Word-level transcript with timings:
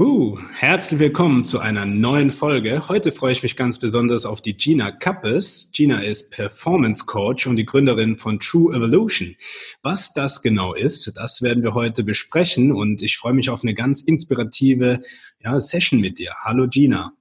Uh, 0.00 0.38
herzlich 0.56 0.98
willkommen 0.98 1.44
zu 1.44 1.58
einer 1.58 1.84
neuen 1.84 2.30
Folge. 2.30 2.88
Heute 2.88 3.12
freue 3.12 3.32
ich 3.32 3.42
mich 3.42 3.54
ganz 3.54 3.78
besonders 3.78 4.24
auf 4.24 4.40
die 4.40 4.56
Gina 4.56 4.90
Kappes. 4.90 5.72
Gina 5.74 5.98
ist 5.98 6.30
Performance 6.30 7.04
Coach 7.04 7.46
und 7.46 7.56
die 7.56 7.66
Gründerin 7.66 8.16
von 8.16 8.40
True 8.40 8.74
Evolution. 8.74 9.36
Was 9.82 10.14
das 10.14 10.40
genau 10.40 10.72
ist, 10.72 11.18
das 11.18 11.42
werden 11.42 11.62
wir 11.62 11.74
heute 11.74 12.02
besprechen 12.02 12.72
und 12.72 13.02
ich 13.02 13.18
freue 13.18 13.34
mich 13.34 13.50
auf 13.50 13.62
eine 13.62 13.74
ganz 13.74 14.00
inspirative 14.00 15.02
ja, 15.44 15.60
Session 15.60 16.00
mit 16.00 16.18
dir. 16.18 16.32
Hallo 16.44 16.66
Gina. 16.66 17.12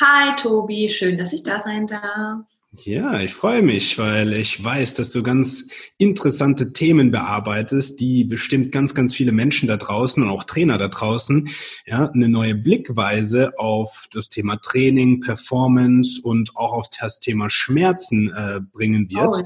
Hi 0.00 0.36
Tobi, 0.36 0.88
schön, 0.88 1.16
dass 1.16 1.32
ich 1.32 1.42
da 1.42 1.58
sein 1.58 1.88
darf. 1.88 2.44
Ja, 2.72 3.18
ich 3.20 3.32
freue 3.32 3.62
mich, 3.62 3.98
weil 3.98 4.34
ich 4.34 4.62
weiß, 4.62 4.94
dass 4.94 5.10
du 5.10 5.22
ganz 5.22 5.70
interessante 5.96 6.72
Themen 6.74 7.10
bearbeitest, 7.10 7.98
die 7.98 8.24
bestimmt 8.24 8.72
ganz, 8.72 8.94
ganz 8.94 9.14
viele 9.14 9.32
Menschen 9.32 9.68
da 9.68 9.78
draußen 9.78 10.22
und 10.22 10.28
auch 10.28 10.44
Trainer 10.44 10.76
da 10.76 10.88
draußen 10.88 11.48
ja, 11.86 12.10
eine 12.10 12.28
neue 12.28 12.54
Blickweise 12.54 13.58
auf 13.58 14.08
das 14.12 14.28
Thema 14.28 14.56
Training, 14.56 15.20
Performance 15.20 16.20
und 16.22 16.56
auch 16.56 16.72
auf 16.74 16.86
das 17.00 17.20
Thema 17.20 17.48
Schmerzen 17.48 18.30
äh, 18.36 18.60
bringen 18.60 19.08
wird. 19.08 19.36
Oh, 19.36 19.40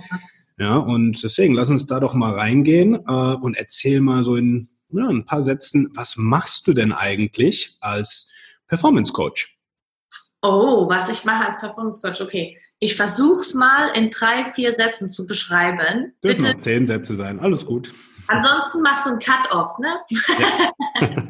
ja. 0.59 0.67
ja. 0.67 0.77
und 0.77 1.23
deswegen 1.23 1.55
lass 1.55 1.71
uns 1.71 1.87
da 1.87 2.01
doch 2.01 2.15
mal 2.15 2.35
reingehen 2.35 2.95
äh, 3.07 3.13
und 3.13 3.57
erzähl 3.57 4.01
mal 4.01 4.25
so 4.25 4.35
in 4.35 4.69
ja, 4.91 5.07
ein 5.07 5.25
paar 5.25 5.45
Sätzen, 5.45 5.91
was 5.95 6.17
machst 6.17 6.67
du 6.67 6.73
denn 6.73 6.93
eigentlich 6.93 7.77
als 7.81 8.31
Performance 8.67 9.13
Coach? 9.13 9.59
Oh, 10.43 10.89
was 10.89 11.09
ich 11.09 11.25
mache 11.25 11.47
als 11.47 11.61
Performance 11.61 12.01
Coach, 12.03 12.21
okay. 12.21 12.59
Ich 12.83 12.97
versuche 12.97 13.43
es 13.43 13.55
mal 13.55 13.95
in 13.95 14.11
drei, 14.11 14.45
vier 14.45 14.73
Sätzen 14.73 15.09
zu 15.09 15.25
beschreiben. 15.25 16.17
Dürfen 16.25 16.39
Bitte. 16.39 16.43
noch 16.43 16.59
zehn 16.59 16.85
Sätze 16.85 17.15
sein, 17.15 17.39
alles 17.39 17.65
gut. 17.65 17.93
Ansonsten 18.27 18.83
machst 18.83 19.07
du 19.07 19.11
einen 19.11 19.21
Cut-Off, 19.21 19.79
ne? 19.79 20.01
Ja. 20.09 20.73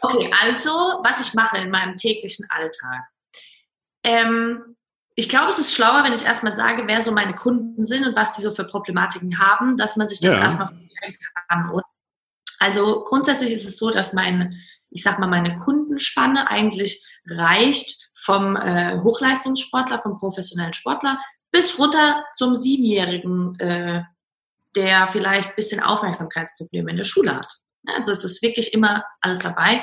okay, 0.00 0.30
also, 0.40 0.70
was 1.02 1.26
ich 1.26 1.34
mache 1.34 1.58
in 1.58 1.70
meinem 1.70 1.96
täglichen 1.96 2.46
Alltag. 2.50 3.02
Ähm, 4.04 4.76
ich 5.16 5.28
glaube, 5.28 5.48
es 5.48 5.58
ist 5.58 5.74
schlauer, 5.74 6.04
wenn 6.04 6.12
ich 6.12 6.24
erstmal 6.24 6.54
sage, 6.54 6.84
wer 6.86 7.00
so 7.00 7.10
meine 7.10 7.34
Kunden 7.34 7.84
sind 7.84 8.06
und 8.06 8.14
was 8.14 8.36
die 8.36 8.42
so 8.42 8.54
für 8.54 8.64
Problematiken 8.64 9.40
haben, 9.40 9.76
dass 9.76 9.96
man 9.96 10.06
sich 10.06 10.20
das 10.20 10.34
ja. 10.34 10.40
erstmal 10.40 10.68
vorstellen 10.68 11.16
kann. 11.48 11.82
Also 12.60 13.02
grundsätzlich 13.02 13.50
ist 13.50 13.66
es 13.66 13.76
so, 13.76 13.90
dass 13.90 14.12
mein, 14.12 14.54
ich 14.90 15.02
sag 15.02 15.18
mal, 15.18 15.26
meine 15.26 15.56
Kundenspanne 15.56 16.48
eigentlich 16.48 17.04
reicht 17.26 18.09
vom 18.22 18.56
äh, 18.56 18.98
Hochleistungssportler, 19.02 20.00
vom 20.00 20.18
professionellen 20.18 20.74
Sportler 20.74 21.18
bis 21.50 21.78
runter 21.78 22.24
zum 22.34 22.54
Siebenjährigen, 22.54 23.58
äh, 23.58 24.02
der 24.76 25.08
vielleicht 25.08 25.50
ein 25.50 25.56
bisschen 25.56 25.82
Aufmerksamkeitsprobleme 25.82 26.90
in 26.90 26.96
der 26.96 27.04
Schule 27.04 27.36
hat. 27.36 27.52
Also 27.86 28.12
es 28.12 28.24
ist 28.24 28.42
wirklich 28.42 28.72
immer 28.72 29.04
alles 29.20 29.40
dabei. 29.40 29.82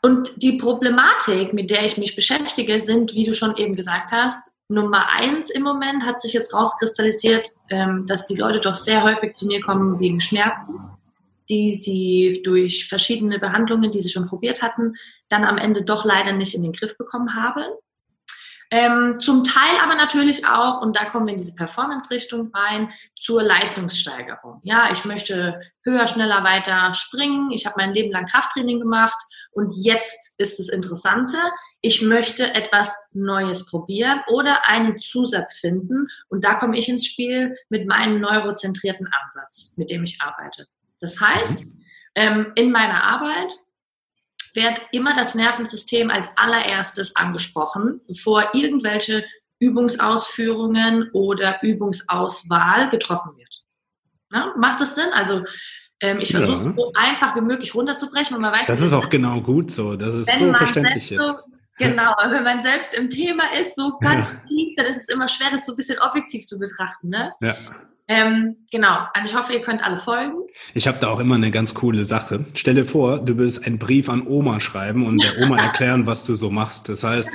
Und 0.00 0.42
die 0.42 0.58
Problematik, 0.58 1.54
mit 1.54 1.70
der 1.70 1.84
ich 1.84 1.98
mich 1.98 2.14
beschäftige, 2.14 2.78
sind, 2.80 3.14
wie 3.14 3.24
du 3.24 3.34
schon 3.34 3.56
eben 3.56 3.74
gesagt 3.74 4.12
hast, 4.12 4.54
Nummer 4.68 5.10
eins 5.10 5.50
im 5.50 5.62
Moment 5.62 6.04
hat 6.04 6.20
sich 6.20 6.32
jetzt 6.32 6.54
rauskristallisiert, 6.54 7.48
ähm, 7.70 8.06
dass 8.06 8.26
die 8.26 8.36
Leute 8.36 8.60
doch 8.60 8.74
sehr 8.74 9.02
häufig 9.02 9.34
zu 9.34 9.46
mir 9.46 9.60
kommen 9.60 9.98
wegen 10.00 10.20
Schmerzen 10.20 10.78
die 11.48 11.72
sie 11.72 12.40
durch 12.44 12.88
verschiedene 12.88 13.38
Behandlungen, 13.38 13.92
die 13.92 14.00
sie 14.00 14.10
schon 14.10 14.26
probiert 14.26 14.62
hatten, 14.62 14.94
dann 15.28 15.44
am 15.44 15.58
Ende 15.58 15.84
doch 15.84 16.04
leider 16.04 16.32
nicht 16.32 16.54
in 16.54 16.62
den 16.62 16.72
Griff 16.72 16.96
bekommen 16.96 17.34
haben. 17.34 17.64
Ähm, 18.70 19.20
zum 19.20 19.44
Teil 19.44 19.78
aber 19.82 19.94
natürlich 19.94 20.46
auch, 20.46 20.80
und 20.82 20.96
da 20.96 21.04
kommen 21.04 21.26
wir 21.26 21.32
in 21.32 21.38
diese 21.38 21.54
Performance-Richtung 21.54 22.50
rein, 22.52 22.90
zur 23.16 23.42
Leistungssteigerung. 23.42 24.60
Ja, 24.64 24.90
ich 24.90 25.04
möchte 25.04 25.60
höher, 25.84 26.06
schneller, 26.06 26.42
weiter 26.42 26.92
springen. 26.94 27.50
Ich 27.52 27.66
habe 27.66 27.76
mein 27.78 27.92
Leben 27.92 28.10
lang 28.10 28.26
Krafttraining 28.26 28.80
gemacht 28.80 29.20
und 29.52 29.74
jetzt 29.84 30.34
ist 30.38 30.58
das 30.58 30.70
Interessante, 30.70 31.36
ich 31.82 32.00
möchte 32.00 32.54
etwas 32.54 33.10
Neues 33.12 33.66
probieren 33.66 34.22
oder 34.28 34.66
einen 34.66 34.98
Zusatz 34.98 35.58
finden. 35.58 36.08
Und 36.28 36.42
da 36.42 36.54
komme 36.54 36.78
ich 36.78 36.88
ins 36.88 37.06
Spiel 37.06 37.58
mit 37.68 37.86
meinem 37.86 38.22
neurozentrierten 38.22 39.06
Ansatz, 39.22 39.74
mit 39.76 39.90
dem 39.90 40.02
ich 40.02 40.18
arbeite. 40.22 40.66
Das 41.00 41.20
heißt, 41.20 41.66
ähm, 42.14 42.52
in 42.54 42.72
meiner 42.72 43.02
Arbeit 43.04 43.52
wird 44.54 44.80
immer 44.92 45.14
das 45.16 45.34
Nervensystem 45.34 46.10
als 46.10 46.30
allererstes 46.36 47.16
angesprochen, 47.16 48.00
bevor 48.06 48.50
irgendwelche 48.54 49.24
Übungsausführungen 49.58 51.10
oder 51.12 51.62
Übungsauswahl 51.62 52.90
getroffen 52.90 53.36
wird. 53.36 53.62
Ja, 54.32 54.52
macht 54.56 54.80
das 54.80 54.94
Sinn? 54.94 55.08
Also 55.12 55.44
ähm, 56.00 56.18
ich 56.20 56.32
versuche 56.32 56.64
ja. 56.64 56.74
so 56.76 56.92
einfach 56.94 57.36
wie 57.36 57.40
möglich 57.40 57.74
runterzubrechen 57.74 58.36
und 58.36 58.42
man 58.42 58.52
weiß. 58.52 58.66
Das 58.66 58.80
ist 58.80 58.92
auch 58.92 59.08
genau 59.08 59.40
gut 59.40 59.70
so, 59.70 59.96
dass 59.96 60.14
es 60.14 60.26
so 60.26 60.52
verständlich 60.52 61.10
ist. 61.10 61.24
So, 61.24 61.34
genau, 61.78 62.12
wenn 62.28 62.44
man 62.44 62.62
selbst 62.62 62.94
im 62.94 63.10
Thema 63.10 63.52
ist, 63.58 63.76
so 63.76 63.98
ganz 63.98 64.32
ja. 64.32 64.40
tief, 64.48 64.74
dann 64.76 64.86
ist 64.86 64.96
es 64.96 65.08
immer 65.08 65.28
schwer, 65.28 65.50
das 65.50 65.66
so 65.66 65.72
ein 65.72 65.76
bisschen 65.76 65.98
objektiv 66.00 66.46
zu 66.46 66.58
betrachten. 66.58 67.08
Ne? 67.08 67.32
Ja. 67.40 67.54
Ähm, 68.06 68.66
genau, 68.70 69.06
also 69.14 69.30
ich 69.30 69.36
hoffe, 69.36 69.54
ihr 69.54 69.62
könnt 69.62 69.82
alle 69.82 69.96
folgen. 69.96 70.34
Ich 70.74 70.86
habe 70.86 70.98
da 71.00 71.08
auch 71.08 71.20
immer 71.20 71.36
eine 71.36 71.50
ganz 71.50 71.72
coole 71.74 72.04
Sache. 72.04 72.44
Stell 72.54 72.74
dir 72.74 72.84
vor, 72.84 73.18
du 73.18 73.38
willst 73.38 73.66
einen 73.66 73.78
Brief 73.78 74.08
an 74.08 74.26
Oma 74.26 74.60
schreiben 74.60 75.06
und 75.06 75.22
der 75.22 75.38
Oma 75.44 75.56
erklären, 75.62 76.06
was 76.06 76.24
du 76.24 76.34
so 76.34 76.50
machst. 76.50 76.88
Das 76.88 77.02
heißt, 77.02 77.30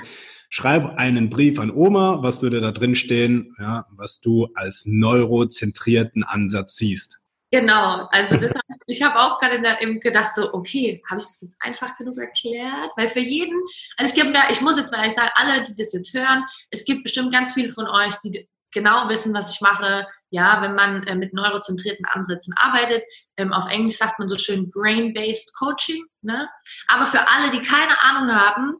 schreib 0.49 0.97
einen 0.97 1.29
Brief 1.29 1.59
an 1.59 1.71
Oma, 1.71 2.19
was 2.21 2.41
würde 2.41 2.61
da 2.61 2.71
drin 2.71 2.95
stehen, 2.95 3.55
ja, 3.59 3.85
was 3.91 4.19
du 4.21 4.47
als 4.53 4.83
neurozentrierten 4.85 6.23
Ansatz 6.23 6.75
siehst. 6.75 7.19
Genau, 7.51 8.07
also 8.11 8.37
das 8.37 8.53
ich 8.85 9.03
habe 9.03 9.19
auch 9.19 9.37
gerade 9.37 9.61
gedacht, 9.99 10.33
so, 10.33 10.51
okay, 10.53 11.01
habe 11.09 11.19
ich 11.19 11.27
das 11.27 11.41
jetzt 11.41 11.55
einfach 11.59 11.95
genug 11.95 12.17
erklärt? 12.17 12.91
Weil 12.95 13.07
für 13.07 13.19
jeden, 13.19 13.59
also 13.97 14.15
gibt 14.15 14.35
ja, 14.35 14.47
ich 14.49 14.61
muss 14.61 14.77
jetzt 14.77 14.91
mal 14.91 14.99
ehrlich 14.99 15.13
sagen, 15.13 15.29
alle, 15.35 15.63
die 15.63 15.75
das 15.75 15.93
jetzt 15.93 16.13
hören, 16.13 16.43
es 16.71 16.85
gibt 16.85 17.03
bestimmt 17.03 17.31
ganz 17.31 17.53
viele 17.53 17.69
von 17.69 17.87
euch, 17.87 18.15
die 18.23 18.47
genau 18.71 19.07
wissen, 19.09 19.33
was 19.33 19.53
ich 19.53 19.61
mache, 19.61 20.07
ja, 20.29 20.61
wenn 20.61 20.75
man 20.75 21.03
äh, 21.03 21.15
mit 21.15 21.33
neurozentrierten 21.33 22.05
Ansätzen 22.05 22.53
arbeitet. 22.57 23.03
Ähm, 23.37 23.53
auf 23.53 23.69
Englisch 23.69 23.97
sagt 23.97 24.19
man 24.19 24.29
so 24.29 24.37
schön 24.37 24.69
Brain-Based 24.71 25.55
Coaching. 25.57 26.05
Ne? 26.21 26.47
Aber 26.87 27.05
für 27.05 27.27
alle, 27.27 27.49
die 27.49 27.61
keine 27.61 28.01
Ahnung 28.01 28.33
haben, 28.33 28.77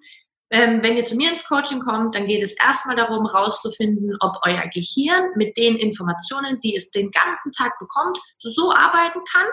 ähm, 0.52 0.82
wenn 0.82 0.98
ihr 0.98 1.04
zu 1.04 1.16
mir 1.16 1.30
ins 1.30 1.48
Coaching 1.48 1.80
kommt, 1.80 2.16
dann 2.16 2.26
geht 2.26 2.42
es 2.42 2.54
erstmal 2.54 2.96
darum, 2.96 3.28
herauszufinden, 3.28 4.16
ob 4.20 4.38
euer 4.44 4.68
Gehirn 4.74 5.32
mit 5.36 5.56
den 5.58 5.76
Informationen, 5.76 6.60
die 6.60 6.76
es 6.76 6.90
den 6.90 7.12
ganzen 7.12 7.52
Tag 7.52 7.78
bekommt, 7.80 8.20
so 8.40 8.74
arbeiten 8.74 9.20
kann, 9.32 9.48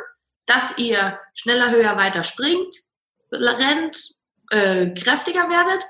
dass 0.46 0.78
ihr 0.78 1.18
schneller, 1.34 1.70
höher, 1.70 1.96
weiter 1.96 2.22
springt, 2.22 2.74
rennt, 3.30 3.98
äh, 4.50 4.94
kräftiger 4.94 5.50
werdet 5.50 5.84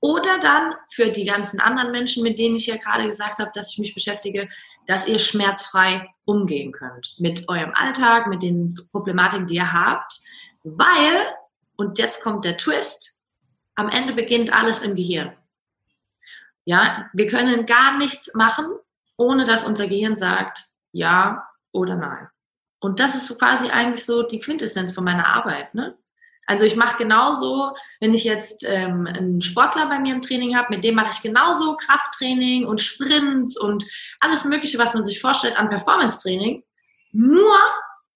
oder 0.00 0.38
dann 0.40 0.74
für 0.90 1.10
die 1.10 1.24
ganzen 1.24 1.60
anderen 1.60 1.92
Menschen, 1.92 2.22
mit 2.22 2.38
denen 2.38 2.56
ich 2.56 2.66
ja 2.66 2.76
gerade 2.76 3.06
gesagt 3.06 3.38
habe, 3.38 3.52
dass 3.54 3.72
ich 3.72 3.78
mich 3.78 3.94
beschäftige, 3.94 4.48
dass 4.86 5.08
ihr 5.08 5.18
schmerzfrei 5.18 6.08
umgehen 6.24 6.72
könnt 6.72 7.16
mit 7.18 7.48
eurem 7.48 7.72
Alltag, 7.74 8.26
mit 8.26 8.42
den 8.42 8.74
Problematiken, 8.90 9.46
die 9.46 9.56
ihr 9.56 9.72
habt, 9.72 10.20
weil, 10.64 11.26
und 11.76 11.98
jetzt 11.98 12.22
kommt 12.22 12.44
der 12.44 12.56
Twist, 12.56 13.20
am 13.74 13.88
Ende 13.88 14.12
beginnt 14.12 14.52
alles 14.52 14.82
im 14.82 14.94
Gehirn. 14.94 15.36
Ja, 16.64 17.10
wir 17.12 17.26
können 17.26 17.66
gar 17.66 17.98
nichts 17.98 18.34
machen, 18.34 18.66
ohne 19.16 19.44
dass 19.44 19.64
unser 19.64 19.88
Gehirn 19.88 20.16
sagt 20.16 20.68
ja 20.92 21.48
oder 21.72 21.96
nein. 21.96 22.28
Und 22.80 23.00
das 23.00 23.14
ist 23.14 23.26
so 23.26 23.36
quasi 23.36 23.70
eigentlich 23.70 24.04
so 24.04 24.22
die 24.22 24.40
Quintessenz 24.40 24.92
von 24.92 25.04
meiner 25.04 25.26
Arbeit. 25.26 25.74
Ne? 25.74 25.96
Also 26.46 26.64
ich 26.64 26.76
mache 26.76 26.98
genauso, 26.98 27.74
wenn 28.00 28.14
ich 28.14 28.24
jetzt 28.24 28.64
ähm, 28.68 29.06
einen 29.06 29.42
Sportler 29.42 29.88
bei 29.88 29.98
mir 30.00 30.14
im 30.14 30.22
Training 30.22 30.56
habe, 30.56 30.74
mit 30.74 30.84
dem 30.84 30.96
mache 30.96 31.10
ich 31.12 31.22
genauso 31.22 31.76
Krafttraining 31.76 32.64
und 32.66 32.80
Sprints 32.80 33.58
und 33.58 33.84
alles 34.20 34.44
Mögliche, 34.44 34.78
was 34.78 34.94
man 34.94 35.04
sich 35.04 35.20
vorstellt 35.20 35.56
an 35.56 35.68
Performance-Training. 35.68 36.64
Nur 37.12 37.56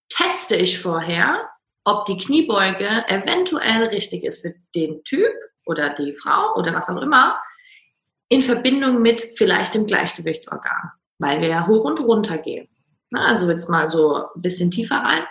teste 0.08 0.56
ich 0.56 0.80
vorher, 0.80 1.48
ob 1.84 2.04
die 2.06 2.16
Kniebeuge 2.16 3.04
eventuell 3.08 3.84
richtig 3.84 4.24
ist 4.24 4.42
für 4.42 4.54
den 4.74 5.04
Typ 5.04 5.32
oder 5.64 5.90
die 5.90 6.14
Frau 6.14 6.54
oder 6.56 6.74
was 6.74 6.88
auch 6.88 7.00
immer, 7.00 7.38
in 8.28 8.42
Verbindung 8.42 9.02
mit 9.02 9.20
vielleicht 9.36 9.74
dem 9.74 9.86
Gleichgewichtsorgan, 9.86 10.90
weil 11.18 11.40
wir 11.40 11.48
ja 11.48 11.66
hoch 11.66 11.84
und 11.84 12.00
runter 12.00 12.38
gehen. 12.38 12.68
Also 13.12 13.48
jetzt 13.48 13.68
mal 13.68 13.88
so 13.90 14.16
ein 14.34 14.42
bisschen 14.42 14.70
tiefer 14.70 14.96
rein. 14.96 15.22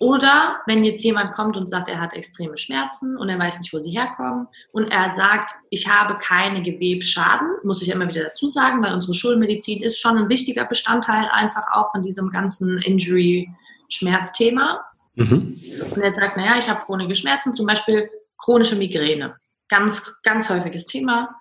Oder 0.00 0.60
wenn 0.66 0.84
jetzt 0.84 1.04
jemand 1.04 1.32
kommt 1.32 1.56
und 1.56 1.68
sagt, 1.68 1.88
er 1.88 2.00
hat 2.00 2.14
extreme 2.14 2.58
Schmerzen 2.58 3.16
und 3.16 3.28
er 3.28 3.38
weiß 3.38 3.60
nicht, 3.60 3.72
wo 3.72 3.78
sie 3.78 3.92
herkommen 3.92 4.48
und 4.72 4.90
er 4.90 5.10
sagt, 5.10 5.52
ich 5.70 5.88
habe 5.88 6.18
keine 6.18 6.62
Gewebsschaden, 6.62 7.46
muss 7.62 7.80
ich 7.80 7.90
immer 7.90 8.08
wieder 8.08 8.24
dazu 8.24 8.48
sagen, 8.48 8.82
weil 8.82 8.92
unsere 8.92 9.14
Schulmedizin 9.14 9.82
ist 9.82 10.00
schon 10.00 10.18
ein 10.18 10.28
wichtiger 10.28 10.64
Bestandteil 10.64 11.28
einfach 11.30 11.62
auch 11.72 11.92
von 11.92 12.02
diesem 12.02 12.30
ganzen 12.30 12.78
Injury-Schmerzthema. 12.78 14.84
Mhm. 15.14 15.60
Und 15.94 16.02
er 16.02 16.12
sagt, 16.12 16.36
naja, 16.36 16.56
ich 16.58 16.68
habe 16.68 16.84
chronische 16.84 17.14
Schmerzen, 17.14 17.54
zum 17.54 17.66
Beispiel 17.66 18.10
chronische 18.36 18.76
Migräne. 18.76 19.36
Ganz, 19.68 20.16
ganz 20.22 20.50
häufiges 20.50 20.86
Thema. 20.86 21.36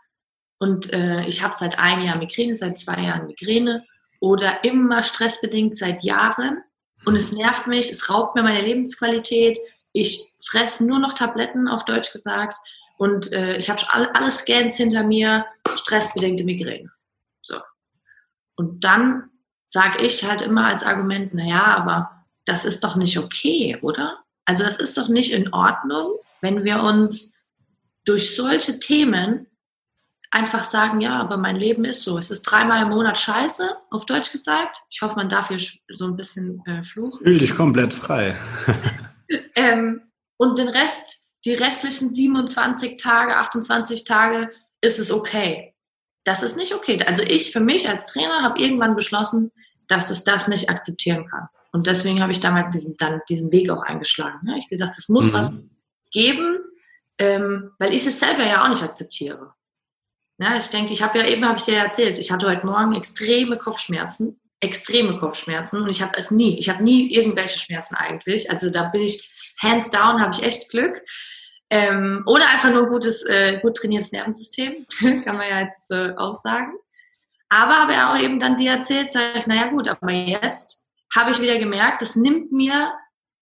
Und 0.59 0.93
äh, 0.93 1.25
ich 1.25 1.43
habe 1.43 1.55
seit 1.57 1.79
einem 1.79 2.05
Jahr 2.05 2.17
Migräne, 2.17 2.55
seit 2.55 2.79
zwei 2.79 3.01
Jahren 3.01 3.27
Migräne 3.27 3.83
oder 4.19 4.63
immer 4.63 5.03
stressbedingt 5.03 5.75
seit 5.75 6.03
Jahren. 6.03 6.61
Und 7.05 7.15
es 7.15 7.33
nervt 7.33 7.67
mich, 7.67 7.89
es 7.89 8.09
raubt 8.09 8.35
mir 8.35 8.43
meine 8.43 8.61
Lebensqualität. 8.61 9.59
Ich 9.91 10.33
fresse 10.43 10.85
nur 10.87 10.99
noch 10.99 11.13
Tabletten, 11.13 11.67
auf 11.67 11.85
Deutsch 11.85 12.11
gesagt. 12.11 12.57
Und 12.97 13.31
äh, 13.31 13.57
ich 13.57 13.69
habe 13.69 13.81
alle, 13.89 14.13
alle 14.15 14.31
Scans 14.31 14.77
hinter 14.77 15.03
mir, 15.03 15.45
stressbedingte 15.75 16.43
Migräne. 16.43 16.91
So. 17.41 17.59
Und 18.55 18.83
dann 18.83 19.29
sage 19.65 20.03
ich 20.03 20.23
halt 20.23 20.41
immer 20.41 20.67
als 20.67 20.83
Argument, 20.83 21.33
naja, 21.33 21.63
aber 21.63 22.25
das 22.45 22.65
ist 22.65 22.83
doch 22.83 22.95
nicht 22.95 23.17
okay, 23.17 23.77
oder? 23.81 24.19
Also 24.45 24.63
das 24.63 24.77
ist 24.77 24.97
doch 24.97 25.07
nicht 25.07 25.33
in 25.33 25.53
Ordnung, 25.53 26.15
wenn 26.41 26.63
wir 26.63 26.81
uns 26.81 27.37
durch 28.05 28.35
solche 28.35 28.79
Themen 28.79 29.47
einfach 30.33 30.63
sagen, 30.63 30.99
ja, 30.99 31.19
aber 31.19 31.37
mein 31.37 31.55
Leben 31.55 31.85
ist 31.85 32.01
so. 32.01 32.17
Es 32.17 32.31
ist 32.31 32.41
dreimal 32.41 32.81
im 32.81 32.89
Monat 32.89 33.19
scheiße, 33.19 33.77
auf 33.91 34.05
Deutsch 34.05 34.31
gesagt. 34.31 34.77
Ich 34.89 35.01
hoffe, 35.03 35.15
man 35.15 35.29
darf 35.29 35.49
hier 35.49 35.59
so 35.89 36.05
ein 36.05 36.15
bisschen 36.15 36.63
äh, 36.65 36.83
fluchen. 36.83 37.23
Fühl 37.23 37.37
dich 37.37 37.55
komplett 37.55 37.93
frei. 37.93 38.35
ähm, 39.55 40.01
und 40.37 40.57
den 40.57 40.69
Rest, 40.69 41.27
die 41.45 41.53
restlichen 41.53 42.11
27 42.11 42.97
Tage, 42.97 43.37
28 43.37 44.05
Tage, 44.05 44.49
ist 44.81 44.97
es 44.97 45.11
okay. 45.11 45.75
Das 46.23 46.41
ist 46.41 46.57
nicht 46.57 46.73
okay. 46.73 46.99
Also 47.05 47.21
ich 47.21 47.51
für 47.51 47.59
mich 47.59 47.87
als 47.87 48.07
Trainer 48.07 48.41
habe 48.41 48.59
irgendwann 48.59 48.95
beschlossen, 48.95 49.51
dass 49.87 50.09
es 50.09 50.23
das 50.23 50.47
nicht 50.47 50.67
akzeptieren 50.67 51.27
kann. 51.27 51.47
Und 51.71 51.85
deswegen 51.85 52.21
habe 52.21 52.31
ich 52.31 52.39
damals 52.39 52.71
diesen, 52.71 52.95
dann 52.97 53.21
diesen 53.29 53.51
Weg 53.51 53.69
auch 53.69 53.83
eingeschlagen. 53.83 54.39
Ne? 54.43 54.57
Ich 54.57 54.67
gesagt, 54.67 54.97
es 54.97 55.09
muss 55.09 55.27
mhm. 55.27 55.33
was 55.33 55.53
geben, 56.11 56.57
ähm, 57.19 57.71
weil 57.77 57.93
ich 57.93 58.07
es 58.07 58.19
selber 58.19 58.45
ja 58.45 58.63
auch 58.63 58.69
nicht 58.69 58.81
akzeptiere. 58.81 59.53
Ja, 60.43 60.57
ich 60.57 60.67
denke, 60.67 60.91
ich 60.91 61.01
habe 61.01 61.19
ja 61.19 61.25
eben, 61.25 61.45
habe 61.45 61.57
ich 61.57 61.63
dir 61.63 61.77
erzählt, 61.77 62.17
ich 62.17 62.29
hatte 62.29 62.49
heute 62.49 62.65
Morgen 62.65 62.93
extreme 62.95 63.57
Kopfschmerzen, 63.57 64.41
extreme 64.59 65.15
Kopfschmerzen 65.17 65.81
und 65.81 65.87
ich 65.87 66.01
habe 66.01 66.17
es 66.17 66.31
nie, 66.31 66.59
ich 66.59 66.67
habe 66.67 66.83
nie 66.83 67.13
irgendwelche 67.13 67.57
Schmerzen 67.57 67.95
eigentlich. 67.95 68.51
Also 68.51 68.69
da 68.69 68.89
bin 68.89 69.03
ich, 69.03 69.33
hands 69.61 69.89
down, 69.89 70.19
habe 70.19 70.33
ich 70.33 70.43
echt 70.43 70.69
Glück. 70.69 71.01
Ähm, 71.69 72.23
oder 72.25 72.49
einfach 72.49 72.73
nur 72.73 72.87
gutes, 72.87 73.23
äh, 73.23 73.59
gut 73.61 73.77
trainiertes 73.77 74.11
Nervensystem, 74.11 74.85
kann 75.23 75.37
man 75.37 75.49
ja 75.49 75.61
jetzt 75.61 75.89
äh, 75.91 76.13
auch 76.17 76.33
sagen. 76.33 76.73
Aber 77.47 77.79
habe 77.79 77.93
er 77.93 78.11
auch 78.11 78.19
eben 78.19 78.37
dann 78.41 78.57
dir 78.57 78.71
erzählt, 78.71 79.13
sage 79.13 79.39
ich, 79.39 79.47
naja 79.47 79.67
gut, 79.67 79.87
aber 79.87 80.11
jetzt 80.11 80.85
habe 81.15 81.31
ich 81.31 81.41
wieder 81.41 81.57
gemerkt, 81.57 82.01
das 82.01 82.17
nimmt 82.17 82.51
mir 82.51 82.91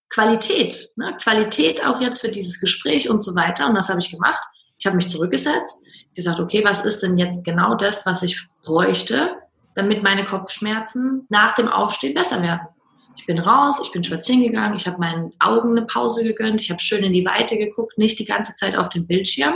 Qualität, 0.08 0.90
ne? 0.94 1.16
Qualität 1.20 1.84
auch 1.84 2.00
jetzt 2.00 2.20
für 2.20 2.28
dieses 2.28 2.60
Gespräch 2.60 3.10
und 3.10 3.24
so 3.24 3.34
weiter. 3.34 3.68
Und 3.68 3.74
das 3.74 3.88
habe 3.88 3.98
ich 3.98 4.12
gemacht. 4.12 4.44
Ich 4.78 4.86
habe 4.86 4.96
mich 4.96 5.08
zurückgesetzt, 5.08 5.82
gesagt, 6.14 6.40
okay, 6.40 6.64
was 6.64 6.84
ist 6.84 7.02
denn 7.02 7.18
jetzt 7.18 7.44
genau 7.44 7.74
das, 7.74 8.06
was 8.06 8.22
ich 8.22 8.46
bräuchte, 8.62 9.36
damit 9.74 10.02
meine 10.02 10.24
Kopfschmerzen 10.24 11.26
nach 11.28 11.54
dem 11.54 11.68
Aufstehen 11.68 12.14
besser 12.14 12.42
werden? 12.42 12.66
Ich 13.16 13.26
bin 13.26 13.38
raus, 13.38 13.80
ich 13.84 13.92
bin 13.92 14.02
spazieren 14.02 14.42
gegangen, 14.42 14.76
ich 14.76 14.86
habe 14.86 14.98
meinen 14.98 15.32
Augen 15.38 15.76
eine 15.76 15.86
Pause 15.86 16.24
gegönnt, 16.24 16.60
ich 16.60 16.70
habe 16.70 16.80
schön 16.80 17.04
in 17.04 17.12
die 17.12 17.26
Weite 17.26 17.58
geguckt, 17.58 17.98
nicht 17.98 18.18
die 18.18 18.24
ganze 18.24 18.54
Zeit 18.54 18.76
auf 18.76 18.88
den 18.88 19.06
Bildschirm. 19.06 19.54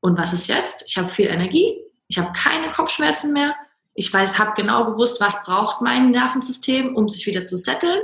Und 0.00 0.18
was 0.18 0.32
ist 0.32 0.48
jetzt? 0.48 0.84
Ich 0.86 0.96
habe 0.96 1.10
viel 1.10 1.26
Energie, 1.26 1.76
ich 2.08 2.18
habe 2.18 2.32
keine 2.32 2.70
Kopfschmerzen 2.70 3.32
mehr, 3.32 3.54
ich 3.94 4.12
weiß, 4.12 4.38
habe 4.38 4.52
genau 4.54 4.86
gewusst, 4.86 5.20
was 5.20 5.44
braucht 5.44 5.82
mein 5.82 6.10
Nervensystem, 6.10 6.94
um 6.94 7.08
sich 7.08 7.26
wieder 7.26 7.44
zu 7.44 7.56
setteln. 7.56 8.00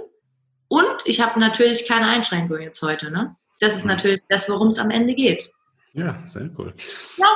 Und 0.69 0.97
ich 1.05 1.21
habe 1.21 1.39
natürlich 1.39 1.87
keine 1.87 2.09
Einschränkung 2.09 2.61
jetzt 2.61 2.83
heute. 2.83 3.11
Ne? 3.11 3.37
Das 3.61 3.75
ist 3.75 3.85
mhm. 3.85 3.93
natürlich 3.93 4.21
das, 4.29 4.49
worum 4.49 4.69
es 4.69 4.79
am 4.79 4.91
Ende 4.91 5.15
geht. 5.15 5.51
Ja, 5.93 6.21
sehr 6.27 6.51
cool. 6.59 6.75
Ja. 7.17 7.27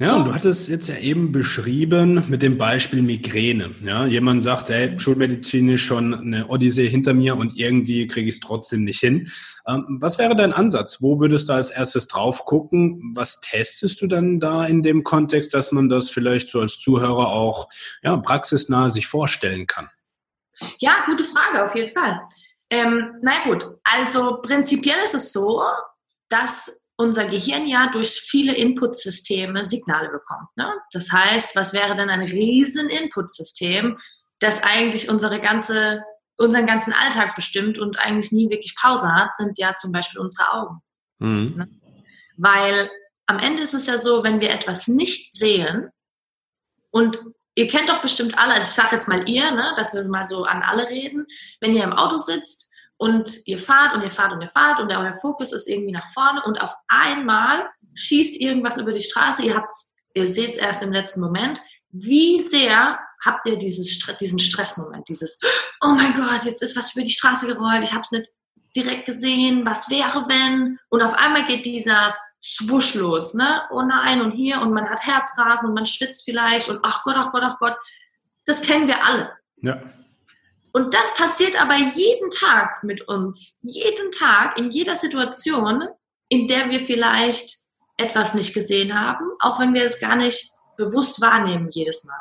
Ja, 0.00 0.16
und 0.16 0.24
du 0.24 0.34
hattest 0.34 0.68
jetzt 0.68 0.88
ja 0.88 0.96
eben 0.96 1.30
beschrieben 1.30 2.24
mit 2.28 2.42
dem 2.42 2.58
Beispiel 2.58 3.00
Migräne. 3.00 3.70
Ja, 3.84 4.06
jemand 4.06 4.42
sagt, 4.42 4.68
hey, 4.68 4.98
Schulmedizin 4.98 5.68
ist 5.68 5.82
schon 5.82 6.12
eine 6.14 6.48
Odyssee 6.48 6.88
hinter 6.88 7.14
mir 7.14 7.36
und 7.36 7.56
irgendwie 7.56 8.08
kriege 8.08 8.28
ich 8.28 8.34
es 8.34 8.40
trotzdem 8.40 8.82
nicht 8.82 8.98
hin. 8.98 9.30
Ähm, 9.68 9.98
was 10.00 10.18
wäre 10.18 10.34
dein 10.34 10.52
Ansatz? 10.52 11.00
Wo 11.00 11.20
würdest 11.20 11.48
du 11.48 11.52
als 11.52 11.70
erstes 11.70 12.08
drauf 12.08 12.44
gucken? 12.44 13.12
Was 13.14 13.38
testest 13.38 14.00
du 14.00 14.08
dann 14.08 14.40
da 14.40 14.64
in 14.64 14.82
dem 14.82 15.04
Kontext, 15.04 15.54
dass 15.54 15.70
man 15.70 15.88
das 15.88 16.10
vielleicht 16.10 16.48
so 16.48 16.58
als 16.58 16.80
Zuhörer 16.80 17.28
auch 17.28 17.68
ja, 18.02 18.16
praxisnah 18.16 18.90
sich 18.90 19.06
vorstellen 19.06 19.68
kann? 19.68 19.90
Ja, 20.78 21.04
gute 21.06 21.22
Frage, 21.22 21.68
auf 21.68 21.76
jeden 21.76 21.92
Fall. 21.92 22.20
Ähm, 22.68 23.12
na 23.22 23.44
gut, 23.44 23.64
also 23.84 24.40
prinzipiell 24.42 24.98
ist 25.04 25.14
es 25.14 25.32
so, 25.32 25.62
dass 26.28 26.83
unser 26.96 27.26
Gehirn 27.26 27.66
ja 27.66 27.90
durch 27.90 28.20
viele 28.20 28.54
Inputsysteme 28.54 29.64
Signale 29.64 30.10
bekommt. 30.10 30.48
Ne? 30.56 30.72
Das 30.92 31.10
heißt, 31.10 31.56
was 31.56 31.72
wäre 31.72 31.96
denn 31.96 32.10
ein 32.10 32.22
riesen 32.22 32.88
Inputsystem, 32.88 33.98
das 34.38 34.62
eigentlich 34.62 35.08
unsere 35.08 35.40
ganze, 35.40 36.04
unseren 36.36 36.66
ganzen 36.66 36.92
Alltag 36.92 37.34
bestimmt 37.34 37.78
und 37.78 37.98
eigentlich 37.98 38.32
nie 38.32 38.48
wirklich 38.48 38.76
Pause 38.80 39.12
hat, 39.12 39.34
sind 39.34 39.58
ja 39.58 39.74
zum 39.74 39.92
Beispiel 39.92 40.20
unsere 40.20 40.52
Augen. 40.52 40.80
Mhm. 41.18 41.54
Ne? 41.56 41.68
Weil 42.36 42.90
am 43.26 43.38
Ende 43.38 43.62
ist 43.62 43.74
es 43.74 43.86
ja 43.86 43.98
so, 43.98 44.22
wenn 44.22 44.40
wir 44.40 44.50
etwas 44.50 44.86
nicht 44.86 45.34
sehen 45.34 45.90
und 46.90 47.18
ihr 47.54 47.68
kennt 47.68 47.88
doch 47.88 48.02
bestimmt 48.02 48.36
alle, 48.36 48.54
also 48.54 48.66
ich 48.66 48.74
sage 48.74 48.92
jetzt 48.92 49.08
mal 49.08 49.28
ihr, 49.28 49.50
ne, 49.50 49.72
dass 49.76 49.94
wir 49.94 50.04
mal 50.04 50.26
so 50.26 50.44
an 50.44 50.62
alle 50.62 50.88
reden, 50.88 51.26
wenn 51.60 51.74
ihr 51.74 51.84
im 51.84 51.92
Auto 51.92 52.18
sitzt 52.18 52.70
und 52.96 53.46
ihr 53.46 53.58
fahrt 53.58 53.94
und 53.94 54.02
ihr 54.02 54.10
fahrt 54.10 54.32
und 54.32 54.42
ihr 54.42 54.50
fahrt 54.50 54.80
und 54.80 54.90
euer 54.92 55.14
Fokus 55.14 55.52
ist 55.52 55.68
irgendwie 55.68 55.92
nach 55.92 56.12
vorne 56.12 56.42
und 56.44 56.60
auf 56.60 56.74
einmal 56.88 57.68
schießt 57.94 58.40
irgendwas 58.40 58.78
über 58.78 58.92
die 58.92 59.02
Straße, 59.02 59.44
ihr 59.44 59.56
habt, 59.56 59.74
ihr 60.14 60.26
seht 60.26 60.50
es 60.50 60.56
erst 60.56 60.82
im 60.82 60.92
letzten 60.92 61.20
Moment, 61.20 61.60
wie 61.90 62.40
sehr 62.40 62.98
habt 63.24 63.46
ihr 63.46 63.56
dieses, 63.56 63.98
diesen 64.20 64.38
Stressmoment, 64.38 65.08
dieses, 65.08 65.38
oh 65.80 65.88
mein 65.88 66.12
Gott, 66.14 66.44
jetzt 66.44 66.62
ist 66.62 66.76
was 66.76 66.94
über 66.94 67.04
die 67.04 67.12
Straße 67.12 67.46
gerollt, 67.46 67.82
ich 67.82 67.92
habe 67.92 68.02
es 68.02 68.10
nicht 68.10 68.28
direkt 68.76 69.06
gesehen, 69.06 69.64
was 69.64 69.88
wäre 69.88 70.26
wenn? 70.28 70.78
Und 70.88 71.02
auf 71.02 71.14
einmal 71.14 71.46
geht 71.46 71.64
dieser 71.64 72.14
Swusch 72.42 72.94
los, 72.94 73.34
ne? 73.34 73.62
Oh 73.70 73.82
nein, 73.82 74.20
und 74.20 74.32
hier, 74.32 74.60
und 74.60 74.72
man 74.72 74.88
hat 74.88 75.06
Herzrasen 75.06 75.68
und 75.68 75.74
man 75.74 75.86
schwitzt 75.86 76.24
vielleicht 76.24 76.68
und 76.68 76.80
ach 76.82 77.02
Gott, 77.04 77.14
ach 77.16 77.30
Gott, 77.30 77.42
ach 77.44 77.58
Gott. 77.58 77.76
Das 78.44 78.60
kennen 78.62 78.86
wir 78.86 79.02
alle. 79.04 79.32
Ja. 79.62 79.80
Und 80.74 80.92
das 80.92 81.14
passiert 81.14 81.60
aber 81.60 81.76
jeden 81.76 82.30
Tag 82.30 82.82
mit 82.82 83.06
uns. 83.06 83.60
Jeden 83.62 84.10
Tag, 84.10 84.58
in 84.58 84.70
jeder 84.70 84.96
Situation, 84.96 85.86
in 86.28 86.48
der 86.48 86.68
wir 86.68 86.80
vielleicht 86.80 87.58
etwas 87.96 88.34
nicht 88.34 88.54
gesehen 88.54 88.98
haben, 88.98 89.24
auch 89.38 89.60
wenn 89.60 89.72
wir 89.72 89.84
es 89.84 90.00
gar 90.00 90.16
nicht 90.16 90.50
bewusst 90.76 91.20
wahrnehmen 91.20 91.68
jedes 91.70 92.02
Mal. 92.04 92.18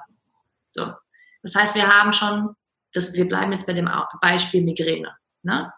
So. 0.69 0.93
Das 1.41 1.55
heißt, 1.55 1.75
wir 1.75 1.87
haben 1.87 2.13
schon, 2.13 2.55
das, 2.93 3.13
wir 3.13 3.27
bleiben 3.27 3.51
jetzt 3.53 3.65
bei 3.65 3.73
dem 3.73 3.89
Beispiel 4.21 4.61
Migräne. 4.61 5.17
Ne? 5.41 5.73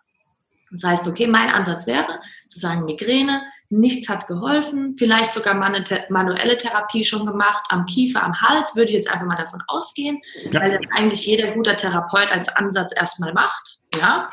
Das 0.69 0.83
heißt, 0.83 1.07
okay, 1.07 1.27
mein 1.27 1.47
Ansatz 1.47 1.87
wäre 1.87 2.19
zu 2.49 2.59
sagen, 2.59 2.83
Migräne, 2.83 3.41
nichts 3.69 4.09
hat 4.09 4.27
geholfen, 4.27 4.95
vielleicht 4.97 5.31
sogar 5.31 5.55
manuelle 5.55 6.57
Therapie 6.57 7.03
schon 7.03 7.25
gemacht, 7.25 7.65
am 7.69 7.85
Kiefer, 7.85 8.23
am 8.23 8.39
Hals, 8.39 8.75
würde 8.75 8.89
ich 8.89 8.95
jetzt 8.95 9.09
einfach 9.09 9.25
mal 9.25 9.37
davon 9.37 9.61
ausgehen, 9.67 10.21
ja. 10.51 10.61
weil 10.61 10.77
das 10.77 10.91
eigentlich 10.91 11.25
jeder 11.25 11.51
guter 11.51 11.75
Therapeut 11.75 12.31
als 12.31 12.49
Ansatz 12.55 12.93
erstmal 12.95 13.33
macht. 13.33 13.79
Ja? 13.99 14.29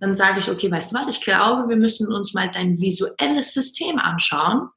Dann 0.00 0.16
sage 0.16 0.38
ich, 0.38 0.50
okay, 0.50 0.70
weißt 0.70 0.92
du 0.92 0.98
was, 0.98 1.08
ich 1.08 1.20
glaube, 1.20 1.68
wir 1.68 1.76
müssen 1.76 2.12
uns 2.12 2.34
mal 2.34 2.50
dein 2.50 2.80
visuelles 2.80 3.52
System 3.52 3.98
anschauen, 3.98 4.68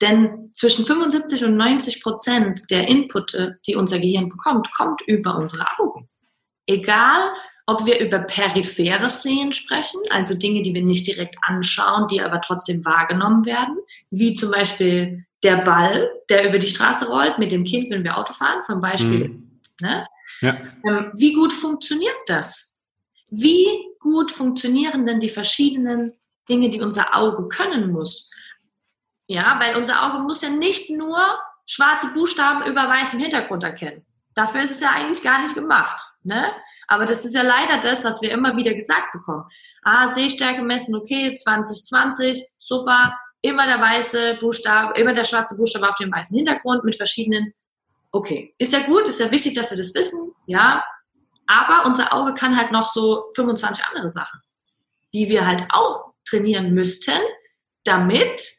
denn 0.00 0.50
zwischen 0.52 0.86
75 0.86 1.44
und 1.44 1.56
90 1.56 2.02
Prozent 2.02 2.62
der 2.70 2.88
Inputte, 2.88 3.58
die 3.66 3.76
unser 3.76 3.98
Gehirn 3.98 4.28
bekommt, 4.28 4.72
kommt 4.72 5.02
über 5.06 5.36
unsere 5.36 5.66
Augen. 5.78 6.08
Egal, 6.66 7.32
ob 7.66 7.86
wir 7.86 8.00
über 8.00 8.18
peripheres 8.18 9.22
Sehen 9.22 9.52
sprechen, 9.52 10.00
also 10.10 10.34
Dinge, 10.34 10.62
die 10.62 10.74
wir 10.74 10.82
nicht 10.82 11.06
direkt 11.06 11.36
anschauen, 11.42 12.08
die 12.08 12.20
aber 12.20 12.40
trotzdem 12.40 12.84
wahrgenommen 12.84 13.46
werden, 13.46 13.78
wie 14.10 14.34
zum 14.34 14.50
Beispiel 14.50 15.24
der 15.42 15.56
Ball, 15.58 16.10
der 16.28 16.48
über 16.48 16.58
die 16.58 16.66
Straße 16.66 17.08
rollt 17.08 17.38
mit 17.38 17.52
dem 17.52 17.64
Kind, 17.64 17.90
wenn 17.90 18.04
wir 18.04 18.18
Auto 18.18 18.32
fahren, 18.32 18.62
zum 18.66 18.80
Beispiel. 18.80 19.28
Mhm. 19.28 19.60
Ne? 19.80 20.06
Ja. 20.40 20.56
Ähm, 20.86 21.12
wie 21.14 21.32
gut 21.32 21.52
funktioniert 21.52 22.16
das? 22.26 22.80
Wie 23.28 23.66
gut 23.98 24.30
funktionieren 24.30 25.06
denn 25.06 25.20
die 25.20 25.28
verschiedenen 25.28 26.12
Dinge, 26.48 26.70
die 26.70 26.80
unser 26.80 27.16
Auge 27.16 27.48
können 27.48 27.90
muss? 27.90 28.30
Ja, 29.26 29.58
weil 29.60 29.76
unser 29.76 30.04
Auge 30.04 30.22
muss 30.22 30.42
ja 30.42 30.50
nicht 30.50 30.90
nur 30.90 31.18
schwarze 31.66 32.12
Buchstaben 32.12 32.70
über 32.70 32.88
weißem 32.88 33.18
Hintergrund 33.18 33.64
erkennen. 33.64 34.04
Dafür 34.34 34.62
ist 34.62 34.72
es 34.72 34.80
ja 34.80 34.90
eigentlich 34.90 35.22
gar 35.22 35.42
nicht 35.42 35.54
gemacht. 35.54 36.02
Ne? 36.22 36.52
Aber 36.88 37.06
das 37.06 37.24
ist 37.24 37.34
ja 37.34 37.42
leider 37.42 37.80
das, 37.80 38.04
was 38.04 38.22
wir 38.22 38.30
immer 38.30 38.56
wieder 38.56 38.74
gesagt 38.74 39.12
bekommen. 39.12 39.44
Ah, 39.82 40.14
Sehstärke 40.14 40.62
messen, 40.62 40.94
okay, 40.94 41.34
2020, 41.34 42.46
super, 42.56 43.14
immer 43.42 43.66
der 43.66 43.80
weiße 43.80 44.38
Buchstabe, 44.40 44.98
immer 44.98 45.12
der 45.12 45.24
schwarze 45.24 45.56
Buchstabe 45.56 45.88
auf 45.88 45.96
dem 45.96 46.12
weißen 46.12 46.36
Hintergrund 46.36 46.84
mit 46.84 46.96
verschiedenen. 46.96 47.52
Okay, 48.12 48.54
ist 48.58 48.72
ja 48.72 48.80
gut, 48.80 49.06
ist 49.06 49.20
ja 49.20 49.30
wichtig, 49.30 49.54
dass 49.54 49.70
wir 49.70 49.78
das 49.78 49.94
wissen, 49.94 50.32
ja. 50.46 50.84
Aber 51.46 51.86
unser 51.86 52.12
Auge 52.14 52.34
kann 52.34 52.56
halt 52.56 52.72
noch 52.72 52.88
so 52.88 53.24
25 53.36 53.84
andere 53.86 54.08
Sachen. 54.08 54.40
die 55.12 55.28
wir 55.28 55.46
halt 55.46 55.64
auch 55.70 56.12
trainieren 56.28 56.74
müssten, 56.74 57.20
damit 57.84 58.50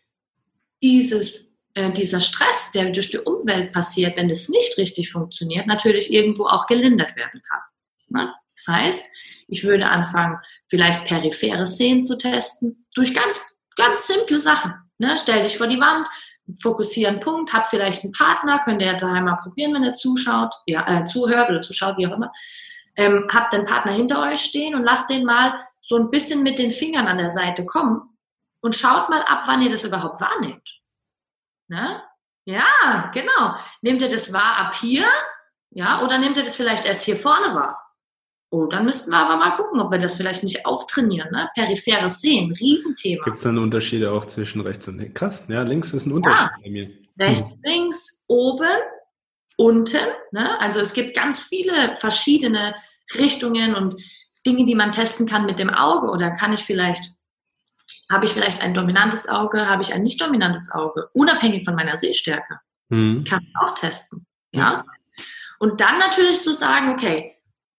dieses, 0.81 1.53
äh, 1.73 1.91
dieser 1.91 2.21
Stress, 2.21 2.71
der 2.71 2.91
durch 2.91 3.11
die 3.11 3.17
Umwelt 3.19 3.73
passiert, 3.73 4.15
wenn 4.17 4.29
es 4.29 4.47
nicht 4.49 4.77
richtig 4.77 5.11
funktioniert, 5.11 5.67
natürlich 5.67 6.13
irgendwo 6.13 6.45
auch 6.45 6.67
gelindert 6.67 7.15
werden 7.15 7.41
kann. 7.41 7.61
Das 8.17 8.67
heißt, 8.67 9.11
ich 9.47 9.63
würde 9.63 9.89
anfangen, 9.89 10.39
vielleicht 10.67 11.05
periphere 11.05 11.67
Szenen 11.67 12.03
zu 12.03 12.17
testen, 12.17 12.85
durch 12.95 13.13
ganz, 13.13 13.55
ganz 13.75 14.07
simple 14.07 14.39
Sachen. 14.39 14.73
Ne? 14.97 15.17
Stell 15.17 15.43
dich 15.43 15.57
vor 15.57 15.67
die 15.67 15.79
Wand, 15.79 16.07
fokussiere 16.61 17.11
einen 17.11 17.19
Punkt, 17.19 17.53
hab 17.53 17.67
vielleicht 17.67 18.03
einen 18.03 18.13
Partner, 18.13 18.59
könnt 18.59 18.81
ihr 18.81 18.93
daheim 18.93 19.25
mal 19.25 19.37
probieren, 19.37 19.73
wenn 19.73 19.83
er 19.83 19.93
zuschaut, 19.93 20.53
ja, 20.65 20.87
äh, 20.87 21.05
zuhört 21.05 21.49
oder 21.49 21.61
zuschaut, 21.61 21.97
wie 21.97 22.07
auch 22.07 22.15
immer. 22.15 22.31
Ähm, 22.95 23.27
habt 23.31 23.53
den 23.53 23.65
Partner 23.65 23.91
hinter 23.91 24.21
euch 24.21 24.41
stehen 24.41 24.75
und 24.75 24.83
lasst 24.83 25.09
den 25.09 25.25
mal 25.25 25.53
so 25.81 25.97
ein 25.97 26.09
bisschen 26.09 26.43
mit 26.43 26.59
den 26.59 26.71
Fingern 26.71 27.07
an 27.07 27.17
der 27.17 27.29
Seite 27.29 27.65
kommen 27.65 28.01
und 28.61 28.75
schaut 28.75 29.09
mal 29.09 29.21
ab, 29.23 29.43
wann 29.45 29.61
ihr 29.61 29.69
das 29.69 29.83
überhaupt 29.83 30.21
wahrnehmt. 30.21 30.67
Ne? 31.67 32.01
Ja, 32.45 33.11
genau. 33.13 33.55
Nehmt 33.81 34.01
ihr 34.01 34.09
das 34.09 34.31
wahr 34.31 34.57
ab 34.57 34.75
hier? 34.75 35.05
Ja, 35.71 36.01
oder 36.03 36.17
nehmt 36.19 36.37
ihr 36.37 36.43
das 36.43 36.55
vielleicht 36.55 36.85
erst 36.85 37.03
hier 37.03 37.17
vorne 37.17 37.53
wahr? 37.53 37.84
Oh, 38.51 38.67
dann 38.67 38.85
müssten 38.85 39.11
wir 39.11 39.17
aber 39.17 39.37
mal 39.37 39.55
gucken, 39.55 39.79
ob 39.79 39.91
wir 39.91 39.97
das 39.97 40.15
vielleicht 40.15 40.43
nicht 40.43 40.65
auftrainieren. 40.65 41.31
Ne? 41.31 41.49
Peripheres 41.55 42.21
Sehen, 42.21 42.53
Riesenthema. 42.53 43.23
Gibt 43.25 43.37
es 43.37 43.43
dann 43.43 43.57
Unterschiede 43.57 44.11
auch 44.11 44.25
zwischen 44.25 44.61
rechts 44.61 44.87
und 44.87 44.99
links? 44.99 45.19
Krass, 45.19 45.45
ja, 45.47 45.63
links 45.63 45.93
ist 45.93 46.05
ein 46.05 46.11
Unterschied 46.11 46.45
ja. 46.45 46.63
bei 46.63 46.69
mir. 46.69 46.89
Rechts, 47.19 47.55
hm. 47.55 47.71
links, 47.71 48.23
oben, 48.27 48.77
unten. 49.57 49.97
Ne? 50.31 50.59
Also 50.59 50.79
es 50.79 50.93
gibt 50.93 51.15
ganz 51.15 51.41
viele 51.41 51.95
verschiedene 51.97 52.75
Richtungen 53.15 53.75
und 53.75 53.95
Dinge, 54.45 54.63
die 54.63 54.75
man 54.75 54.91
testen 54.91 55.27
kann 55.27 55.45
mit 55.45 55.59
dem 55.59 55.69
Auge. 55.69 56.09
Oder 56.09 56.31
kann 56.31 56.53
ich 56.53 56.61
vielleicht, 56.61 57.13
habe 58.11 58.25
ich 58.25 58.31
vielleicht 58.31 58.61
ein 58.61 58.73
dominantes 58.73 59.27
Auge, 59.27 59.67
habe 59.67 59.81
ich 59.81 59.93
ein 59.93 60.03
nicht 60.03 60.21
dominantes 60.21 60.71
Auge, 60.71 61.09
unabhängig 61.13 61.65
von 61.65 61.75
meiner 61.75 61.97
Sehstärke. 61.97 62.59
Hm. 62.89 63.23
Kann 63.27 63.41
ich 63.41 63.53
auch 63.61 63.73
testen. 63.73 64.25
Ja. 64.51 64.85
Und 65.59 65.81
dann 65.81 65.97
natürlich 65.97 66.41
zu 66.41 66.53
sagen, 66.53 66.89
okay, 66.89 67.34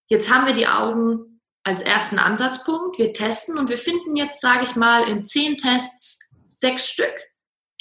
Jetzt 0.08 0.32
haben 0.32 0.46
wir 0.46 0.54
die 0.54 0.66
Augen 0.66 1.40
als 1.64 1.80
ersten 1.80 2.18
Ansatzpunkt. 2.18 2.98
Wir 2.98 3.12
testen 3.12 3.58
und 3.58 3.68
wir 3.68 3.78
finden 3.78 4.16
jetzt, 4.16 4.40
sage 4.40 4.62
ich 4.62 4.76
mal, 4.76 5.08
in 5.08 5.26
zehn 5.26 5.56
Tests 5.56 6.20
sechs 6.48 6.88
Stück, 6.88 7.14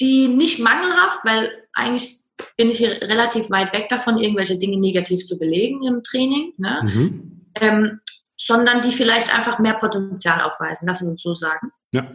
die 0.00 0.28
nicht 0.28 0.58
mangelhaft, 0.58 1.20
weil 1.24 1.50
eigentlich 1.72 2.26
bin 2.56 2.68
ich 2.68 2.78
hier 2.78 3.00
relativ 3.02 3.50
weit 3.50 3.72
weg 3.72 3.88
davon, 3.88 4.18
irgendwelche 4.18 4.58
Dinge 4.58 4.78
negativ 4.78 5.24
zu 5.24 5.38
belegen 5.38 5.82
im 5.86 6.02
Training, 6.02 6.52
ne? 6.58 6.82
mhm. 6.82 7.46
ähm, 7.54 8.00
sondern 8.36 8.82
die 8.82 8.92
vielleicht 8.92 9.34
einfach 9.34 9.58
mehr 9.58 9.74
Potenzial 9.74 10.42
aufweisen, 10.42 10.86
lass 10.88 11.00
es 11.00 11.08
uns 11.08 11.22
so 11.22 11.34
sagen. 11.34 11.72
Ja. 11.92 12.06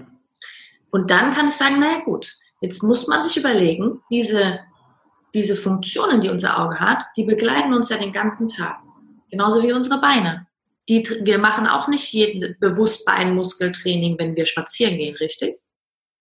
Und 0.92 1.10
dann 1.10 1.32
kann 1.32 1.48
ich 1.48 1.54
sagen, 1.54 1.80
naja 1.80 2.00
gut, 2.04 2.36
jetzt 2.60 2.84
muss 2.84 3.08
man 3.08 3.24
sich 3.24 3.38
überlegen, 3.38 4.02
diese, 4.12 4.60
diese 5.34 5.56
Funktionen, 5.56 6.22
die 6.22 6.30
unser 6.30 6.60
Auge 6.60 6.80
hat, 6.80 7.04
die 7.18 7.24
begleiten 7.24 7.74
uns 7.74 7.90
ja 7.90 7.98
den 7.98 8.12
ganzen 8.12 8.48
Tag. 8.48 8.78
Genauso 9.32 9.64
wie 9.64 9.74
unsere 9.74 10.00
Beine. 10.00 10.48
Die, 10.90 11.04
wir 11.22 11.38
machen 11.38 11.68
auch 11.68 11.88
nicht 11.88 12.12
jeden 12.12 12.58
bewusst 12.60 13.06
Beinmuskeltraining, 13.06 14.18
wenn 14.20 14.36
wir 14.36 14.46
spazieren 14.46 14.98
gehen, 14.98 15.16
richtig? 15.16 15.60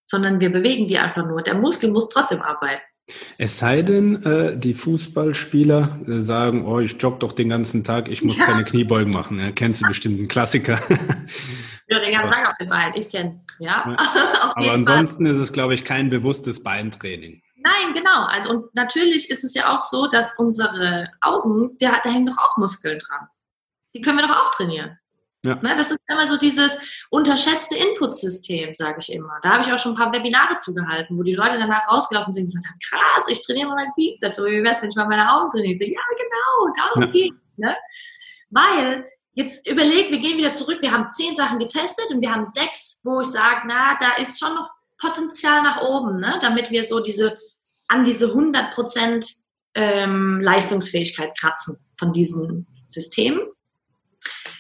Sondern 0.07 0.41
wir 0.41 0.51
bewegen 0.51 0.87
die 0.87 0.99
einfach 0.99 1.27
nur. 1.27 1.43
Der 1.43 1.55
Muskel 1.55 1.91
muss 1.91 2.09
trotzdem 2.09 2.41
arbeiten. 2.41 2.83
Es 3.39 3.59
sei 3.59 3.83
denn, 3.83 4.23
äh, 4.25 4.57
die 4.57 4.75
Fußballspieler 4.75 6.01
äh, 6.07 6.21
sagen, 6.21 6.67
oh, 6.67 6.79
ich 6.79 6.97
jogge 7.01 7.19
doch 7.19 7.33
den 7.33 7.49
ganzen 7.49 7.83
Tag, 7.85 8.09
ich 8.09 8.23
muss 8.23 8.39
ja. 8.39 8.45
keine 8.45 8.65
Kniebeugen 8.65 9.13
machen. 9.13 9.39
Ja, 9.39 9.51
kennst 9.51 9.83
du 9.83 9.89
bestimmt 9.89 10.19
einen 10.19 10.29
Klassiker. 10.29 10.81
ja, 11.89 11.99
den 11.99 12.13
ganzen 12.13 12.31
Tag 12.31 12.49
auf 12.49 12.57
den 12.59 12.69
Beinen, 12.69 12.95
ich 12.97 13.11
kenn's, 13.11 13.47
ja. 13.59 13.85
ja. 13.87 13.97
Aber 14.55 14.73
ansonsten 14.73 15.27
Fall. 15.27 15.35
ist 15.35 15.41
es, 15.41 15.53
glaube 15.53 15.75
ich, 15.75 15.85
kein 15.85 16.11
bewusstes 16.11 16.63
Beintraining. 16.63 17.43
Nein, 17.63 17.93
genau. 17.93 18.25
Also 18.25 18.51
und 18.51 18.75
natürlich 18.75 19.31
ist 19.31 19.45
es 19.45 19.55
ja 19.55 19.75
auch 19.75 19.83
so, 19.83 20.07
dass 20.07 20.35
unsere 20.39 21.11
Augen, 21.21 21.77
der, 21.79 22.01
da 22.03 22.11
hängen 22.11 22.27
doch 22.27 22.39
auch 22.39 22.57
Muskeln 22.57 22.99
dran. 22.99 23.29
Die 23.95 24.01
können 24.01 24.19
wir 24.19 24.27
doch 24.27 24.37
auch 24.37 24.51
trainieren. 24.51 24.99
Ja. 25.45 25.55
Ne, 25.55 25.75
das 25.75 25.91
ist 25.91 25.99
immer 26.07 26.27
so 26.27 26.37
dieses 26.37 26.77
unterschätzte 27.09 27.75
Inputsystem, 27.77 28.75
sage 28.75 28.99
ich 29.01 29.13
immer. 29.13 29.39
Da 29.43 29.51
habe 29.51 29.63
ich 29.63 29.73
auch 29.73 29.79
schon 29.79 29.93
ein 29.93 29.97
paar 29.97 30.13
Webinare 30.13 30.59
zugehalten, 30.59 31.17
wo 31.17 31.23
die 31.23 31.35
Leute 31.35 31.59
danach 31.59 31.89
rausgelaufen 31.89 32.33
sind 32.33 32.43
und 32.43 32.47
gesagt 32.49 32.67
haben, 32.67 32.79
krass, 32.87 33.29
ich 33.29 33.43
trainiere 33.43 33.69
mal 33.69 33.77
meinen 33.77 33.93
Bizeps, 33.97 34.39
aber 34.39 34.49
wie 34.49 34.63
wäre 34.63 34.75
es, 34.75 34.83
wenn 34.83 34.91
ich 34.91 34.97
mal 34.97 35.09
meine 35.09 35.33
Augen 35.33 35.49
trainiere? 35.49 35.73
Ich 35.73 35.79
sage, 35.79 35.93
ja, 35.93 36.01
genau, 36.11 36.75
darum 36.77 37.03
ja. 37.03 37.09
geht's. 37.09 37.57
Ne? 37.57 37.75
Weil, 38.51 39.07
jetzt 39.33 39.67
überleg, 39.67 40.11
wir 40.11 40.19
gehen 40.19 40.37
wieder 40.37 40.53
zurück, 40.53 40.79
wir 40.83 40.91
haben 40.91 41.11
zehn 41.11 41.35
Sachen 41.35 41.59
getestet 41.59 42.11
und 42.11 42.21
wir 42.21 42.35
haben 42.35 42.45
sechs, 42.45 43.01
wo 43.05 43.23
ich 43.23 43.29
sage, 43.29 43.63
na, 43.67 43.97
da 43.99 44.17
ist 44.17 44.39
schon 44.39 44.55
noch 44.55 44.69
Potenzial 44.99 45.63
nach 45.63 45.81
oben, 45.81 46.21
ne? 46.21 46.39
damit 46.43 46.71
wir 46.71 46.85
so 46.85 47.01
diese 47.01 47.39
an 47.91 48.05
diese 48.05 48.27
100% 48.27 49.43
ähm, 49.75 50.41
Leistungsfähigkeit 50.41 51.37
kratzen 51.39 51.77
von 51.99 52.13
diesem 52.13 52.67
System. 52.87 53.41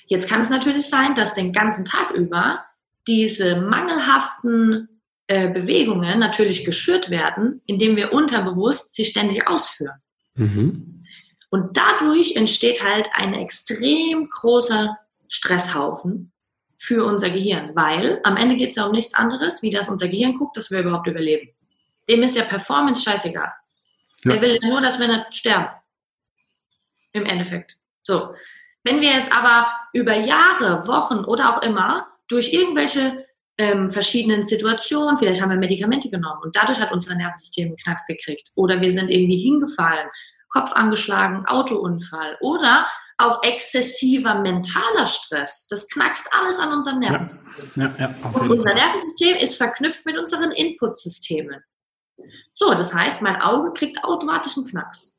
Jetzt 0.06 0.28
kann 0.28 0.40
es 0.40 0.50
natürlich 0.50 0.88
sein, 0.88 1.14
dass 1.14 1.34
den 1.34 1.52
ganzen 1.52 1.84
Tag 1.84 2.10
über 2.10 2.64
diese 3.06 3.60
mangelhaften 3.60 4.88
äh, 5.28 5.52
Bewegungen 5.52 6.18
natürlich 6.18 6.64
geschürt 6.64 7.08
werden, 7.08 7.62
indem 7.66 7.96
wir 7.96 8.12
unterbewusst 8.12 8.94
sie 8.94 9.04
ständig 9.04 9.46
ausführen. 9.46 10.00
Mhm. 10.34 11.04
Und 11.50 11.76
dadurch 11.76 12.34
entsteht 12.34 12.82
halt 12.82 13.08
ein 13.12 13.34
extrem 13.34 14.28
großer 14.28 14.96
Stresshaufen 15.28 16.32
für 16.78 17.04
unser 17.04 17.30
Gehirn, 17.30 17.76
weil 17.76 18.20
am 18.24 18.36
Ende 18.36 18.56
geht 18.56 18.70
es 18.70 18.76
ja 18.76 18.86
um 18.86 18.92
nichts 18.92 19.14
anderes, 19.14 19.62
wie 19.62 19.70
dass 19.70 19.88
unser 19.88 20.08
Gehirn 20.08 20.34
guckt, 20.34 20.56
dass 20.56 20.72
wir 20.72 20.80
überhaupt 20.80 21.06
überleben. 21.06 21.50
Dem 22.10 22.22
ist 22.24 22.36
ja 22.36 22.44
Performance 22.44 23.04
scheißegal. 23.04 23.52
Ja. 24.24 24.32
Der 24.32 24.42
will 24.42 24.58
nur, 24.62 24.80
dass 24.80 24.98
wir 24.98 25.06
nicht 25.06 25.36
sterben. 25.36 25.68
Im 27.12 27.24
Endeffekt. 27.24 27.76
So. 28.02 28.34
Wenn 28.82 29.00
wir 29.00 29.10
jetzt 29.10 29.32
aber 29.32 29.70
über 29.92 30.16
Jahre, 30.16 30.86
Wochen 30.88 31.24
oder 31.24 31.56
auch 31.56 31.62
immer 31.62 32.08
durch 32.28 32.52
irgendwelche 32.52 33.26
ähm, 33.58 33.90
verschiedenen 33.90 34.44
Situationen, 34.44 35.16
vielleicht 35.18 35.40
haben 35.40 35.50
wir 35.50 35.56
Medikamente 35.56 36.10
genommen 36.10 36.40
und 36.42 36.56
dadurch 36.56 36.80
hat 36.80 36.92
unser 36.92 37.14
Nervensystem 37.14 37.68
einen 37.68 37.76
Knacks 37.76 38.06
gekriegt 38.06 38.50
oder 38.54 38.80
wir 38.80 38.92
sind 38.92 39.10
irgendwie 39.10 39.38
hingefallen, 39.38 40.08
Kopf 40.48 40.72
angeschlagen, 40.72 41.46
Autounfall 41.46 42.36
oder 42.40 42.88
auch 43.18 43.42
exzessiver 43.42 44.34
mentaler 44.36 45.06
Stress. 45.06 45.68
Das 45.68 45.88
knackst 45.88 46.28
alles 46.32 46.58
an 46.58 46.72
unserem 46.72 47.00
Nervensystem. 47.00 47.46
Ja, 47.76 47.94
ja, 47.98 48.14
ja, 48.22 48.30
und 48.30 48.50
unser 48.50 48.74
Nervensystem 48.74 49.36
ist 49.36 49.56
verknüpft 49.56 50.06
mit 50.06 50.18
unseren 50.18 50.52
Inputsystemen. 50.52 51.62
So, 52.54 52.74
das 52.74 52.94
heißt, 52.94 53.22
mein 53.22 53.40
Auge 53.40 53.72
kriegt 53.72 54.04
automatisch 54.04 54.56
einen 54.56 54.66
Knacks. 54.66 55.16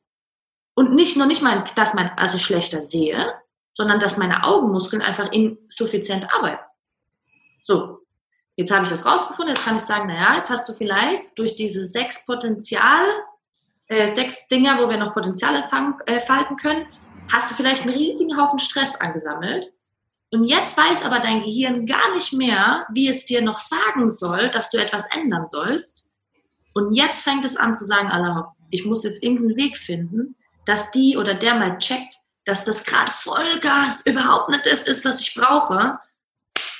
Und 0.75 0.93
nicht 0.93 1.17
nur 1.17 1.25
nicht 1.25 1.41
mal, 1.41 1.63
dass 1.75 1.93
man 1.93 2.11
also 2.15 2.37
schlechter 2.37 2.81
sehe, 2.81 3.33
sondern 3.73 3.99
dass 3.99 4.17
meine 4.17 4.43
Augenmuskeln 4.43 5.01
einfach 5.01 5.31
insuffizient 5.31 6.33
arbeiten. 6.33 6.63
So, 7.63 7.99
jetzt 8.55 8.71
habe 8.71 8.83
ich 8.83 8.89
das 8.89 9.05
rausgefunden, 9.05 9.53
jetzt 9.53 9.65
kann 9.65 9.75
ich 9.75 9.81
sagen, 9.81 10.07
naja, 10.07 10.35
jetzt 10.35 10.49
hast 10.49 10.67
du 10.67 10.73
vielleicht 10.73 11.37
durch 11.37 11.55
diese 11.55 11.85
sechs 11.85 12.25
Potenzial, 12.25 13.05
äh, 13.87 14.07
sechs 14.07 14.47
Dinger, 14.47 14.79
wo 14.79 14.89
wir 14.89 14.97
noch 14.97 15.13
Potenzial 15.13 15.55
entfalten 15.55 16.57
äh, 16.57 16.61
können, 16.61 16.87
hast 17.31 17.51
du 17.51 17.55
vielleicht 17.55 17.83
einen 17.83 17.95
riesigen 17.95 18.37
Haufen 18.37 18.59
Stress 18.59 18.99
angesammelt. 18.99 19.71
Und 20.33 20.45
jetzt 20.45 20.77
weiß 20.77 21.05
aber 21.05 21.19
dein 21.19 21.43
Gehirn 21.43 21.85
gar 21.85 22.13
nicht 22.13 22.33
mehr, 22.33 22.85
wie 22.93 23.09
es 23.09 23.25
dir 23.25 23.41
noch 23.41 23.57
sagen 23.57 24.09
soll, 24.09 24.49
dass 24.49 24.69
du 24.69 24.77
etwas 24.77 25.05
ändern 25.13 25.47
sollst. 25.47 26.10
Und 26.73 26.93
jetzt 26.93 27.23
fängt 27.23 27.45
es 27.45 27.57
an 27.57 27.75
zu 27.75 27.85
sagen, 27.85 28.09
Allah, 28.09 28.55
ich 28.69 28.85
muss 28.85 29.03
jetzt 29.03 29.23
irgendeinen 29.23 29.57
Weg 29.57 29.77
finden, 29.77 30.35
dass 30.65 30.91
die 30.91 31.17
oder 31.17 31.33
der 31.33 31.55
mal 31.55 31.77
checkt, 31.79 32.15
dass 32.45 32.63
das 32.63 32.83
gerade 32.83 33.11
Vollgas 33.11 34.05
überhaupt 34.05 34.49
nicht 34.49 34.65
das 34.65 34.83
ist, 34.83 35.05
was 35.05 35.21
ich 35.21 35.35
brauche 35.35 35.99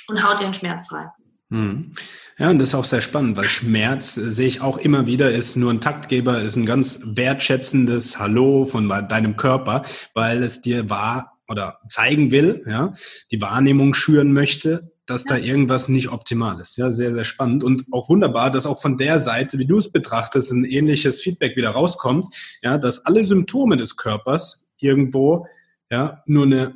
und 0.08 0.22
haut 0.22 0.38
einen 0.38 0.54
Schmerz 0.54 0.92
rein. 0.92 1.10
Hm. 1.50 1.94
Ja, 2.38 2.48
und 2.48 2.58
das 2.58 2.70
ist 2.70 2.74
auch 2.74 2.84
sehr 2.84 3.02
spannend, 3.02 3.36
weil 3.36 3.48
Schmerz 3.48 4.16
äh, 4.16 4.30
sehe 4.30 4.48
ich 4.48 4.62
auch 4.62 4.78
immer 4.78 5.06
wieder, 5.06 5.30
ist 5.30 5.56
nur 5.56 5.70
ein 5.70 5.80
Taktgeber, 5.80 6.40
ist 6.40 6.56
ein 6.56 6.66
ganz 6.66 7.00
wertschätzendes 7.04 8.18
Hallo 8.18 8.64
von 8.64 8.88
deinem 8.88 9.36
Körper, 9.36 9.82
weil 10.14 10.42
es 10.42 10.62
dir 10.62 10.88
wahr 10.88 11.38
oder 11.48 11.78
zeigen 11.88 12.30
will, 12.30 12.64
ja, 12.66 12.92
die 13.30 13.42
Wahrnehmung 13.42 13.92
schüren 13.92 14.32
möchte, 14.32 14.91
dass 15.06 15.24
ja. 15.24 15.36
da 15.36 15.42
irgendwas 15.42 15.88
nicht 15.88 16.10
optimal 16.10 16.60
ist. 16.60 16.76
Ja, 16.76 16.90
sehr, 16.90 17.12
sehr 17.12 17.24
spannend 17.24 17.64
und 17.64 17.84
auch 17.90 18.08
wunderbar, 18.08 18.50
dass 18.50 18.66
auch 18.66 18.80
von 18.80 18.96
der 18.96 19.18
Seite, 19.18 19.58
wie 19.58 19.66
du 19.66 19.78
es 19.78 19.90
betrachtest, 19.90 20.52
ein 20.52 20.64
ähnliches 20.64 21.20
Feedback 21.20 21.56
wieder 21.56 21.70
rauskommt, 21.70 22.26
ja, 22.62 22.78
dass 22.78 23.04
alle 23.04 23.24
Symptome 23.24 23.76
des 23.76 23.96
Körpers 23.96 24.64
irgendwo, 24.78 25.46
ja, 25.90 26.22
nur 26.26 26.44
eine 26.46 26.74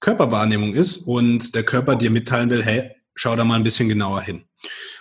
Körperwahrnehmung 0.00 0.74
ist 0.74 0.98
und 0.98 1.54
der 1.54 1.62
Körper 1.62 1.96
dir 1.96 2.10
mitteilen 2.10 2.50
will, 2.50 2.62
hey, 2.62 2.90
schau 3.14 3.36
da 3.36 3.44
mal 3.44 3.54
ein 3.54 3.64
bisschen 3.64 3.88
genauer 3.88 4.22
hin. 4.22 4.44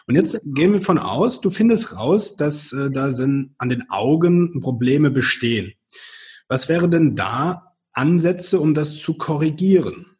Und 0.07 0.15
jetzt 0.15 0.41
gehen 0.53 0.74
wir 0.74 0.81
von 0.81 0.98
aus, 0.98 1.41
du 1.41 1.50
findest 1.50 1.98
raus, 1.98 2.36
dass 2.36 2.74
äh, 2.74 2.91
da 2.91 3.12
sind 3.12 3.55
an 3.57 3.69
den 3.69 3.89
Augen 3.89 4.60
Probleme 4.60 5.12
bestehen. 5.12 5.74
Was 6.48 6.69
wäre 6.69 6.89
denn 6.89 7.15
da 7.15 7.74
Ansätze, 7.93 8.60
um 8.60 8.74
das 8.74 8.98
zu 9.00 9.15
korrigieren? 9.15 10.12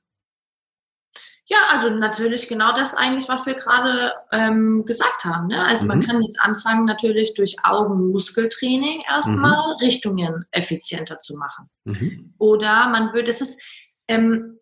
Ja, 1.54 1.68
also 1.70 1.92
natürlich 1.92 2.48
genau 2.48 2.76
das 2.76 2.96
eigentlich, 2.96 3.30
was 3.30 3.46
wir 3.46 3.54
gerade 3.54 4.12
ähm, 4.32 4.86
gesagt 4.86 5.24
haben. 5.24 5.48
Ne? 5.48 5.64
Also 5.64 5.86
mhm. 5.86 5.88
man 5.90 6.00
kann 6.02 6.22
jetzt 6.24 6.42
anfangen, 6.42 6.86
natürlich 6.86 7.36
durch 7.36 7.58
Augenmuskeltraining 7.62 9.04
erstmal 9.08 9.76
mhm. 9.76 9.80
Richtungen 9.80 10.46
effizienter 10.50 11.20
zu 11.20 11.38
machen. 11.38 11.70
Mhm. 11.84 12.34
Oder 12.40 12.90
man 12.90 13.14
würde, 13.14 13.30
es 13.30 13.42
ist, 13.42 13.62
ähm, 14.08 14.58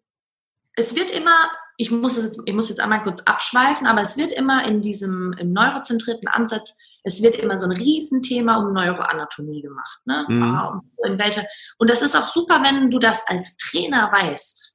es 0.76 0.94
wird 0.94 1.12
immer, 1.12 1.50
ich 1.78 1.92
muss, 1.92 2.22
jetzt, 2.22 2.42
ich 2.46 2.54
muss 2.54 2.68
jetzt 2.68 2.82
einmal 2.82 3.04
kurz 3.04 3.22
abschweifen, 3.22 3.88
aber 3.88 4.02
es 4.02 4.18
wird 4.18 4.34
immer 4.34 4.66
in 4.66 4.82
diesem 4.82 5.34
neurozentrierten 5.42 6.28
Ansatz, 6.28 6.78
es 7.04 7.24
wird 7.24 7.36
immer 7.36 7.58
so 7.58 7.68
ein 7.68 7.72
Riesenthema 7.72 8.58
um 8.58 8.74
Neuroanatomie 8.74 9.62
gemacht. 9.62 10.00
Ne? 10.04 10.26
Mhm. 10.28 10.44
Ah, 10.44 10.82
in 11.06 11.18
welche, 11.18 11.46
und 11.78 11.90
das 11.90 12.02
ist 12.02 12.18
auch 12.18 12.28
super, 12.28 12.62
wenn 12.64 12.92
du 12.92 13.00
das 13.00 13.26
als 13.30 13.56
Trainer 13.56 14.12
weißt 14.12 14.71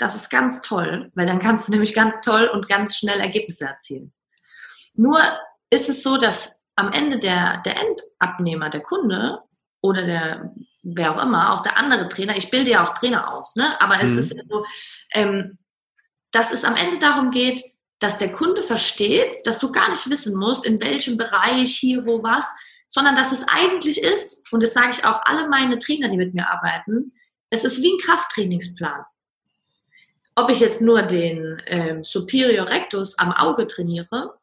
das 0.00 0.14
ist 0.14 0.30
ganz 0.30 0.62
toll, 0.62 1.12
weil 1.14 1.26
dann 1.26 1.38
kannst 1.38 1.68
du 1.68 1.72
nämlich 1.72 1.94
ganz 1.94 2.20
toll 2.22 2.48
und 2.48 2.68
ganz 2.68 2.96
schnell 2.96 3.20
Ergebnisse 3.20 3.66
erzielen. 3.66 4.12
Nur 4.94 5.20
ist 5.68 5.90
es 5.90 6.02
so, 6.02 6.16
dass 6.16 6.62
am 6.74 6.90
Ende 6.90 7.18
der, 7.18 7.62
der 7.66 7.76
Endabnehmer, 7.76 8.70
der 8.70 8.80
Kunde 8.80 9.42
oder 9.82 10.06
der, 10.06 10.54
wer 10.82 11.14
auch 11.14 11.22
immer, 11.22 11.52
auch 11.52 11.60
der 11.60 11.76
andere 11.76 12.08
Trainer, 12.08 12.34
ich 12.34 12.50
bilde 12.50 12.70
ja 12.70 12.84
auch 12.84 12.94
Trainer 12.94 13.32
aus, 13.32 13.56
ne? 13.56 13.78
aber 13.80 13.96
mhm. 13.96 14.04
es 14.04 14.16
ist 14.16 14.32
ja 14.34 14.42
so, 14.48 14.64
ähm, 15.12 15.58
dass 16.32 16.50
es 16.50 16.64
am 16.64 16.76
Ende 16.76 16.98
darum 16.98 17.30
geht, 17.30 17.62
dass 17.98 18.16
der 18.16 18.32
Kunde 18.32 18.62
versteht, 18.62 19.46
dass 19.46 19.58
du 19.58 19.70
gar 19.70 19.90
nicht 19.90 20.08
wissen 20.08 20.38
musst, 20.38 20.64
in 20.64 20.80
welchem 20.80 21.18
Bereich, 21.18 21.76
hier, 21.76 22.06
wo, 22.06 22.22
was, 22.22 22.50
sondern 22.88 23.16
dass 23.16 23.32
es 23.32 23.46
eigentlich 23.48 24.02
ist, 24.02 24.50
und 24.50 24.62
das 24.62 24.72
sage 24.72 24.92
ich 24.92 25.04
auch 25.04 25.20
alle 25.24 25.46
meine 25.48 25.78
Trainer, 25.78 26.08
die 26.08 26.16
mit 26.16 26.32
mir 26.32 26.50
arbeiten, 26.50 27.12
es 27.50 27.64
ist 27.64 27.82
wie 27.82 27.92
ein 27.92 27.98
Krafttrainingsplan. 27.98 29.04
Ob 30.34 30.50
ich 30.50 30.60
jetzt 30.60 30.80
nur 30.80 31.02
den 31.02 31.60
ähm, 31.66 32.04
Superior 32.04 32.68
Rectus 32.68 33.18
am 33.18 33.32
Auge 33.32 33.66
trainiere 33.66 34.38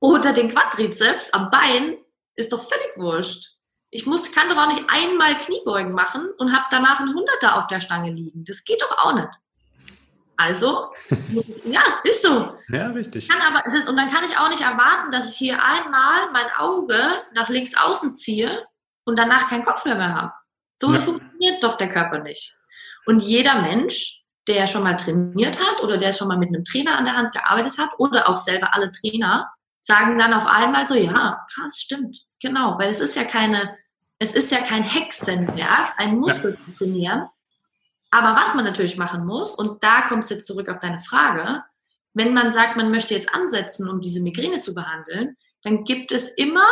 oder 0.00 0.32
den 0.32 0.48
Quadrizeps 0.50 1.32
am 1.32 1.50
Bein, 1.50 1.96
ist 2.36 2.52
doch 2.52 2.62
völlig 2.62 2.96
wurscht. 2.96 3.52
Ich 3.90 4.06
muss, 4.06 4.32
kann 4.32 4.48
doch 4.48 4.56
auch 4.56 4.68
nicht 4.68 4.84
einmal 4.88 5.36
Kniebeugen 5.38 5.92
machen 5.92 6.30
und 6.38 6.52
habe 6.52 6.64
danach 6.70 7.00
einen 7.00 7.14
Hunderter 7.14 7.58
auf 7.58 7.66
der 7.66 7.80
Stange 7.80 8.10
liegen. 8.10 8.44
Das 8.44 8.64
geht 8.64 8.80
doch 8.80 8.96
auch 8.98 9.14
nicht. 9.14 9.28
Also, 10.36 10.90
ja, 11.64 11.82
ist 12.04 12.22
so. 12.22 12.56
Ja, 12.68 12.88
richtig. 12.88 13.28
Kann 13.28 13.40
aber, 13.40 13.70
das, 13.70 13.86
und 13.86 13.96
dann 13.96 14.10
kann 14.10 14.24
ich 14.24 14.36
auch 14.36 14.48
nicht 14.48 14.62
erwarten, 14.62 15.12
dass 15.12 15.30
ich 15.30 15.36
hier 15.36 15.62
einmal 15.62 16.30
mein 16.32 16.50
Auge 16.58 16.98
nach 17.34 17.48
links 17.48 17.76
außen 17.76 18.16
ziehe 18.16 18.66
und 19.04 19.18
danach 19.18 19.48
keinen 19.48 19.64
Kopf 19.64 19.84
mehr, 19.84 19.94
mehr 19.94 20.14
habe. 20.14 20.32
So 20.80 20.92
ja. 20.92 21.00
funktioniert 21.00 21.62
doch 21.62 21.76
der 21.76 21.88
Körper 21.88 22.18
nicht. 22.18 22.56
Und 23.06 23.20
jeder 23.20 23.60
Mensch 23.60 24.21
der 24.48 24.66
schon 24.66 24.82
mal 24.82 24.96
trainiert 24.96 25.60
hat 25.60 25.82
oder 25.82 25.98
der 25.98 26.12
schon 26.12 26.28
mal 26.28 26.38
mit 26.38 26.48
einem 26.48 26.64
Trainer 26.64 26.98
an 26.98 27.04
der 27.04 27.16
Hand 27.16 27.32
gearbeitet 27.32 27.78
hat 27.78 27.90
oder 27.98 28.28
auch 28.28 28.38
selber 28.38 28.74
alle 28.74 28.90
Trainer, 28.90 29.52
sagen 29.80 30.18
dann 30.18 30.34
auf 30.34 30.46
einmal 30.46 30.86
so, 30.86 30.94
ja, 30.94 31.44
krass, 31.52 31.80
stimmt, 31.80 32.18
genau, 32.40 32.78
weil 32.78 32.90
es 32.90 33.00
ist 33.00 33.16
ja 33.16 33.24
keine, 33.24 33.76
es 34.18 34.32
ist 34.32 34.50
ja 34.50 34.58
kein 34.58 34.82
Hexenwerk, 34.82 35.98
einen 35.98 36.18
Muskel 36.18 36.56
zu 36.56 36.76
trainieren. 36.76 37.28
Aber 38.10 38.36
was 38.36 38.54
man 38.54 38.64
natürlich 38.64 38.96
machen 38.96 39.24
muss, 39.24 39.54
und 39.54 39.82
da 39.82 40.02
kommst 40.02 40.30
du 40.30 40.34
jetzt 40.34 40.46
zurück 40.46 40.68
auf 40.68 40.80
deine 40.80 41.00
Frage, 41.00 41.62
wenn 42.14 42.34
man 42.34 42.52
sagt, 42.52 42.76
man 42.76 42.90
möchte 42.90 43.14
jetzt 43.14 43.34
ansetzen, 43.34 43.88
um 43.88 44.00
diese 44.00 44.20
Migräne 44.20 44.58
zu 44.58 44.74
behandeln, 44.74 45.36
dann 45.62 45.84
gibt 45.84 46.12
es 46.12 46.28
immer 46.28 46.66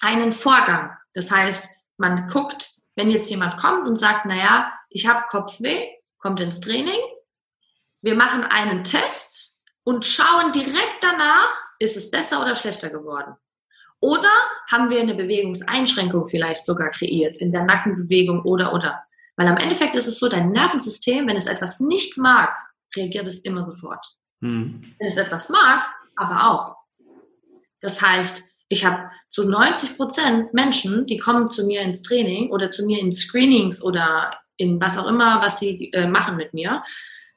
einen 0.00 0.32
Vorgang. 0.32 0.90
Das 1.12 1.30
heißt, 1.30 1.76
man 1.98 2.26
guckt, 2.26 2.74
wenn 2.96 3.10
jetzt 3.10 3.30
jemand 3.30 3.60
kommt 3.60 3.86
und 3.86 3.96
sagt, 3.96 4.26
naja, 4.26 4.72
ich 4.88 5.06
habe 5.06 5.24
Kopfweh, 5.28 5.88
kommt 6.24 6.40
ins 6.40 6.60
Training. 6.60 7.00
Wir 8.00 8.14
machen 8.14 8.44
einen 8.44 8.82
Test 8.82 9.60
und 9.84 10.06
schauen 10.06 10.52
direkt 10.52 11.02
danach, 11.02 11.54
ist 11.78 11.98
es 11.98 12.10
besser 12.10 12.40
oder 12.40 12.56
schlechter 12.56 12.88
geworden. 12.88 13.34
Oder 14.00 14.30
haben 14.70 14.88
wir 14.88 15.00
eine 15.00 15.14
Bewegungseinschränkung 15.14 16.26
vielleicht 16.28 16.64
sogar 16.64 16.90
kreiert 16.90 17.36
in 17.36 17.52
der 17.52 17.64
Nackenbewegung 17.64 18.42
oder 18.42 18.72
oder. 18.72 19.02
Weil 19.36 19.48
am 19.48 19.58
Endeffekt 19.58 19.94
ist 19.94 20.06
es 20.06 20.18
so, 20.18 20.28
dein 20.28 20.50
Nervensystem, 20.50 21.26
wenn 21.26 21.36
es 21.36 21.46
etwas 21.46 21.80
nicht 21.80 22.16
mag, 22.16 22.56
reagiert 22.96 23.26
es 23.26 23.40
immer 23.40 23.62
sofort. 23.62 24.06
Hm. 24.40 24.94
Wenn 24.98 25.08
es 25.08 25.18
etwas 25.18 25.50
mag, 25.50 25.84
aber 26.16 26.50
auch. 26.50 26.76
Das 27.82 28.00
heißt, 28.00 28.50
ich 28.70 28.86
habe 28.86 29.10
zu 29.28 29.46
90 29.46 29.98
Prozent 29.98 30.54
Menschen, 30.54 31.06
die 31.06 31.18
kommen 31.18 31.50
zu 31.50 31.66
mir 31.66 31.82
ins 31.82 32.02
Training 32.02 32.50
oder 32.50 32.70
zu 32.70 32.86
mir 32.86 32.98
in 32.98 33.12
Screenings 33.12 33.82
oder 33.82 34.38
in 34.56 34.80
was 34.80 34.98
auch 34.98 35.06
immer, 35.06 35.40
was 35.40 35.58
sie 35.58 35.90
äh, 35.92 36.06
machen 36.06 36.36
mit 36.36 36.54
mir. 36.54 36.82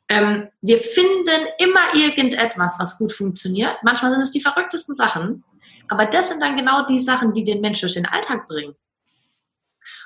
Ähm, 0.09 0.47
wir 0.61 0.77
finden 0.77 1.47
immer 1.59 1.93
irgendetwas, 1.93 2.77
was 2.79 2.97
gut 2.97 3.11
funktioniert. 3.11 3.77
Manchmal 3.83 4.11
sind 4.11 4.21
es 4.21 4.31
die 4.31 4.41
verrücktesten 4.41 4.95
Sachen. 4.95 5.43
Aber 5.89 6.05
das 6.05 6.29
sind 6.29 6.41
dann 6.41 6.57
genau 6.57 6.85
die 6.85 6.99
Sachen, 6.99 7.33
die 7.33 7.43
den 7.43 7.61
Menschen 7.61 7.87
durch 7.87 7.93
den 7.93 8.05
Alltag 8.05 8.47
bringen. 8.47 8.75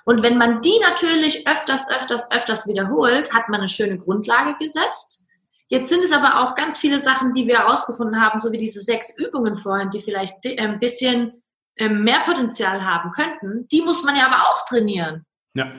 Und 0.05 0.23
wenn 0.23 0.37
man 0.37 0.61
die 0.61 0.79
natürlich 0.79 1.47
öfters, 1.47 1.89
öfters, 1.89 2.31
öfters 2.31 2.67
wiederholt, 2.67 3.33
hat 3.33 3.49
man 3.49 3.61
eine 3.61 3.67
schöne 3.67 3.97
Grundlage 3.97 4.55
gesetzt. 4.57 5.25
Jetzt 5.67 5.89
sind 5.89 6.03
es 6.03 6.11
aber 6.11 6.41
auch 6.41 6.55
ganz 6.55 6.79
viele 6.79 6.99
Sachen, 6.99 7.33
die 7.33 7.47
wir 7.47 7.59
herausgefunden 7.59 8.19
haben, 8.19 8.39
so 8.39 8.51
wie 8.51 8.57
diese 8.57 8.81
sechs 8.81 9.17
Übungen 9.17 9.55
vorhin, 9.55 9.89
die 9.89 10.01
vielleicht 10.01 10.45
äh, 10.45 10.57
ein 10.57 10.79
bisschen 10.79 11.43
ähm, 11.77 12.03
mehr 12.03 12.21
Potenzial 12.25 12.83
haben 12.83 13.11
könnten. 13.11 13.67
Die 13.69 13.81
muss 13.81 14.03
man 14.03 14.15
ja 14.15 14.27
aber 14.27 14.49
auch 14.49 14.65
trainieren. 14.65 15.25
Ja. 15.53 15.71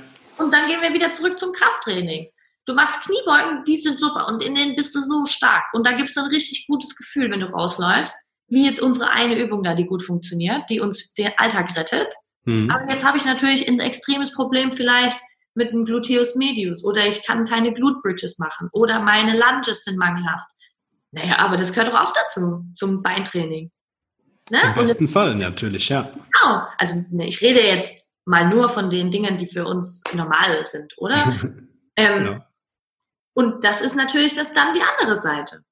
Und 0.42 0.52
dann 0.52 0.68
gehen 0.68 0.80
wir 0.80 0.92
wieder 0.92 1.10
zurück 1.10 1.38
zum 1.38 1.52
Krafttraining. 1.52 2.28
Du 2.66 2.74
machst 2.74 3.04
Kniebeugen, 3.04 3.64
die 3.64 3.76
sind 3.76 4.00
super 4.00 4.28
und 4.28 4.42
in 4.44 4.54
denen 4.54 4.76
bist 4.76 4.94
du 4.94 5.00
so 5.00 5.24
stark. 5.24 5.64
Und 5.72 5.84
da 5.86 5.92
gibt 5.92 6.08
es 6.08 6.16
ein 6.16 6.26
richtig 6.26 6.66
gutes 6.68 6.96
Gefühl, 6.96 7.30
wenn 7.30 7.40
du 7.40 7.46
rausläufst, 7.46 8.14
wie 8.48 8.66
jetzt 8.66 8.80
unsere 8.80 9.10
eine 9.10 9.36
Übung 9.36 9.64
da, 9.64 9.74
die 9.74 9.86
gut 9.86 10.02
funktioniert, 10.02 10.70
die 10.70 10.80
uns 10.80 11.12
den 11.14 11.32
Alltag 11.38 11.76
rettet. 11.76 12.14
Mhm. 12.44 12.70
Aber 12.70 12.88
jetzt 12.88 13.04
habe 13.04 13.16
ich 13.16 13.24
natürlich 13.24 13.66
ein 13.66 13.80
extremes 13.80 14.32
Problem 14.32 14.72
vielleicht 14.72 15.18
mit 15.54 15.72
dem 15.72 15.84
Gluteus 15.84 16.36
medius 16.36 16.84
oder 16.84 17.06
ich 17.06 17.24
kann 17.26 17.46
keine 17.46 17.72
Glute 17.72 18.00
Bridges 18.02 18.38
machen 18.38 18.68
oder 18.72 19.00
meine 19.00 19.32
Lunges 19.32 19.82
sind 19.84 19.98
mangelhaft. 19.98 20.48
Naja, 21.10 21.38
aber 21.38 21.56
das 21.56 21.72
gehört 21.72 21.92
doch 21.92 22.00
auch 22.00 22.12
dazu, 22.12 22.64
zum 22.74 23.02
Beintraining. 23.02 23.70
Ne? 24.50 24.60
Im 24.64 24.74
besten 24.74 25.08
Fall 25.08 25.34
natürlich, 25.34 25.88
ja. 25.88 26.10
Genau. 26.12 26.62
Also 26.78 27.04
ne, 27.10 27.26
ich 27.26 27.42
rede 27.42 27.60
jetzt 27.60 28.11
mal 28.24 28.48
nur 28.48 28.68
von 28.68 28.90
den 28.90 29.10
Dingen, 29.10 29.36
die 29.36 29.46
für 29.46 29.66
uns 29.66 30.02
normal 30.14 30.64
sind, 30.64 30.94
oder? 30.98 31.16
ähm, 31.96 32.24
genau. 32.24 32.44
Und 33.34 33.64
das 33.64 33.80
ist 33.80 33.96
natürlich 33.96 34.34
das, 34.34 34.52
dann 34.52 34.74
die 34.74 34.82
andere 34.82 35.16
Seite. 35.16 35.64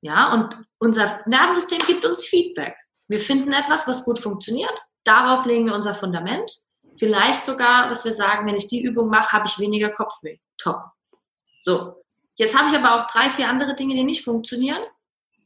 Ja, 0.00 0.32
und 0.32 0.56
unser 0.78 1.20
Nervensystem 1.26 1.78
gibt 1.86 2.04
uns 2.04 2.24
Feedback. 2.24 2.76
Wir 3.08 3.18
finden 3.18 3.52
etwas, 3.52 3.86
was 3.86 4.04
gut 4.04 4.18
funktioniert. 4.18 4.82
Darauf 5.04 5.46
legen 5.46 5.66
wir 5.66 5.74
unser 5.74 5.94
Fundament. 5.94 6.50
Vielleicht 6.98 7.44
sogar, 7.44 7.88
dass 7.88 8.04
wir 8.04 8.12
sagen, 8.12 8.46
wenn 8.46 8.54
ich 8.54 8.68
die 8.68 8.82
Übung 8.82 9.08
mache, 9.08 9.32
habe 9.32 9.46
ich 9.46 9.58
weniger 9.58 9.90
Kopfweh. 9.90 10.38
Top. 10.58 10.82
So. 11.60 12.02
Jetzt 12.36 12.56
habe 12.58 12.68
ich 12.68 12.76
aber 12.76 12.94
auch 12.94 13.06
drei, 13.06 13.30
vier 13.30 13.48
andere 13.48 13.74
Dinge, 13.74 13.94
die 13.94 14.04
nicht 14.04 14.24
funktionieren. 14.24 14.82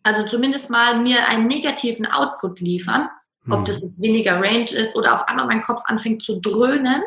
Also 0.03 0.24
zumindest 0.24 0.70
mal 0.70 0.98
mir 0.98 1.26
einen 1.26 1.46
negativen 1.46 2.07
Output 2.07 2.61
liefern, 2.61 3.09
ob 3.48 3.64
das 3.64 3.76
hm. 3.76 3.85
jetzt 3.85 4.03
weniger 4.03 4.40
Range 4.40 4.70
ist 4.70 4.96
oder 4.96 5.14
auf 5.14 5.26
einmal 5.29 5.46
mein 5.46 5.62
Kopf 5.62 5.83
anfängt 5.87 6.22
zu 6.22 6.40
dröhnen, 6.40 7.03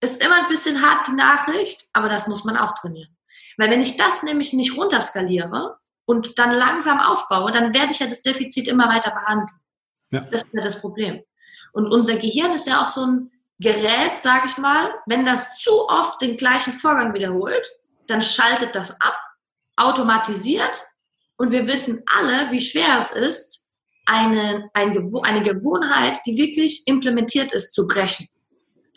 ist 0.00 0.22
immer 0.22 0.42
ein 0.42 0.48
bisschen 0.48 0.82
hart 0.82 1.06
die 1.08 1.12
Nachricht, 1.12 1.88
aber 1.92 2.08
das 2.08 2.26
muss 2.26 2.44
man 2.44 2.56
auch 2.56 2.74
trainieren. 2.74 3.16
Weil 3.56 3.70
wenn 3.70 3.82
ich 3.82 3.96
das 3.96 4.22
nämlich 4.22 4.52
nicht 4.52 4.76
runterskaliere 4.76 5.78
und 6.06 6.38
dann 6.38 6.52
langsam 6.52 7.00
aufbaue, 7.00 7.52
dann 7.52 7.74
werde 7.74 7.92
ich 7.92 8.00
ja 8.00 8.06
das 8.06 8.22
Defizit 8.22 8.68
immer 8.68 8.88
weiter 8.88 9.10
behandeln. 9.10 9.60
Ja. 10.10 10.20
Das 10.30 10.42
ist 10.42 10.54
ja 10.54 10.62
das 10.62 10.80
Problem. 10.80 11.22
Und 11.72 11.86
unser 11.86 12.16
Gehirn 12.16 12.52
ist 12.52 12.66
ja 12.66 12.82
auch 12.82 12.88
so 12.88 13.06
ein 13.06 13.30
Gerät, 13.58 14.18
sage 14.18 14.46
ich 14.46 14.56
mal, 14.56 14.90
wenn 15.06 15.26
das 15.26 15.58
zu 15.58 15.86
oft 15.88 16.20
den 16.22 16.36
gleichen 16.36 16.72
Vorgang 16.72 17.12
wiederholt, 17.12 17.70
dann 18.06 18.22
schaltet 18.22 18.74
das 18.74 18.98
ab, 19.00 19.16
automatisiert 19.76 20.86
und 21.36 21.52
wir 21.52 21.66
wissen 21.66 22.02
alle, 22.06 22.50
wie 22.50 22.60
schwer 22.60 22.98
es 22.98 23.12
ist, 23.12 23.68
eine, 24.10 24.70
eine 24.74 24.92
Gewohnheit, 25.42 26.18
die 26.26 26.36
wirklich 26.36 26.82
implementiert 26.86 27.52
ist, 27.52 27.72
zu 27.72 27.86
brechen. 27.86 28.26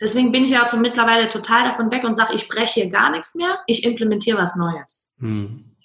Deswegen 0.00 0.32
bin 0.32 0.42
ich 0.42 0.50
ja 0.50 0.68
so 0.68 0.76
mittlerweile 0.76 1.28
total 1.28 1.64
davon 1.64 1.92
weg 1.92 2.02
und 2.02 2.16
sage, 2.16 2.34
ich 2.34 2.48
breche 2.48 2.80
hier 2.80 2.88
gar 2.90 3.10
nichts 3.10 3.36
mehr, 3.36 3.60
ich 3.66 3.84
implementiere 3.84 4.36
was 4.36 4.56
Neues. 4.56 5.12
Hm. 5.20 5.76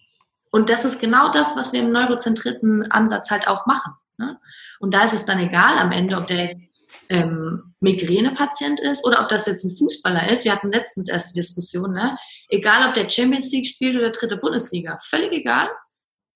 Und 0.52 0.70
das 0.70 0.84
ist 0.84 1.00
genau 1.00 1.30
das, 1.30 1.56
was 1.56 1.74
wir 1.74 1.82
im 1.82 1.92
neurozentrierten 1.92 2.92
Ansatz 2.92 3.30
halt 3.30 3.48
auch 3.48 3.68
machen. 3.68 3.94
Ne? 4.18 4.40
Und 4.80 4.96
da 4.96 5.04
ist 5.04 5.14
es 5.14 5.26
dann 5.26 5.40
egal 5.40 5.78
am 5.78 5.92
Ende, 5.92 6.18
ob 6.18 6.26
der 6.26 6.48
jetzt 6.48 6.74
ähm, 7.10 7.76
Migränepatient 7.82 8.80
ist 8.80 9.06
oder 9.06 9.22
ob 9.22 9.30
das 9.30 9.46
jetzt 9.46 9.64
ein 9.64 9.78
Fußballer 9.78 10.32
ist. 10.32 10.44
Wir 10.44 10.54
hatten 10.54 10.72
letztens 10.72 11.08
erst 11.08 11.36
die 11.36 11.40
Diskussion, 11.40 11.94
ne? 11.94 12.18
egal 12.50 12.90
ob 12.90 12.96
der 12.96 13.08
Champions 13.08 13.52
League 13.52 13.68
spielt 13.68 13.96
oder 13.96 14.10
dritte 14.10 14.38
Bundesliga, 14.38 14.98
völlig 15.00 15.32
egal. 15.34 15.70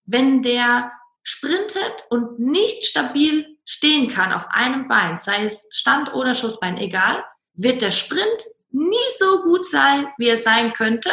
Wenn 0.06 0.44
der 0.44 0.92
sprintet 1.24 2.06
und 2.10 2.40
nicht 2.40 2.86
stabil 2.86 3.46
stehen 3.66 4.10
kann 4.10 4.34
auf 4.34 4.46
einem 4.50 4.88
Bein, 4.88 5.18
sei 5.18 5.46
es 5.46 5.68
Stand- 5.72 6.14
oder 6.14 6.36
Schussbein, 6.36 6.78
egal, 6.78 7.24
wird 7.54 7.82
der 7.82 7.92
Sprint 7.92 8.44
nie 8.72 8.96
so 9.18 9.42
gut 9.42 9.66
sein, 9.66 10.08
wie 10.18 10.28
er 10.28 10.38
sein 10.38 10.74
könnte, 10.74 11.10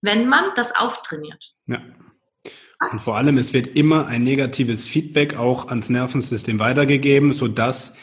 wenn 0.00 0.28
man 0.28 0.52
das 0.54 0.76
auftrainiert. 0.76 1.54
Ja. 1.66 1.82
Und 2.90 3.00
vor 3.00 3.16
allem, 3.16 3.38
es 3.38 3.52
wird 3.52 3.68
immer 3.68 4.06
ein 4.06 4.24
negatives 4.24 4.88
Feedback 4.88 5.38
auch 5.38 5.68
ans 5.68 5.88
Nervensystem 5.88 6.58
weitergegeben, 6.58 7.32
sodass 7.32 7.96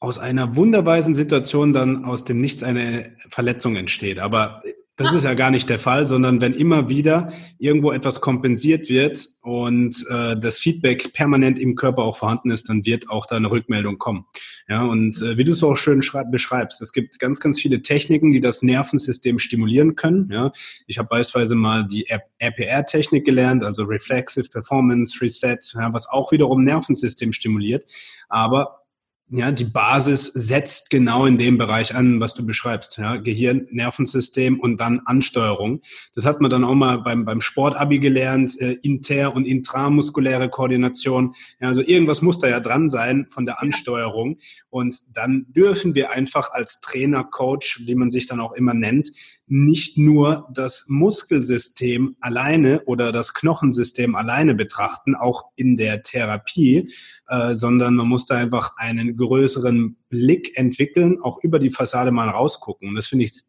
aus 0.00 0.18
einer 0.18 0.56
wunderweisen 0.56 1.14
Situation 1.14 1.72
dann 1.72 2.04
aus 2.04 2.24
dem 2.24 2.40
Nichts 2.40 2.62
eine 2.62 3.14
Verletzung 3.28 3.76
entsteht. 3.76 4.20
Aber 4.20 4.62
das 4.96 5.14
ist 5.14 5.24
ja 5.24 5.34
gar 5.34 5.50
nicht 5.50 5.68
der 5.68 5.78
Fall, 5.78 6.06
sondern 6.06 6.40
wenn 6.40 6.54
immer 6.54 6.88
wieder 6.88 7.30
irgendwo 7.58 7.92
etwas 7.92 8.22
kompensiert 8.22 8.88
wird 8.88 9.28
und 9.42 9.94
äh, 10.10 10.36
das 10.38 10.58
Feedback 10.58 11.12
permanent 11.12 11.58
im 11.58 11.74
Körper 11.74 12.02
auch 12.02 12.16
vorhanden 12.16 12.50
ist, 12.50 12.70
dann 12.70 12.86
wird 12.86 13.10
auch 13.10 13.26
da 13.26 13.36
eine 13.36 13.50
Rückmeldung 13.50 13.98
kommen. 13.98 14.24
Ja, 14.68 14.84
und 14.84 15.20
äh, 15.20 15.36
wie 15.36 15.44
du 15.44 15.52
es 15.52 15.62
auch 15.62 15.76
schön 15.76 16.02
beschreibst, 16.30 16.80
es 16.80 16.92
gibt 16.92 17.18
ganz, 17.18 17.40
ganz 17.40 17.60
viele 17.60 17.82
Techniken, 17.82 18.32
die 18.32 18.40
das 18.40 18.62
Nervensystem 18.62 19.38
stimulieren 19.38 19.96
können. 19.96 20.30
Ja, 20.32 20.50
ich 20.86 20.98
habe 20.98 21.08
beispielsweise 21.08 21.56
mal 21.56 21.86
die 21.86 22.06
RPR-Technik 22.38 23.26
gelernt, 23.26 23.64
also 23.64 23.84
Reflexive 23.84 24.48
Performance 24.48 25.20
Reset, 25.20 25.58
ja, 25.74 25.92
was 25.92 26.08
auch 26.08 26.32
wiederum 26.32 26.64
Nervensystem 26.64 27.32
stimuliert. 27.32 27.84
Aber 28.28 28.85
ja, 29.28 29.50
die 29.50 29.64
Basis 29.64 30.26
setzt 30.26 30.88
genau 30.90 31.26
in 31.26 31.36
dem 31.36 31.58
Bereich 31.58 31.96
an, 31.96 32.20
was 32.20 32.34
du 32.34 32.46
beschreibst. 32.46 32.96
Ja, 32.98 33.16
Gehirn, 33.16 33.66
Nervensystem 33.70 34.60
und 34.60 34.78
dann 34.78 35.00
Ansteuerung. 35.04 35.80
Das 36.14 36.24
hat 36.24 36.40
man 36.40 36.48
dann 36.48 36.62
auch 36.62 36.76
mal 36.76 36.98
beim, 36.98 37.24
beim 37.24 37.40
Sportabi 37.40 37.98
gelernt, 37.98 38.60
äh, 38.60 38.74
inter- 38.82 39.34
und 39.34 39.44
intramuskuläre 39.44 40.48
Koordination. 40.48 41.34
Ja, 41.60 41.68
also 41.68 41.80
irgendwas 41.80 42.22
muss 42.22 42.38
da 42.38 42.48
ja 42.48 42.60
dran 42.60 42.88
sein 42.88 43.26
von 43.28 43.44
der 43.46 43.60
Ansteuerung. 43.60 44.38
Und 44.70 44.96
dann 45.16 45.46
dürfen 45.48 45.96
wir 45.96 46.12
einfach 46.12 46.52
als 46.52 46.80
Trainer, 46.80 47.24
Coach, 47.24 47.82
wie 47.84 47.96
man 47.96 48.12
sich 48.12 48.26
dann 48.26 48.38
auch 48.38 48.52
immer 48.52 48.74
nennt, 48.74 49.10
nicht 49.48 49.96
nur 49.96 50.48
das 50.52 50.86
Muskelsystem 50.88 52.16
alleine 52.20 52.82
oder 52.84 53.12
das 53.12 53.32
Knochensystem 53.32 54.16
alleine 54.16 54.54
betrachten, 54.54 55.14
auch 55.14 55.50
in 55.54 55.76
der 55.76 56.02
Therapie, 56.02 56.90
äh, 57.28 57.54
sondern 57.54 57.94
man 57.94 58.08
muss 58.08 58.26
da 58.26 58.36
einfach 58.36 58.76
einen 58.76 59.16
größeren 59.16 59.96
Blick 60.08 60.58
entwickeln, 60.58 61.20
auch 61.20 61.42
über 61.42 61.58
die 61.58 61.70
Fassade 61.70 62.10
mal 62.10 62.28
rausgucken. 62.28 62.88
Und 62.88 62.96
das 62.96 63.06
finde 63.06 63.24
ich 63.24 63.42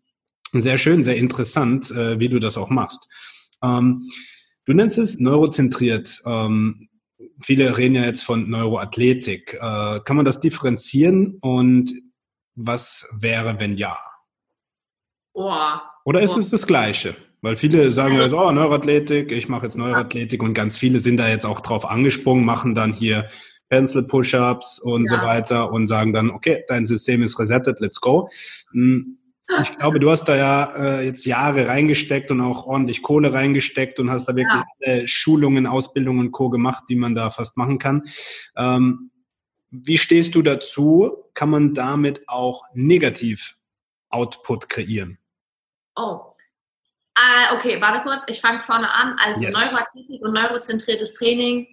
sehr 0.53 0.77
schön, 0.77 1.01
sehr 1.01 1.17
interessant, 1.17 1.89
äh, 1.91 2.19
wie 2.19 2.29
du 2.29 2.39
das 2.39 2.57
auch 2.57 2.69
machst. 2.69 3.07
Ähm, 3.63 4.03
du 4.65 4.73
nennst 4.73 4.99
es 4.99 5.19
neurozentriert. 5.19 6.21
Ähm, 6.25 6.89
viele 7.41 7.75
reden 7.75 7.95
ja 7.95 8.05
jetzt 8.05 8.23
von 8.23 8.49
Neuroathletik. 8.49 9.55
Äh, 9.55 9.99
kann 10.01 10.15
man 10.15 10.25
das 10.25 10.39
differenzieren 10.39 11.37
und 11.41 11.91
was 12.53 13.07
wäre, 13.19 13.59
wenn 13.59 13.77
ja? 13.77 13.97
Oh. 15.39 15.53
Oder 16.03 16.21
ist 16.21 16.33
oh. 16.33 16.39
es 16.39 16.49
das 16.49 16.65
Gleiche? 16.65 17.15
Weil 17.41 17.55
viele 17.55 17.91
sagen 17.91 18.15
ja 18.15 18.27
so, 18.27 18.39
oh, 18.39 18.51
Neuroathletik, 18.51 19.31
ich 19.31 19.47
mache 19.47 19.65
jetzt 19.65 19.77
Neuroathletik 19.77 20.41
und 20.41 20.55
ganz 20.55 20.79
viele 20.79 20.99
sind 20.99 21.17
da 21.17 21.29
jetzt 21.29 21.45
auch 21.45 21.59
drauf 21.59 21.87
angesprungen, 21.87 22.43
machen 22.43 22.73
dann 22.73 22.91
hier 22.91 23.27
Pencil 23.69 24.07
Push-Ups 24.07 24.79
und 24.79 25.07
ja. 25.07 25.21
so 25.21 25.27
weiter 25.27 25.71
und 25.71 25.85
sagen 25.85 26.11
dann, 26.11 26.31
okay, 26.31 26.63
dein 26.67 26.87
System 26.87 27.21
ist 27.21 27.39
resettet, 27.39 27.79
let's 27.81 28.01
go. 28.01 28.29
Hm, 28.71 29.19
ich 29.61 29.77
glaube, 29.77 29.99
du 29.99 30.09
hast 30.09 30.23
da 30.23 30.35
ja 30.35 30.75
äh, 30.75 31.05
jetzt 31.05 31.25
Jahre 31.27 31.67
reingesteckt 31.67 32.31
und 32.31 32.41
auch 32.41 32.65
ordentlich 32.65 33.03
Kohle 33.03 33.31
reingesteckt 33.31 33.99
und 33.99 34.09
hast 34.09 34.25
da 34.25 34.35
wirklich 34.35 34.55
ja. 34.55 34.65
alle 34.87 35.07
Schulungen, 35.07 35.67
Ausbildungen 35.67 36.19
und 36.19 36.31
Co. 36.31 36.49
gemacht, 36.49 36.85
die 36.89 36.95
man 36.95 37.13
da 37.13 37.29
fast 37.29 37.57
machen 37.57 37.77
kann. 37.77 38.01
Ähm, 38.57 39.11
wie 39.69 39.99
stehst 39.99 40.33
du 40.33 40.41
dazu? 40.41 41.11
Kann 41.35 41.51
man 41.51 41.75
damit 41.75 42.27
auch 42.27 42.63
negativ 42.73 43.55
Output 44.09 44.67
kreieren? 44.67 45.19
Oh. 45.97 46.33
Äh, 47.17 47.55
okay, 47.55 47.81
warte 47.81 48.03
kurz. 48.03 48.23
Ich 48.27 48.39
fange 48.39 48.59
vorne 48.59 48.89
an. 48.91 49.15
Also 49.17 49.43
yes. 49.43 49.55
Neuroathletik 49.55 50.21
und 50.21 50.33
neurozentriertes 50.33 51.15
Training. 51.15 51.67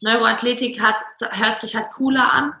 Neuroathletik 0.00 0.80
hat, 0.80 0.96
hört 1.30 1.58
sich 1.58 1.74
halt 1.74 1.90
cooler 1.90 2.30
an. 2.30 2.52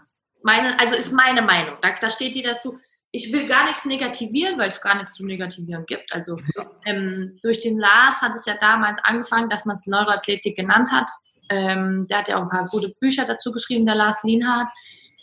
Meine, 0.42 0.78
also 0.80 0.94
ist 0.96 1.12
meine 1.12 1.42
Meinung. 1.42 1.76
Da, 1.82 1.94
da 2.00 2.08
steht 2.08 2.34
die 2.34 2.42
dazu. 2.42 2.78
Ich 3.10 3.32
will 3.32 3.46
gar 3.46 3.64
nichts 3.64 3.84
negativieren, 3.84 4.58
weil 4.58 4.70
es 4.70 4.80
gar 4.80 4.94
nichts 4.94 5.14
zu 5.14 5.24
negativieren 5.24 5.84
gibt. 5.86 6.12
Also 6.12 6.38
ähm, 6.86 7.38
durch 7.42 7.60
den 7.60 7.78
Lars 7.78 8.22
hat 8.22 8.34
es 8.34 8.46
ja 8.46 8.54
damals 8.54 8.98
angefangen, 9.04 9.50
dass 9.50 9.64
man 9.66 9.74
es 9.74 9.86
Neuroathletik 9.86 10.56
genannt 10.56 10.90
hat. 10.90 11.08
Ähm, 11.50 12.06
der 12.08 12.18
hat 12.18 12.28
ja 12.28 12.38
auch 12.38 12.42
ein 12.42 12.50
paar 12.50 12.68
gute 12.68 12.94
Bücher 13.00 13.24
dazu 13.24 13.52
geschrieben, 13.52 13.86
der 13.86 13.94
Lars 13.94 14.22
Lienhardt. 14.24 14.68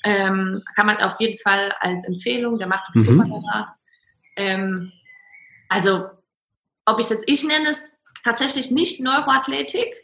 Ähm, 0.03 0.63
kann 0.75 0.85
man 0.85 0.97
auf 0.97 1.19
jeden 1.19 1.37
Fall 1.39 1.73
als 1.79 2.07
Empfehlung, 2.07 2.59
der 2.59 2.67
macht 2.67 2.87
das 2.87 2.95
mhm. 2.95 3.03
super, 3.03 3.23
der 3.25 3.41
Lars. 3.41 3.81
Ähm, 4.35 4.91
also, 5.69 6.09
ob 6.85 6.99
ich 6.99 7.05
es 7.05 7.11
jetzt 7.11 7.23
ich 7.27 7.43
nenne, 7.43 7.69
ist 7.69 7.91
tatsächlich 8.23 8.71
nicht 8.71 9.01
Neuroathletik, 9.01 9.95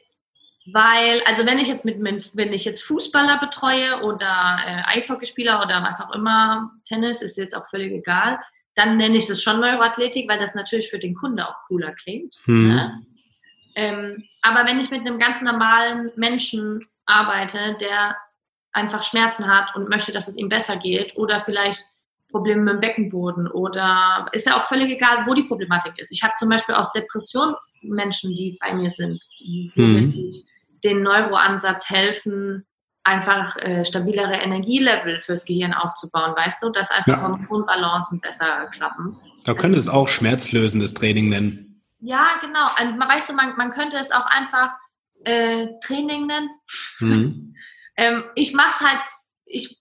weil, 0.71 1.21
also 1.26 1.45
wenn 1.45 1.58
ich 1.58 1.67
jetzt 1.67 1.86
mit, 1.86 1.97
wenn 2.34 2.54
ich 2.54 2.65
jetzt 2.65 2.84
Fußballer 2.84 3.39
betreue 3.39 4.02
oder 4.04 4.58
äh, 4.65 4.97
Eishockeyspieler 4.97 5.62
oder 5.63 5.84
was 5.84 6.02
auch 6.02 6.13
immer, 6.13 6.71
Tennis 6.86 7.21
ist 7.21 7.38
jetzt 7.38 7.56
auch 7.56 7.67
völlig 7.69 7.91
egal, 7.91 8.39
dann 8.76 8.97
nenne 8.97 9.17
ich 9.17 9.28
das 9.28 9.41
schon 9.41 9.60
Neuroathletik, 9.60 10.30
weil 10.30 10.39
das 10.39 10.56
natürlich 10.56 10.89
für 10.89 11.00
den 11.00 11.15
Kunde 11.15 11.47
auch 11.47 11.56
cooler 11.67 11.93
klingt. 11.93 12.36
Hm. 12.45 12.67
Ne? 12.69 13.06
Ähm, 13.76 14.24
aber 14.41 14.67
wenn 14.67 14.80
ich 14.80 14.91
mit 14.91 15.02
einem 15.02 15.19
ganz 15.19 15.41
normalen 15.41 16.12
Menschen 16.15 16.88
arbeite, 17.06 17.76
der 17.80 18.15
einfach 18.71 19.04
Schmerzen 19.04 19.47
hat 19.47 19.76
und 19.76 19.89
möchte, 19.89 20.12
dass 20.12 20.28
es 20.28 20.38
ihm 20.38 20.50
besser 20.50 20.78
geht 20.78 21.15
oder 21.17 21.41
vielleicht 21.43 21.82
Probleme 22.31 22.61
mit 22.61 22.73
dem 22.73 22.79
Beckenboden 22.79 23.47
oder 23.47 24.25
ist 24.31 24.47
ja 24.47 24.59
auch 24.59 24.67
völlig 24.67 24.91
egal, 24.91 25.25
wo 25.27 25.33
die 25.33 25.43
Problematik 25.43 25.93
ist. 25.97 26.11
Ich 26.11 26.23
habe 26.23 26.33
zum 26.37 26.49
Beispiel 26.49 26.75
auch 26.75 26.91
Depression-Menschen, 26.91 28.31
die 28.31 28.57
bei 28.59 28.73
mir 28.73 28.89
sind, 28.89 29.23
die 29.39 29.71
mhm. 29.75 30.29
den 30.83 31.03
Neuroansatz 31.03 31.89
helfen, 31.89 32.65
einfach 33.03 33.55
äh, 33.57 33.83
stabilere 33.83 34.35
Energielevel 34.35 35.21
fürs 35.21 35.45
Gehirn 35.45 35.73
aufzubauen, 35.73 36.35
weißt 36.35 36.61
du, 36.61 36.69
dass 36.69 36.91
einfach 36.91 37.17
ja. 37.17 37.21
Hormonbalancen 37.21 38.19
besser 38.19 38.67
klappen. 38.67 39.17
Da 39.45 39.53
könnte 39.53 39.79
es 39.79 39.89
auch 39.89 40.07
schmerzlösendes 40.07 40.93
Training 40.93 41.29
nennen. 41.29 41.81
Ja, 41.99 42.37
genau. 42.41 42.67
Und 42.79 42.97
man, 42.97 43.09
weißt 43.09 43.29
du, 43.29 43.33
man, 43.33 43.55
man 43.57 43.71
könnte 43.71 43.97
es 43.97 44.11
auch 44.11 44.25
einfach 44.25 44.71
äh, 45.23 45.67
Training 45.83 46.27
nennen. 46.27 46.49
Mhm. 46.99 47.55
ähm, 47.97 48.23
ich 48.35 48.53
mache 48.53 48.69
es 48.69 48.81
halt, 48.81 49.01
ich 49.45 49.80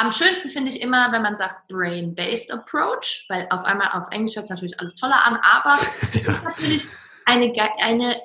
am 0.00 0.12
schönsten 0.12 0.48
finde 0.48 0.70
ich 0.70 0.80
immer, 0.80 1.12
wenn 1.12 1.20
man 1.20 1.36
sagt 1.36 1.68
Brain-Based 1.68 2.50
Approach, 2.52 3.26
weil 3.28 3.46
auf 3.50 3.64
einmal 3.64 3.90
auf 3.92 4.08
Englisch 4.10 4.34
hört 4.34 4.44
es 4.44 4.50
natürlich 4.50 4.80
alles 4.80 4.94
toller 4.94 5.22
an, 5.24 5.38
aber 5.42 5.72
es 6.14 6.26
ist 6.26 6.44
natürlich 6.44 6.88
eine, 7.26 7.52
eine 7.78 8.16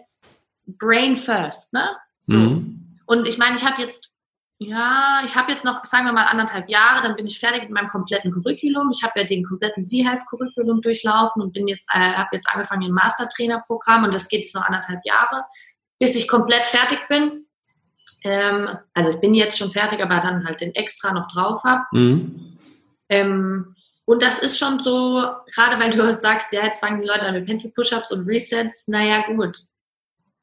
Brain 0.65 1.17
First, 1.17 1.73
ne? 1.73 1.97
So. 2.23 2.39
Mhm. 2.39 2.99
Und 3.05 3.27
ich 3.27 3.38
meine, 3.38 3.57
ich 3.57 3.65
habe 3.65 3.81
jetzt, 3.81 4.09
ja, 4.57 5.21
ich 5.25 5.35
habe 5.35 5.51
jetzt 5.51 5.65
noch, 5.65 5.83
sagen 5.83 6.05
wir 6.05 6.13
mal, 6.13 6.25
anderthalb 6.25 6.69
Jahre, 6.69 7.03
dann 7.03 7.17
bin 7.17 7.27
ich 7.27 7.39
fertig 7.39 7.63
mit 7.63 7.71
meinem 7.71 7.89
kompletten 7.89 8.31
Curriculum. 8.31 8.89
Ich 8.91 9.03
habe 9.03 9.19
ja 9.19 9.27
den 9.27 9.43
kompletten 9.43 9.85
Z-Health-Curriculum 9.85 10.81
durchlaufen 10.81 11.41
und 11.41 11.51
bin 11.51 11.67
jetzt, 11.67 11.88
äh, 11.91 12.13
habe 12.13 12.29
jetzt 12.31 12.49
angefangen 12.49 12.83
ein 12.83 12.93
Mastertrainer-Programm 12.93 14.05
und 14.05 14.13
das 14.13 14.29
geht 14.29 14.41
jetzt 14.41 14.55
noch 14.55 14.65
anderthalb 14.65 15.01
Jahre, 15.03 15.43
bis 15.99 16.15
ich 16.15 16.29
komplett 16.29 16.65
fertig 16.65 16.99
bin. 17.09 17.44
Ähm, 18.25 18.69
also 18.95 19.11
ich 19.11 19.19
bin 19.19 19.35
jetzt 19.35 19.57
schon 19.57 19.71
fertig, 19.71 20.01
aber 20.01 20.19
dann 20.19 20.45
halt 20.45 20.59
den 20.59 20.73
extra 20.73 21.13
noch 21.13 21.27
drauf 21.27 21.63
habe. 21.63 21.83
Mhm. 21.91 22.57
Ähm, 23.07 23.75
und 24.05 24.23
das 24.23 24.39
ist 24.39 24.57
schon 24.57 24.83
so, 24.83 25.23
gerade 25.53 25.79
weil 25.79 25.91
du 25.91 26.13
sagst, 26.13 26.51
ja, 26.51 26.65
jetzt 26.65 26.79
fangen 26.79 27.01
die 27.01 27.07
Leute 27.07 27.21
an 27.21 27.35
mit 27.35 27.45
Pencil 27.45 27.71
Push-Ups 27.71 28.11
und 28.11 28.27
Resets, 28.27 28.88
naja 28.88 29.23
gut. 29.27 29.57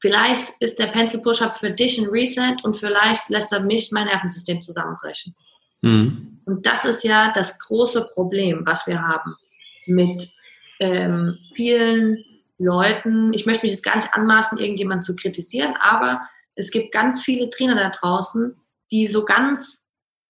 Vielleicht 0.01 0.51
ist 0.61 0.79
der 0.79 0.89
Pencil 0.89 1.21
Push-Up 1.21 1.59
für 1.59 1.71
dich 1.71 1.99
ein 1.99 2.09
Reset 2.09 2.57
und 2.63 2.77
vielleicht 2.77 3.29
lässt 3.29 3.53
er 3.53 3.61
mich 3.61 3.91
mein 3.91 4.07
Nervensystem 4.07 4.63
zusammenbrechen. 4.63 5.35
Mhm. 5.81 6.41
Und 6.45 6.65
das 6.65 6.85
ist 6.85 7.03
ja 7.03 7.33
das 7.33 7.59
große 7.59 8.09
Problem, 8.15 8.63
was 8.65 8.87
wir 8.87 9.03
haben 9.03 9.35
mit 9.87 10.31
ähm, 10.79 11.39
vielen 11.55 12.25
Leuten. 12.59 13.33
Ich 13.33 13.45
möchte 13.45 13.63
mich 13.63 13.73
jetzt 13.73 13.85
gar 13.85 13.97
nicht 13.97 14.13
anmaßen, 14.13 14.59
irgendjemanden 14.59 15.03
zu 15.03 15.17
kritisieren, 15.17 15.75
aber 15.81 16.21
es 16.55 16.71
gibt 16.71 16.93
ganz 16.93 17.23
viele 17.23 17.51
Trainer 17.51 17.77
da 17.77 17.91
draußen, 17.91 18.57
die 18.91 19.07
so 19.07 19.25
ganz 19.25 19.85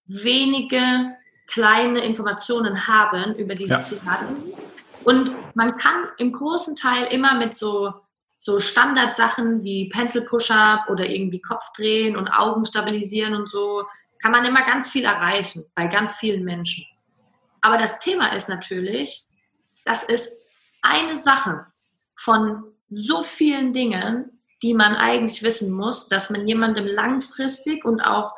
wenige 0.05 1.15
kleine 1.47 1.99
Informationen 2.01 2.87
haben 2.87 3.35
über 3.35 3.55
diese 3.55 3.73
ja. 3.73 3.79
Thema. 3.79 4.19
Und 5.03 5.35
man 5.55 5.77
kann 5.77 6.07
im 6.17 6.31
großen 6.31 6.75
Teil 6.75 7.11
immer 7.11 7.35
mit 7.37 7.55
so, 7.55 7.93
so 8.39 8.59
Standardsachen 8.59 9.63
wie 9.63 9.89
Pencil 9.89 10.25
Push-Up 10.25 10.89
oder 10.89 11.07
irgendwie 11.07 11.41
Kopf 11.41 11.71
drehen 11.75 12.15
und 12.15 12.29
Augen 12.29 12.65
stabilisieren 12.65 13.35
und 13.35 13.49
so, 13.49 13.83
kann 14.21 14.31
man 14.31 14.45
immer 14.45 14.65
ganz 14.65 14.89
viel 14.89 15.03
erreichen 15.03 15.65
bei 15.75 15.87
ganz 15.87 16.13
vielen 16.13 16.45
Menschen. 16.45 16.85
Aber 17.59 17.77
das 17.77 17.99
Thema 17.99 18.33
ist 18.33 18.47
natürlich, 18.47 19.25
das 19.83 20.03
ist 20.03 20.33
eine 20.81 21.17
Sache 21.17 21.65
von 22.15 22.63
so 22.89 23.21
vielen 23.21 23.73
Dingen, 23.73 24.42
die 24.63 24.73
man 24.73 24.95
eigentlich 24.95 25.43
wissen 25.43 25.71
muss, 25.71 26.07
dass 26.07 26.29
man 26.29 26.47
jemandem 26.47 26.87
langfristig 26.87 27.85
und 27.85 28.01
auch 28.01 28.31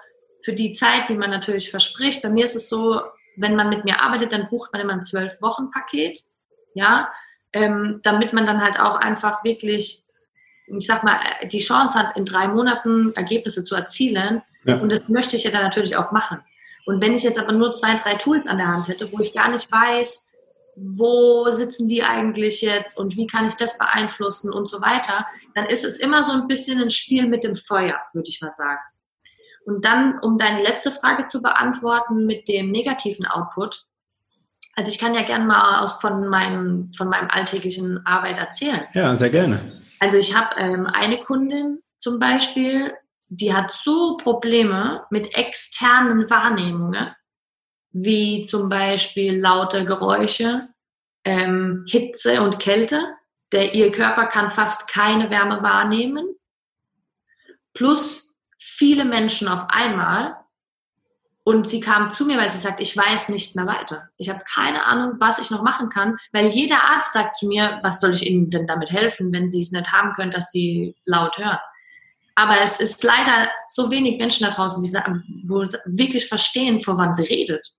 für 0.43 0.53
die 0.53 0.73
Zeit, 0.73 1.07
die 1.09 1.15
man 1.15 1.29
natürlich 1.29 1.69
verspricht, 1.69 2.21
bei 2.21 2.29
mir 2.29 2.43
ist 2.43 2.55
es 2.55 2.67
so, 2.67 3.01
wenn 3.37 3.55
man 3.55 3.69
mit 3.69 3.85
mir 3.85 4.01
arbeitet, 4.01 4.31
dann 4.31 4.49
bucht 4.49 4.73
man 4.73 4.81
immer 4.81 4.93
ein 4.93 5.03
Zwölf-Wochen-Paket, 5.03 6.19
ja, 6.73 7.11
ähm, 7.53 8.01
damit 8.03 8.33
man 8.33 8.45
dann 8.45 8.61
halt 8.61 8.79
auch 8.79 8.95
einfach 8.95 9.43
wirklich 9.43 10.05
ich 10.67 10.85
sag 10.85 11.03
mal, 11.03 11.19
die 11.43 11.59
Chance 11.59 11.97
hat, 11.97 12.17
in 12.17 12.25
drei 12.25 12.47
Monaten 12.47 13.13
Ergebnisse 13.15 13.63
zu 13.63 13.75
erzielen. 13.75 14.41
Ja. 14.63 14.77
Und 14.77 14.91
das 14.91 15.07
möchte 15.07 15.35
ich 15.35 15.43
ja 15.43 15.51
dann 15.51 15.63
natürlich 15.63 15.95
auch 15.95 16.11
machen. 16.11 16.39
Und 16.85 17.01
wenn 17.01 17.13
ich 17.13 17.23
jetzt 17.23 17.39
aber 17.39 17.51
nur 17.51 17.73
zwei, 17.73 17.95
drei 17.95 18.15
Tools 18.15 18.47
an 18.47 18.57
der 18.57 18.67
Hand 18.67 18.87
hätte, 18.87 19.11
wo 19.11 19.19
ich 19.19 19.33
gar 19.33 19.49
nicht 19.49 19.71
weiß, 19.71 20.31
wo 20.75 21.49
sitzen 21.51 21.87
die 21.87 22.03
eigentlich 22.03 22.61
jetzt 22.61 22.99
und 22.99 23.15
wie 23.15 23.27
kann 23.27 23.47
ich 23.47 23.55
das 23.55 23.77
beeinflussen 23.77 24.51
und 24.51 24.67
so 24.67 24.81
weiter, 24.81 25.25
dann 25.53 25.65
ist 25.65 25.85
es 25.85 25.97
immer 25.97 26.23
so 26.23 26.33
ein 26.33 26.47
bisschen 26.47 26.81
ein 26.81 26.91
Spiel 26.91 27.27
mit 27.27 27.43
dem 27.43 27.55
Feuer, 27.55 27.99
würde 28.13 28.29
ich 28.29 28.41
mal 28.41 28.53
sagen. 28.53 28.81
Und 29.65 29.83
dann, 29.85 30.19
um 30.19 30.37
deine 30.37 30.61
letzte 30.61 30.91
Frage 30.91 31.25
zu 31.25 31.41
beantworten 31.41 32.25
mit 32.25 32.47
dem 32.47 32.71
negativen 32.71 33.25
Output. 33.25 33.83
Also 34.75 34.91
ich 34.91 34.99
kann 34.99 35.15
ja 35.15 35.23
gerne 35.23 35.45
mal 35.45 35.79
aus, 35.79 35.99
von, 36.01 36.27
meinem, 36.27 36.91
von 36.95 37.07
meinem 37.07 37.29
alltäglichen 37.29 38.05
Arbeit 38.05 38.37
erzählen. 38.37 38.83
Ja, 38.93 39.15
sehr 39.15 39.29
gerne. 39.29 39.81
Also 39.99 40.17
ich 40.17 40.35
habe 40.35 40.55
ähm, 40.57 40.85
eine 40.85 41.17
Kundin 41.17 41.79
zum 41.99 42.19
Beispiel, 42.19 42.93
die 43.29 43.53
hat 43.53 43.71
so 43.71 44.17
Probleme 44.17 45.05
mit 45.09 45.35
externen 45.35 46.29
Wahrnehmungen, 46.29 47.15
wie 47.97 48.43
zum 48.43 48.67
Beispiel 48.67 49.39
laute 49.39 49.85
Geräusche, 49.85 50.67
ähm, 51.23 51.85
Hitze 51.87 52.41
und 52.41 52.59
Kälte. 52.59 53.01
Der, 53.53 53.73
ihr 53.73 53.89
Körper 53.89 54.25
kann 54.25 54.49
fast 54.49 54.91
keine 54.91 55.29
Wärme 55.29 55.63
wahrnehmen. 55.63 56.27
Plus 57.73 58.35
viele 58.59 59.05
Menschen 59.05 59.47
auf 59.47 59.67
einmal. 59.69 60.35
Und 61.45 61.67
sie 61.67 61.79
kam 61.79 62.11
zu 62.11 62.25
mir, 62.25 62.37
weil 62.37 62.49
sie 62.49 62.57
sagt, 62.57 62.81
ich 62.81 62.97
weiß 62.97 63.29
nicht 63.29 63.55
mehr 63.55 63.67
weiter. 63.67 64.09
Ich 64.17 64.29
habe 64.29 64.43
keine 64.43 64.83
Ahnung, 64.83 65.15
was 65.19 65.39
ich 65.39 65.49
noch 65.49 65.61
machen 65.61 65.87
kann, 65.87 66.17
weil 66.33 66.47
jeder 66.47 66.83
Arzt 66.83 67.13
sagt 67.13 67.37
zu 67.37 67.47
mir, 67.47 67.79
was 67.81 68.01
soll 68.01 68.13
ich 68.13 68.25
Ihnen 68.27 68.49
denn 68.49 68.67
damit 68.67 68.89
helfen, 68.91 69.31
wenn 69.31 69.49
Sie 69.49 69.61
es 69.61 69.71
nicht 69.71 69.91
haben 69.93 70.11
können, 70.13 70.31
dass 70.31 70.51
Sie 70.51 70.95
laut 71.05 71.37
hören. 71.37 71.59
Aber 72.33 72.59
es 72.61 72.81
ist 72.81 73.03
leider 73.05 73.49
so 73.67 73.89
wenig 73.89 74.17
Menschen 74.17 74.45
da 74.45 74.51
draußen, 74.51 74.83
die 74.83 74.91
wirklich 75.85 76.27
verstehen, 76.27 76.81
vor 76.81 76.97
wann 76.97 77.15
sie 77.15 77.23
redet. 77.23 77.74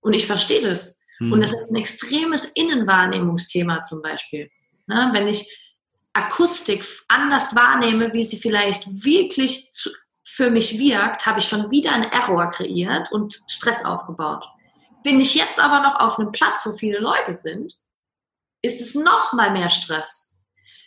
Und 0.00 0.14
ich 0.14 0.26
verstehe 0.26 0.62
das. 0.62 0.98
Mhm. 1.18 1.32
Und 1.32 1.40
das 1.40 1.52
ist 1.52 1.70
ein 1.70 1.76
extremes 1.76 2.46
Innenwahrnehmungsthema 2.46 3.82
zum 3.82 4.02
Beispiel. 4.02 4.50
Ne? 4.86 5.10
Wenn 5.12 5.28
ich 5.28 5.56
Akustik 6.12 6.84
anders 7.08 7.54
wahrnehme, 7.54 8.12
wie 8.12 8.24
sie 8.24 8.38
vielleicht 8.38 8.86
wirklich 9.04 9.70
zu, 9.72 9.90
für 10.24 10.50
mich 10.50 10.78
wirkt, 10.78 11.26
habe 11.26 11.40
ich 11.40 11.44
schon 11.46 11.70
wieder 11.70 11.92
einen 11.92 12.10
Error 12.10 12.48
kreiert 12.48 13.12
und 13.12 13.42
Stress 13.46 13.84
aufgebaut. 13.84 14.44
Bin 15.02 15.20
ich 15.20 15.34
jetzt 15.34 15.58
aber 15.58 15.82
noch 15.82 16.00
auf 16.00 16.18
einem 16.18 16.32
Platz, 16.32 16.64
wo 16.66 16.72
viele 16.72 16.98
Leute 16.98 17.34
sind, 17.34 17.74
ist 18.62 18.80
es 18.80 18.94
noch 18.94 19.32
mal 19.32 19.50
mehr 19.50 19.68
Stress. 19.68 20.34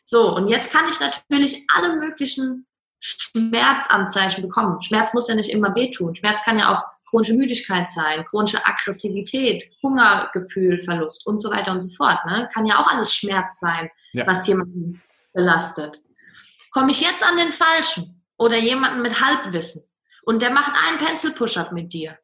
So, 0.06 0.36
und 0.36 0.50
jetzt 0.50 0.72
kann 0.72 0.88
ich 0.88 1.00
natürlich 1.00 1.66
alle 1.74 1.96
möglichen 1.96 2.68
Schmerzanzeichen 3.00 4.44
bekommen. 4.44 4.82
Schmerz 4.82 5.14
muss 5.14 5.28
ja 5.28 5.36
nicht 5.36 5.50
immer 5.50 5.76
wehtun. 5.76 6.16
Schmerz 6.16 6.44
kann 6.44 6.60
ja 6.60 6.74
auch 6.74 6.84
chronische 7.14 7.36
Müdigkeit 7.36 7.92
sein, 7.92 8.26
chronische 8.26 8.66
Aggressivität, 8.66 9.70
Hungergefühl, 9.84 10.82
Verlust 10.82 11.28
und 11.28 11.40
so 11.40 11.52
weiter 11.52 11.72
und 11.72 11.82
so 11.82 11.96
fort. 11.96 12.18
Ne? 12.26 12.50
Kann 12.52 12.66
ja 12.66 12.80
auch 12.80 12.88
alles 12.88 13.14
Schmerz 13.14 13.60
sein, 13.60 13.92
ja. 14.14 14.26
was 14.26 14.48
jemanden 14.48 15.00
belastet. 15.32 16.00
Komme 16.72 16.90
ich 16.90 17.02
jetzt 17.02 17.24
an 17.24 17.38
den 17.38 17.52
Falschen 17.52 18.24
oder 18.38 18.58
jemanden 18.58 19.04
mit 19.04 19.22
Halbwissen 19.22 19.84
und 20.24 20.42
der 20.42 20.50
macht 20.50 20.74
einen 20.88 20.98
Pencil-Push-Up 20.98 21.72
mit 21.72 21.94
dir, 21.94 22.18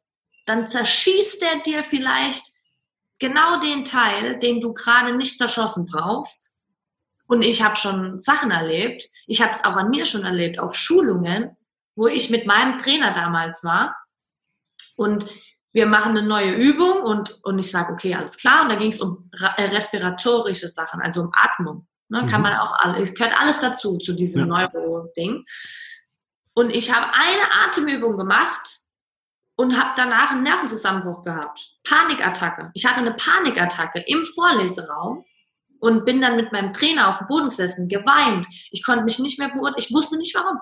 dann 0.47 0.69
zerschießt 0.69 1.43
er 1.43 1.59
dir 1.59 1.83
vielleicht 1.83 2.47
genau 3.19 3.59
den 3.59 3.85
Teil, 3.85 4.39
den 4.39 4.59
du 4.59 4.73
gerade 4.73 5.15
nicht 5.15 5.37
zerschossen 5.37 5.85
brauchst. 5.85 6.55
Und 7.27 7.43
ich 7.43 7.61
habe 7.61 7.75
schon 7.75 8.17
Sachen 8.17 8.49
erlebt, 8.49 9.07
ich 9.27 9.39
habe 9.43 9.51
es 9.51 9.63
auch 9.65 9.75
an 9.75 9.91
mir 9.91 10.07
schon 10.07 10.23
erlebt, 10.23 10.57
auf 10.57 10.75
Schulungen, 10.75 11.55
wo 11.95 12.07
ich 12.07 12.31
mit 12.31 12.47
meinem 12.47 12.79
Trainer 12.79 13.13
damals 13.13 13.63
war 13.63 13.95
und 14.99 15.25
wir 15.71 15.85
machen 15.85 16.17
eine 16.17 16.27
neue 16.27 16.53
Übung 16.55 17.03
und, 17.03 17.39
und 17.43 17.57
ich 17.57 17.71
sage, 17.71 17.93
okay, 17.93 18.15
alles 18.15 18.37
klar. 18.37 18.63
Und 18.63 18.69
da 18.69 18.75
ging 18.75 18.91
es 18.91 18.99
um 18.99 19.29
äh, 19.55 19.63
respiratorische 19.65 20.67
Sachen, 20.67 20.99
also 20.99 21.21
um 21.21 21.31
Atmung. 21.33 21.87
Ne? 22.09 22.23
Mhm. 22.23 22.27
Kann 22.27 22.41
man 22.41 22.57
auch 22.57 22.73
alles, 22.79 23.13
gehört 23.13 23.39
alles 23.39 23.59
dazu, 23.59 23.97
zu 23.97 24.13
diesem 24.13 24.51
ja. 24.51 24.67
Neuro-Ding. 24.67 25.45
Und 26.53 26.71
ich 26.71 26.93
habe 26.93 27.05
eine 27.13 27.65
Atemübung 27.65 28.17
gemacht 28.17 28.81
und 29.55 29.79
habe 29.79 29.91
danach 29.95 30.31
einen 30.31 30.43
Nervenzusammenbruch 30.43 31.21
gehabt. 31.23 31.71
Panikattacke. 31.87 32.71
Ich 32.73 32.85
hatte 32.85 32.99
eine 32.99 33.13
Panikattacke 33.13 34.03
im 34.05 34.25
Vorleseraum 34.25 35.23
und 35.79 36.03
bin 36.03 36.19
dann 36.19 36.35
mit 36.35 36.51
meinem 36.51 36.73
Trainer 36.73 37.07
auf 37.07 37.19
dem 37.19 37.27
Boden 37.27 37.49
gesessen, 37.49 37.87
geweint. 37.87 38.47
Ich 38.71 38.83
konnte 38.83 39.05
mich 39.05 39.19
nicht 39.19 39.39
mehr 39.39 39.49
beurteilen. 39.49 39.75
Ich 39.77 39.93
wusste 39.93 40.17
nicht 40.17 40.35
warum. 40.35 40.57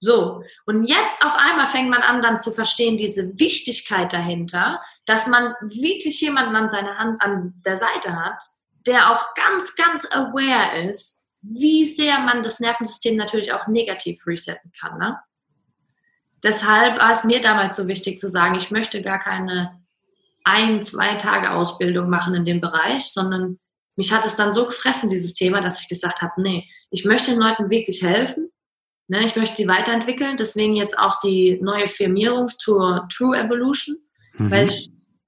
So, 0.00 0.42
und 0.66 0.84
jetzt 0.84 1.24
auf 1.24 1.34
einmal 1.36 1.66
fängt 1.66 1.88
man 1.88 2.02
an, 2.02 2.20
dann 2.20 2.40
zu 2.40 2.52
verstehen, 2.52 2.96
diese 2.96 3.38
Wichtigkeit 3.38 4.12
dahinter, 4.12 4.82
dass 5.06 5.26
man 5.26 5.54
wirklich 5.60 6.20
jemanden 6.20 6.54
an 6.54 6.70
seiner 6.70 6.98
Hand, 6.98 7.22
an 7.22 7.54
der 7.64 7.76
Seite 7.76 8.14
hat, 8.14 8.42
der 8.86 9.10
auch 9.10 9.34
ganz, 9.34 9.74
ganz 9.74 10.06
aware 10.12 10.88
ist, 10.88 11.24
wie 11.40 11.86
sehr 11.86 12.20
man 12.20 12.42
das 12.42 12.60
Nervensystem 12.60 13.16
natürlich 13.16 13.52
auch 13.52 13.68
negativ 13.68 14.26
resetten 14.26 14.70
kann. 14.78 14.98
Ne? 14.98 15.18
Deshalb 16.42 17.00
war 17.00 17.12
es 17.12 17.24
mir 17.24 17.40
damals 17.40 17.76
so 17.76 17.88
wichtig 17.88 18.18
zu 18.18 18.28
sagen, 18.28 18.54
ich 18.56 18.70
möchte 18.70 19.02
gar 19.02 19.18
keine 19.18 19.80
ein, 20.44 20.84
zwei 20.84 21.14
Tage 21.14 21.50
Ausbildung 21.50 22.10
machen 22.10 22.34
in 22.34 22.44
dem 22.44 22.60
Bereich, 22.60 23.06
sondern 23.06 23.58
mich 23.96 24.12
hat 24.12 24.26
es 24.26 24.36
dann 24.36 24.52
so 24.52 24.66
gefressen, 24.66 25.08
dieses 25.08 25.34
Thema, 25.34 25.60
dass 25.60 25.80
ich 25.80 25.88
gesagt 25.88 26.20
habe, 26.20 26.40
nee, 26.42 26.68
ich 26.90 27.04
möchte 27.04 27.30
den 27.30 27.40
Leuten 27.40 27.70
wirklich 27.70 28.02
helfen 28.02 28.52
Ne, 29.08 29.24
ich 29.24 29.36
möchte 29.36 29.56
die 29.56 29.68
weiterentwickeln, 29.68 30.36
deswegen 30.36 30.74
jetzt 30.74 30.98
auch 30.98 31.20
die 31.20 31.60
neue 31.62 31.86
Firmierung 31.86 32.48
zur 32.48 33.06
True 33.08 33.38
Evolution, 33.38 33.96
mhm. 34.34 34.50
weil 34.50 34.70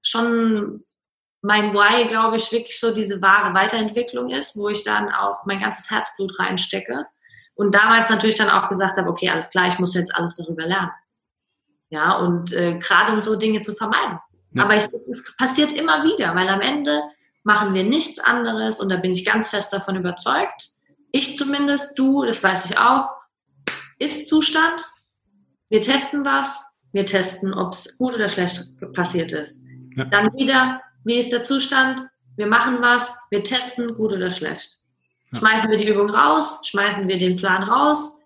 schon 0.01 0.83
mein 1.41 1.73
Why, 1.73 2.05
glaube 2.05 2.35
ich, 2.35 2.51
wirklich 2.51 2.77
so 2.77 2.93
diese 2.93 3.21
wahre 3.21 3.53
Weiterentwicklung 3.53 4.29
ist, 4.29 4.57
wo 4.57 4.67
ich 4.67 4.83
dann 4.83 5.09
auch 5.09 5.45
mein 5.45 5.61
ganzes 5.61 5.89
Herzblut 5.89 6.37
reinstecke. 6.39 7.05
Und 7.55 7.73
damals 7.73 8.09
natürlich 8.09 8.35
dann 8.35 8.49
auch 8.49 8.67
gesagt 8.67 8.97
habe, 8.97 9.09
okay, 9.09 9.29
alles 9.29 9.49
klar, 9.49 9.67
ich 9.67 9.79
muss 9.79 9.93
jetzt 9.93 10.13
alles 10.13 10.35
darüber 10.35 10.65
lernen. 10.65 10.91
Ja, 11.89 12.17
und 12.17 12.51
äh, 12.51 12.77
gerade 12.77 13.13
um 13.13 13.21
so 13.21 13.35
Dinge 13.35 13.61
zu 13.61 13.73
vermeiden. 13.73 14.19
Ja. 14.53 14.65
Aber 14.65 14.75
es, 14.75 14.87
es 14.87 15.33
passiert 15.37 15.71
immer 15.71 16.03
wieder, 16.03 16.35
weil 16.35 16.49
am 16.49 16.61
Ende 16.61 17.01
machen 17.43 17.73
wir 17.73 17.83
nichts 17.83 18.19
anderes 18.19 18.79
und 18.79 18.89
da 18.89 18.97
bin 18.97 19.11
ich 19.11 19.25
ganz 19.25 19.49
fest 19.49 19.73
davon 19.73 19.95
überzeugt. 19.95 20.69
Ich 21.11 21.37
zumindest, 21.37 21.97
du, 21.97 22.25
das 22.25 22.43
weiß 22.43 22.65
ich 22.65 22.77
auch, 22.77 23.09
ist-Zustand. 23.99 24.81
Wir 25.69 25.81
testen 25.81 26.25
was. 26.25 26.81
Wir 26.91 27.05
testen, 27.05 27.53
ob 27.53 27.73
es 27.73 27.97
gut 27.97 28.15
oder 28.15 28.27
schlecht 28.27 28.67
passiert 28.93 29.31
ist. 29.31 29.63
Ja. 29.95 30.05
Dann 30.05 30.33
wieder, 30.33 30.81
wie 31.03 31.17
ist 31.17 31.31
der 31.31 31.43
Zustand? 31.43 32.01
Wir 32.35 32.47
machen 32.47 32.81
was. 32.81 33.19
Wir 33.29 33.43
testen, 33.43 33.95
gut 33.95 34.11
oder 34.11 34.31
schlecht. 34.31 34.79
Ja. 35.31 35.39
Schmeißen 35.39 35.69
wir 35.69 35.77
die 35.77 35.87
Übung 35.87 36.09
raus? 36.09 36.61
Schmeißen 36.63 37.07
wir 37.07 37.19
den 37.19 37.35
Plan 37.35 37.63
raus? 37.63 38.19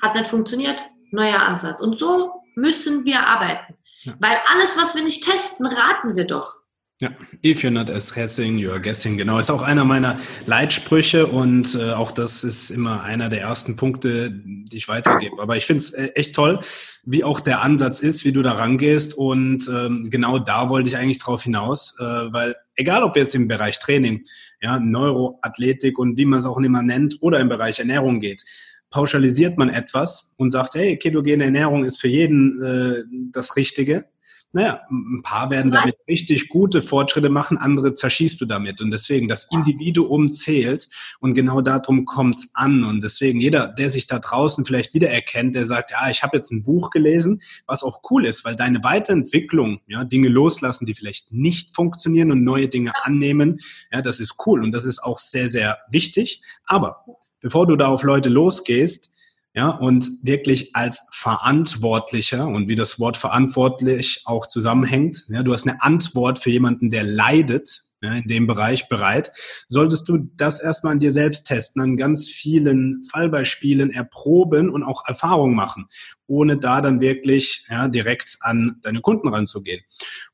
Hat 0.00 0.14
nicht 0.14 0.28
funktioniert? 0.28 0.80
Neuer 1.10 1.40
Ansatz. 1.40 1.80
Und 1.80 1.98
so 1.98 2.42
müssen 2.54 3.04
wir 3.04 3.26
arbeiten. 3.26 3.74
Ja. 4.02 4.14
Weil 4.20 4.38
alles, 4.52 4.76
was 4.76 4.94
wir 4.94 5.02
nicht 5.02 5.24
testen, 5.24 5.66
raten 5.66 6.14
wir 6.14 6.26
doch. 6.26 6.54
Ja, 6.98 7.10
if 7.44 7.62
you're 7.62 7.70
not 7.70 7.90
assessing, 7.90 8.56
you're 8.56 8.80
guessing. 8.80 9.18
Genau, 9.18 9.38
ist 9.38 9.50
auch 9.50 9.60
einer 9.60 9.84
meiner 9.84 10.18
Leitsprüche 10.46 11.26
und 11.26 11.74
äh, 11.74 11.92
auch 11.92 12.10
das 12.10 12.42
ist 12.42 12.70
immer 12.70 13.02
einer 13.02 13.28
der 13.28 13.42
ersten 13.42 13.76
Punkte, 13.76 14.30
die 14.30 14.78
ich 14.78 14.88
weitergebe. 14.88 15.42
Aber 15.42 15.58
ich 15.58 15.66
finde 15.66 15.82
es 15.82 15.90
äh, 15.90 16.06
echt 16.14 16.34
toll, 16.34 16.58
wie 17.04 17.22
auch 17.22 17.40
der 17.40 17.60
Ansatz 17.60 18.00
ist, 18.00 18.24
wie 18.24 18.32
du 18.32 18.40
da 18.40 18.52
rangehst 18.52 19.12
und 19.12 19.68
ähm, 19.68 20.08
genau 20.08 20.38
da 20.38 20.70
wollte 20.70 20.88
ich 20.88 20.96
eigentlich 20.96 21.18
drauf 21.18 21.42
hinaus, 21.42 21.96
äh, 22.00 22.02
weil 22.02 22.56
egal 22.76 23.02
ob 23.02 23.14
jetzt 23.14 23.34
im 23.34 23.46
Bereich 23.46 23.78
Training, 23.78 24.24
ja, 24.62 24.80
Neuroathletik 24.80 25.98
und 25.98 26.16
wie 26.16 26.24
man 26.24 26.38
es 26.38 26.46
auch 26.46 26.56
immer 26.56 26.82
nennt 26.82 27.18
oder 27.20 27.40
im 27.40 27.50
Bereich 27.50 27.78
Ernährung 27.78 28.20
geht, 28.20 28.42
pauschalisiert 28.88 29.58
man 29.58 29.68
etwas 29.68 30.32
und 30.38 30.50
sagt, 30.50 30.76
hey, 30.76 30.96
ketogene 30.96 31.44
Ernährung 31.44 31.84
ist 31.84 32.00
für 32.00 32.08
jeden 32.08 32.62
äh, 32.62 33.02
das 33.32 33.56
Richtige 33.56 34.06
naja, 34.52 34.80
ein 34.90 35.22
paar 35.22 35.50
werden 35.50 35.70
damit 35.70 35.96
richtig 36.08 36.48
gute 36.48 36.80
Fortschritte 36.80 37.28
machen, 37.28 37.58
andere 37.58 37.94
zerschießt 37.94 38.40
du 38.40 38.46
damit. 38.46 38.80
Und 38.80 38.90
deswegen, 38.90 39.28
das 39.28 39.46
Individuum 39.50 40.32
zählt 40.32 40.88
und 41.20 41.34
genau 41.34 41.60
darum 41.60 42.04
kommt's 42.04 42.50
an. 42.54 42.84
Und 42.84 43.02
deswegen, 43.04 43.40
jeder, 43.40 43.68
der 43.68 43.90
sich 43.90 44.06
da 44.06 44.18
draußen 44.18 44.64
vielleicht 44.64 44.94
wiedererkennt, 44.94 45.54
der 45.54 45.66
sagt, 45.66 45.90
ja, 45.90 46.08
ich 46.08 46.22
habe 46.22 46.36
jetzt 46.36 46.52
ein 46.52 46.62
Buch 46.62 46.90
gelesen, 46.90 47.42
was 47.66 47.82
auch 47.82 48.00
cool 48.10 48.24
ist, 48.24 48.44
weil 48.44 48.56
deine 48.56 48.82
Weiterentwicklung, 48.82 49.80
ja, 49.88 50.04
Dinge 50.04 50.28
loslassen, 50.28 50.86
die 50.86 50.94
vielleicht 50.94 51.32
nicht 51.32 51.74
funktionieren 51.74 52.30
und 52.30 52.42
neue 52.42 52.68
Dinge 52.68 52.92
annehmen, 53.02 53.58
ja, 53.92 54.00
das 54.00 54.20
ist 54.20 54.36
cool 54.46 54.62
und 54.62 54.72
das 54.72 54.84
ist 54.84 55.02
auch 55.02 55.18
sehr, 55.18 55.48
sehr 55.48 55.78
wichtig. 55.90 56.40
Aber 56.64 57.04
bevor 57.40 57.66
du 57.66 57.76
da 57.76 57.88
auf 57.88 58.04
Leute 58.04 58.28
losgehst, 58.28 59.12
ja, 59.56 59.70
und 59.70 60.10
wirklich 60.22 60.76
als 60.76 61.08
Verantwortlicher 61.12 62.46
und 62.46 62.68
wie 62.68 62.74
das 62.74 63.00
Wort 63.00 63.16
verantwortlich 63.16 64.20
auch 64.26 64.44
zusammenhängt. 64.46 65.24
Ja, 65.30 65.42
du 65.42 65.54
hast 65.54 65.66
eine 65.66 65.82
Antwort 65.82 66.38
für 66.38 66.50
jemanden, 66.50 66.90
der 66.90 67.04
leidet. 67.04 67.80
Ja, 68.02 68.12
in 68.12 68.28
dem 68.28 68.46
Bereich 68.46 68.90
bereit, 68.90 69.32
solltest 69.70 70.06
du 70.06 70.28
das 70.36 70.60
erstmal 70.60 70.92
an 70.92 71.00
dir 71.00 71.12
selbst 71.12 71.46
testen, 71.46 71.80
an 71.80 71.96
ganz 71.96 72.28
vielen 72.28 73.02
Fallbeispielen 73.10 73.90
erproben 73.90 74.68
und 74.68 74.82
auch 74.84 75.04
Erfahrungen 75.06 75.56
machen, 75.56 75.86
ohne 76.26 76.58
da 76.58 76.82
dann 76.82 77.00
wirklich 77.00 77.64
ja, 77.70 77.88
direkt 77.88 78.36
an 78.42 78.76
deine 78.82 79.00
Kunden 79.00 79.28
ranzugehen. 79.28 79.80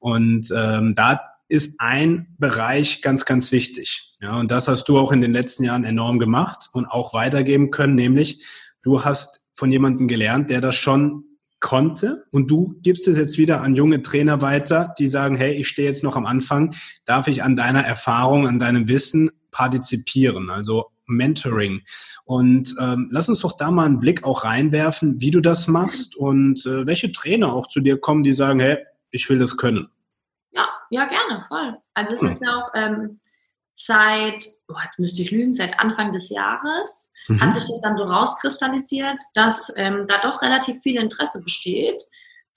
Und 0.00 0.52
ähm, 0.54 0.94
da 0.96 1.20
ist 1.46 1.80
ein 1.80 2.34
Bereich 2.36 3.00
ganz, 3.00 3.24
ganz 3.24 3.52
wichtig. 3.52 4.12
Ja, 4.20 4.40
und 4.40 4.50
das 4.50 4.66
hast 4.66 4.88
du 4.88 4.98
auch 4.98 5.12
in 5.12 5.20
den 5.20 5.32
letzten 5.32 5.62
Jahren 5.62 5.84
enorm 5.84 6.18
gemacht 6.18 6.68
und 6.72 6.86
auch 6.86 7.14
weitergeben 7.14 7.70
können, 7.70 7.94
nämlich 7.94 8.44
du 8.82 9.04
hast 9.04 9.44
von 9.54 9.70
jemandem 9.70 10.08
gelernt, 10.08 10.50
der 10.50 10.60
das 10.60 10.76
schon 10.76 11.24
konnte 11.60 12.24
und 12.32 12.50
du 12.50 12.74
gibst 12.82 13.06
es 13.06 13.16
jetzt 13.16 13.38
wieder 13.38 13.60
an 13.60 13.76
junge 13.76 14.02
Trainer 14.02 14.42
weiter, 14.42 14.94
die 14.98 15.06
sagen, 15.06 15.36
hey, 15.36 15.54
ich 15.54 15.68
stehe 15.68 15.88
jetzt 15.88 16.02
noch 16.02 16.16
am 16.16 16.26
Anfang, 16.26 16.74
darf 17.04 17.28
ich 17.28 17.42
an 17.42 17.54
deiner 17.54 17.82
Erfahrung, 17.82 18.48
an 18.48 18.58
deinem 18.58 18.88
Wissen 18.88 19.30
partizipieren, 19.52 20.50
also 20.50 20.86
Mentoring. 21.06 21.82
Und 22.24 22.74
ähm, 22.80 23.08
lass 23.12 23.28
uns 23.28 23.40
doch 23.40 23.56
da 23.56 23.70
mal 23.70 23.86
einen 23.86 24.00
Blick 24.00 24.24
auch 24.24 24.44
reinwerfen, 24.44 25.20
wie 25.20 25.30
du 25.30 25.40
das 25.40 25.68
machst 25.68 26.16
und 26.16 26.64
äh, 26.66 26.86
welche 26.86 27.12
Trainer 27.12 27.52
auch 27.52 27.68
zu 27.68 27.80
dir 27.80 28.00
kommen, 28.00 28.22
die 28.22 28.32
sagen, 28.32 28.60
hey, 28.60 28.78
ich 29.10 29.28
will 29.28 29.38
das 29.38 29.56
können. 29.56 29.88
Ja, 30.92 31.06
gerne, 31.06 31.42
voll. 31.48 31.78
Also 31.94 32.14
es 32.14 32.20
hm. 32.20 32.28
ist 32.28 32.44
ja 32.44 32.54
auch 32.54 32.70
ähm, 32.74 33.18
seit, 33.74 34.44
oh, 34.68 34.74
jetzt 34.84 34.98
müsste 34.98 35.22
ich 35.22 35.30
lügen, 35.30 35.52
seit 35.52 35.78
Anfang 35.78 36.12
des 36.12 36.30
Jahres 36.30 37.10
mhm. 37.28 37.40
hat 37.40 37.54
sich 37.54 37.64
das 37.64 37.80
dann 37.80 37.96
so 37.96 38.04
rauskristallisiert, 38.04 39.20
dass 39.34 39.72
ähm, 39.76 40.06
da 40.08 40.20
doch 40.22 40.42
relativ 40.42 40.82
viel 40.82 41.00
Interesse 41.00 41.40
besteht, 41.40 42.02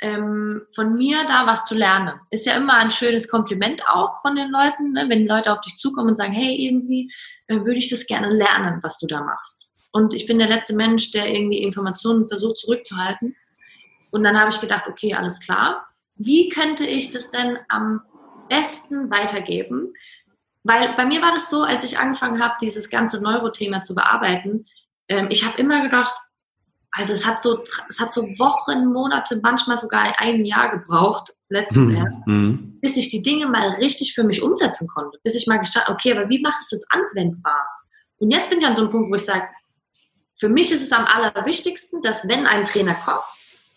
ähm, 0.02 0.64
von 0.76 0.96
mir 0.96 1.24
da 1.26 1.48
was 1.48 1.66
zu 1.66 1.76
lernen. 1.76 2.20
Ist 2.30 2.46
ja 2.46 2.58
immer 2.58 2.76
ein 2.76 2.92
schönes 2.92 3.30
Kompliment 3.30 3.82
auch 3.88 4.22
von 4.22 4.36
den 4.36 4.52
Leuten, 4.52 4.92
ne? 4.92 5.06
wenn 5.08 5.20
die 5.20 5.28
Leute 5.28 5.52
auf 5.52 5.62
dich 5.62 5.78
zukommen 5.78 6.10
und 6.10 6.18
sagen, 6.18 6.34
hey, 6.34 6.54
irgendwie 6.56 7.12
äh, 7.48 7.58
würde 7.58 7.78
ich 7.78 7.90
das 7.90 8.06
gerne 8.06 8.30
lernen, 8.30 8.80
was 8.84 9.00
du 9.00 9.08
da 9.08 9.22
machst. 9.22 9.72
Und 9.92 10.14
ich 10.14 10.26
bin 10.26 10.38
der 10.38 10.50
letzte 10.50 10.76
Mensch, 10.76 11.12
der 11.12 11.34
irgendwie 11.34 11.64
Informationen 11.64 12.28
versucht 12.28 12.60
zurückzuhalten. 12.60 13.36
Und 14.12 14.24
dann 14.26 14.38
habe 14.38 14.50
ich 14.50 14.60
gedacht, 14.60 14.86
okay, 14.90 15.14
alles 15.14 15.40
klar. 15.40 15.88
Wie 16.18 16.50
könnte 16.50 16.86
ich 16.86 17.12
das 17.12 17.32
denn 17.32 17.58
am 17.70 18.02
besten 18.48 19.10
weitergeben. 19.10 19.94
Weil 20.66 20.96
bei 20.98 21.06
mir 21.06 21.22
war 21.22 21.32
das 21.32 21.52
so, 21.52 21.62
als 21.62 21.84
ich 21.84 22.00
angefangen 22.00 22.42
habe, 22.42 22.56
dieses 22.60 22.90
ganze 22.90 23.22
Neurothema 23.22 23.84
zu 23.84 23.94
bearbeiten, 23.94 24.66
ähm, 25.08 25.28
ich 25.30 25.46
habe 25.46 25.62
immer 25.62 25.84
gedacht, 25.84 26.14
also 26.90 27.14
es 27.14 27.28
hat 27.28 27.40
so, 27.40 27.64
es 27.88 28.00
hat 28.00 28.12
so 28.12 28.24
Wochen, 28.40 28.92
Monate, 28.92 29.40
manchmal 29.44 29.78
sogar 29.78 30.20
ein 30.20 30.44
Jahr 30.44 30.72
gebraucht, 30.72 31.34
letzten 31.50 31.90
hm, 31.90 31.96
Herbst, 31.96 32.28
hm. 32.28 32.80
bis 32.82 32.98
ich 32.98 33.10
die 33.10 33.22
Dinge 33.22 33.46
mal 33.46 33.70
richtig 33.74 34.16
für 34.16 34.24
mich 34.24 34.42
umsetzen 34.42 34.88
konnte. 34.88 35.20
Bis 35.24 35.36
ich 35.36 35.46
mal 35.46 35.58
gestartet, 35.58 35.94
okay, 35.94 36.18
aber 36.18 36.30
wie 36.30 36.42
mache 36.42 36.56
ich 36.60 36.66
es 36.66 36.72
jetzt 36.72 36.88
anwendbar? 36.90 37.68
Und 38.18 38.32
jetzt 38.32 38.50
bin 38.50 38.58
ich 38.58 38.66
an 38.66 38.74
so 38.74 38.82
einem 38.82 38.92
Punkt, 38.92 39.12
wo 39.12 39.16
ich 39.16 39.26
sage, 39.26 39.48
für 40.40 40.50
mich 40.50 40.72
ist 40.72 40.82
es 40.82 40.92
am 40.92 41.06
allerwichtigsten, 41.06 42.02
dass 42.02 42.28
wenn 42.28 42.48
ein 42.48 42.66
Trainer 42.66 42.96
kommt, 42.96 43.24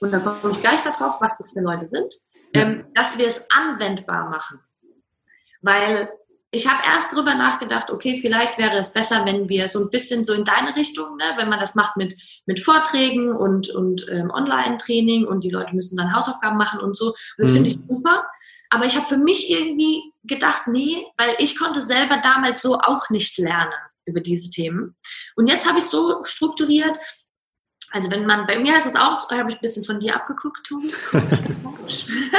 und 0.01 0.11
da 0.11 0.20
komme 0.20 0.53
ich 0.53 0.61
gleich 0.61 0.81
darauf, 0.81 1.20
was 1.20 1.37
das 1.37 1.53
für 1.53 1.61
Leute 1.61 1.87
sind, 1.88 2.14
ähm, 2.55 2.87
dass 2.94 3.18
wir 3.18 3.27
es 3.27 3.46
anwendbar 3.51 4.31
machen. 4.31 4.61
Weil 5.61 6.09
ich 6.51 6.67
habe 6.67 6.83
erst 6.87 7.13
darüber 7.13 7.35
nachgedacht, 7.35 7.91
okay, 7.91 8.19
vielleicht 8.21 8.57
wäre 8.57 8.79
es 8.79 8.95
besser, 8.95 9.27
wenn 9.27 9.49
wir 9.51 9.69
so 9.69 9.81
ein 9.81 9.91
bisschen 9.91 10.25
so 10.25 10.33
in 10.33 10.45
deine 10.45 10.75
Richtung, 10.77 11.17
ne, 11.17 11.35
wenn 11.37 11.51
man 11.51 11.61
das 11.61 11.75
macht 11.75 11.97
mit, 11.99 12.19
mit 12.47 12.61
Vorträgen 12.61 13.33
und, 13.33 13.69
und 13.69 14.07
ähm, 14.11 14.31
Online-Training 14.31 15.27
und 15.27 15.45
die 15.45 15.51
Leute 15.51 15.75
müssen 15.75 15.99
dann 15.99 16.15
Hausaufgaben 16.15 16.57
machen 16.57 16.81
und 16.81 16.97
so. 16.97 17.09
Und 17.09 17.17
das 17.37 17.51
mhm. 17.51 17.55
finde 17.55 17.71
ich 17.71 17.77
super. 17.83 18.25
Aber 18.71 18.87
ich 18.87 18.97
habe 18.97 19.07
für 19.07 19.19
mich 19.19 19.51
irgendwie 19.51 20.03
gedacht, 20.25 20.63
nee, 20.69 21.05
weil 21.19 21.35
ich 21.39 21.59
konnte 21.59 21.83
selber 21.83 22.21
damals 22.23 22.63
so 22.63 22.79
auch 22.79 23.11
nicht 23.11 23.37
lernen 23.37 23.75
über 24.07 24.21
diese 24.21 24.49
Themen. 24.49 24.97
Und 25.37 25.49
jetzt 25.49 25.69
habe 25.69 25.79
ich 25.79 25.85
so 25.85 26.25
strukturiert, 26.25 26.99
also 27.91 28.11
wenn 28.11 28.25
man, 28.25 28.47
bei 28.47 28.59
mir 28.59 28.75
heißt 28.75 28.87
es 28.87 28.97
auch, 28.97 29.31
habe 29.31 29.51
ich 29.51 29.57
ein 29.57 29.63
bisschen 29.63 29.85
von 29.85 30.01
dir 30.01 30.15
abgeguckt, 30.15 30.67
Coach. 30.67 32.07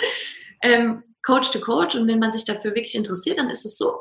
ähm, 0.62 1.02
Coach 1.26 1.50
to 1.50 1.60
Coach. 1.60 1.94
Und 1.94 2.06
wenn 2.08 2.18
man 2.18 2.32
sich 2.32 2.44
dafür 2.44 2.74
wirklich 2.74 2.94
interessiert, 2.94 3.38
dann 3.38 3.50
ist 3.50 3.64
es 3.64 3.76
so, 3.76 3.94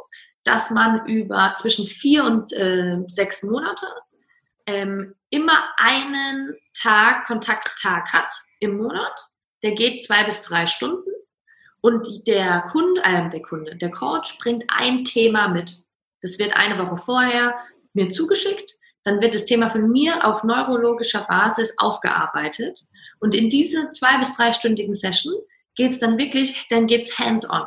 dass 0.43 0.71
man 0.71 1.05
über 1.07 1.55
zwischen 1.57 1.87
vier 1.87 2.23
und 2.23 2.53
äh, 2.53 2.97
sechs 3.07 3.43
Monate 3.43 3.87
ähm, 4.65 5.15
immer 5.29 5.63
einen 5.77 6.55
Tag, 6.73 7.25
Kontakttag 7.25 8.11
hat 8.13 8.33
im 8.59 8.77
Monat. 8.77 9.29
Der 9.63 9.73
geht 9.73 10.03
zwei 10.03 10.23
bis 10.23 10.41
drei 10.43 10.67
Stunden. 10.67 11.09
Und 11.81 12.27
der 12.27 12.63
Kunde, 12.71 13.01
äh, 13.03 13.29
der 13.29 13.41
Kunde, 13.41 13.75
der 13.75 13.91
Coach 13.91 14.37
bringt 14.39 14.63
ein 14.69 15.03
Thema 15.03 15.47
mit. 15.47 15.77
Das 16.21 16.39
wird 16.39 16.55
eine 16.55 16.79
Woche 16.79 16.97
vorher 16.97 17.55
mir 17.93 18.09
zugeschickt 18.09 18.75
dann 19.05 19.21
wird 19.21 19.35
das 19.35 19.45
Thema 19.45 19.69
von 19.69 19.89
mir 19.91 20.25
auf 20.25 20.43
neurologischer 20.43 21.25
Basis 21.29 21.75
aufgearbeitet. 21.77 22.81
Und 23.19 23.35
in 23.35 23.49
diese 23.49 23.91
zwei- 23.91 24.17
bis 24.17 24.35
dreistündigen 24.35 24.95
Session 24.95 25.35
geht 25.75 25.91
es 25.91 25.99
dann 25.99 26.17
wirklich, 26.17 26.65
dann 26.69 26.87
geht 26.87 27.01
es 27.01 27.19
hands-on. 27.19 27.65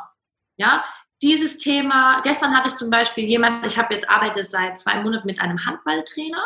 Ja, 0.56 0.84
dieses 1.22 1.58
Thema, 1.58 2.20
gestern 2.22 2.56
hatte 2.56 2.68
ich 2.68 2.76
zum 2.76 2.90
Beispiel 2.90 3.24
jemanden, 3.24 3.66
ich 3.66 3.78
habe 3.78 3.94
jetzt 3.94 4.08
arbeite 4.08 4.44
seit 4.44 4.78
zwei 4.78 5.02
Monaten 5.02 5.26
mit 5.26 5.40
einem 5.40 5.64
Handballtrainer, 5.64 6.44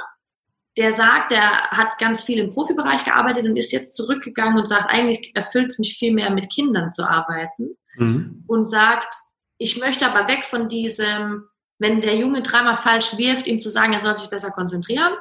der 0.76 0.92
sagt, 0.92 1.30
der 1.30 1.70
hat 1.70 1.98
ganz 1.98 2.22
viel 2.22 2.38
im 2.38 2.52
Profibereich 2.52 3.04
gearbeitet 3.04 3.44
und 3.44 3.56
ist 3.56 3.72
jetzt 3.72 3.94
zurückgegangen 3.94 4.58
und 4.58 4.66
sagt, 4.66 4.88
eigentlich 4.88 5.32
erfüllt 5.34 5.70
es 5.70 5.78
mich 5.78 5.98
viel 5.98 6.14
mehr 6.14 6.30
mit 6.30 6.50
Kindern 6.50 6.92
zu 6.92 7.06
arbeiten 7.06 7.76
mhm. 7.96 8.44
und 8.46 8.64
sagt, 8.64 9.14
ich 9.58 9.78
möchte 9.78 10.06
aber 10.06 10.28
weg 10.28 10.44
von 10.44 10.68
diesem, 10.68 11.44
wenn 11.78 12.00
der 12.00 12.16
Junge 12.16 12.40
dreimal 12.40 12.78
falsch 12.78 13.18
wirft, 13.18 13.46
ihm 13.46 13.60
zu 13.60 13.68
sagen, 13.68 13.92
er 13.92 14.00
soll 14.00 14.16
sich 14.16 14.30
besser 14.30 14.50
konzentrieren, 14.50 15.12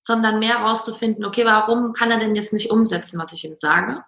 sondern 0.00 0.38
mehr 0.38 0.58
herauszufinden, 0.58 1.24
okay, 1.24 1.44
warum 1.44 1.92
kann 1.92 2.10
er 2.10 2.18
denn 2.18 2.34
jetzt 2.34 2.54
nicht 2.54 2.70
umsetzen, 2.70 3.20
was 3.20 3.32
ich 3.32 3.44
ihm 3.44 3.58
sage? 3.58 4.02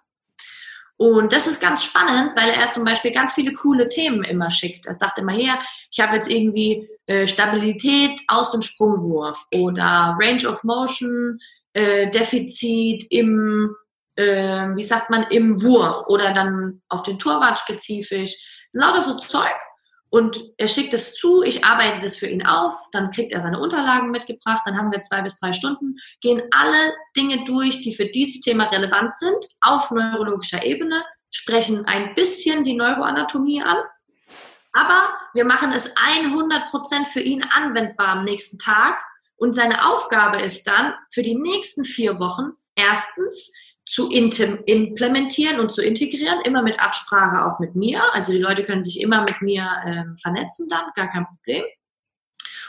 Und 0.97 1.33
das 1.33 1.45
ist 1.45 1.59
ganz 1.59 1.83
spannend, 1.83 2.31
weil 2.37 2.51
er 2.51 2.67
zum 2.67 2.85
Beispiel 2.85 3.11
ganz 3.11 3.33
viele 3.33 3.51
coole 3.53 3.89
Themen 3.89 4.23
immer 4.23 4.49
schickt. 4.49 4.85
Er 4.85 4.95
sagt 4.95 5.17
immer 5.17 5.33
her, 5.33 5.59
ich 5.91 5.99
habe 5.99 6.15
jetzt 6.15 6.29
irgendwie 6.29 6.87
äh, 7.07 7.27
Stabilität 7.27 8.21
aus 8.27 8.51
dem 8.51 8.61
Sprungwurf 8.61 9.45
oder 9.53 10.17
Range 10.19 10.47
of 10.47 10.63
Motion, 10.63 11.39
äh, 11.73 12.09
Defizit 12.11 13.05
im, 13.09 13.75
äh, 14.15 14.67
wie 14.75 14.83
sagt 14.83 15.09
man, 15.09 15.23
im 15.23 15.61
Wurf 15.61 16.07
oder 16.07 16.33
dann 16.33 16.81
auf 16.87 17.03
den 17.03 17.19
Torwart 17.19 17.59
spezifisch. 17.59 18.33
Lauter 18.71 19.01
so 19.01 19.17
Zeug. 19.17 19.55
Und 20.15 20.41
er 20.55 20.67
schickt 20.67 20.93
es 20.93 21.13
zu, 21.15 21.43
ich 21.43 21.65
arbeite 21.65 21.99
das 21.99 22.15
für 22.15 22.27
ihn 22.27 22.47
auf, 22.47 22.73
dann 22.93 23.11
kriegt 23.11 23.33
er 23.33 23.41
seine 23.41 23.59
Unterlagen 23.59 24.11
mitgebracht, 24.11 24.61
dann 24.65 24.77
haben 24.77 24.89
wir 24.93 25.01
zwei 25.01 25.21
bis 25.21 25.37
drei 25.41 25.51
Stunden, 25.51 25.97
gehen 26.21 26.41
alle 26.51 26.93
Dinge 27.17 27.43
durch, 27.43 27.81
die 27.81 27.93
für 27.93 28.05
dieses 28.05 28.39
Thema 28.39 28.63
relevant 28.63 29.13
sind, 29.17 29.45
auf 29.59 29.91
neurologischer 29.91 30.63
Ebene, 30.63 31.03
sprechen 31.31 31.83
ein 31.83 32.13
bisschen 32.15 32.63
die 32.63 32.77
Neuroanatomie 32.77 33.61
an, 33.61 33.75
aber 34.71 35.09
wir 35.33 35.43
machen 35.43 35.73
es 35.73 35.93
100% 35.97 37.07
für 37.11 37.19
ihn 37.19 37.43
anwendbar 37.43 38.07
am 38.07 38.23
nächsten 38.23 38.57
Tag. 38.57 39.03
Und 39.35 39.51
seine 39.51 39.85
Aufgabe 39.85 40.41
ist 40.41 40.65
dann 40.65 40.93
für 41.13 41.23
die 41.23 41.35
nächsten 41.35 41.83
vier 41.83 42.19
Wochen 42.19 42.53
erstens 42.75 43.53
zu 43.85 44.09
implementieren 44.09 45.59
und 45.59 45.71
zu 45.71 45.83
integrieren, 45.83 46.41
immer 46.41 46.63
mit 46.63 46.79
Absprache 46.79 47.45
auch 47.45 47.59
mit 47.59 47.75
mir. 47.75 48.01
Also 48.13 48.31
die 48.31 48.39
Leute 48.39 48.63
können 48.63 48.81
sich 48.81 48.99
immer 48.99 49.21
mit 49.21 49.41
mir 49.41 49.69
ähm, 49.85 50.17
vernetzen 50.17 50.67
dann, 50.69 50.85
gar 50.95 51.07
kein 51.07 51.25
Problem. 51.25 51.63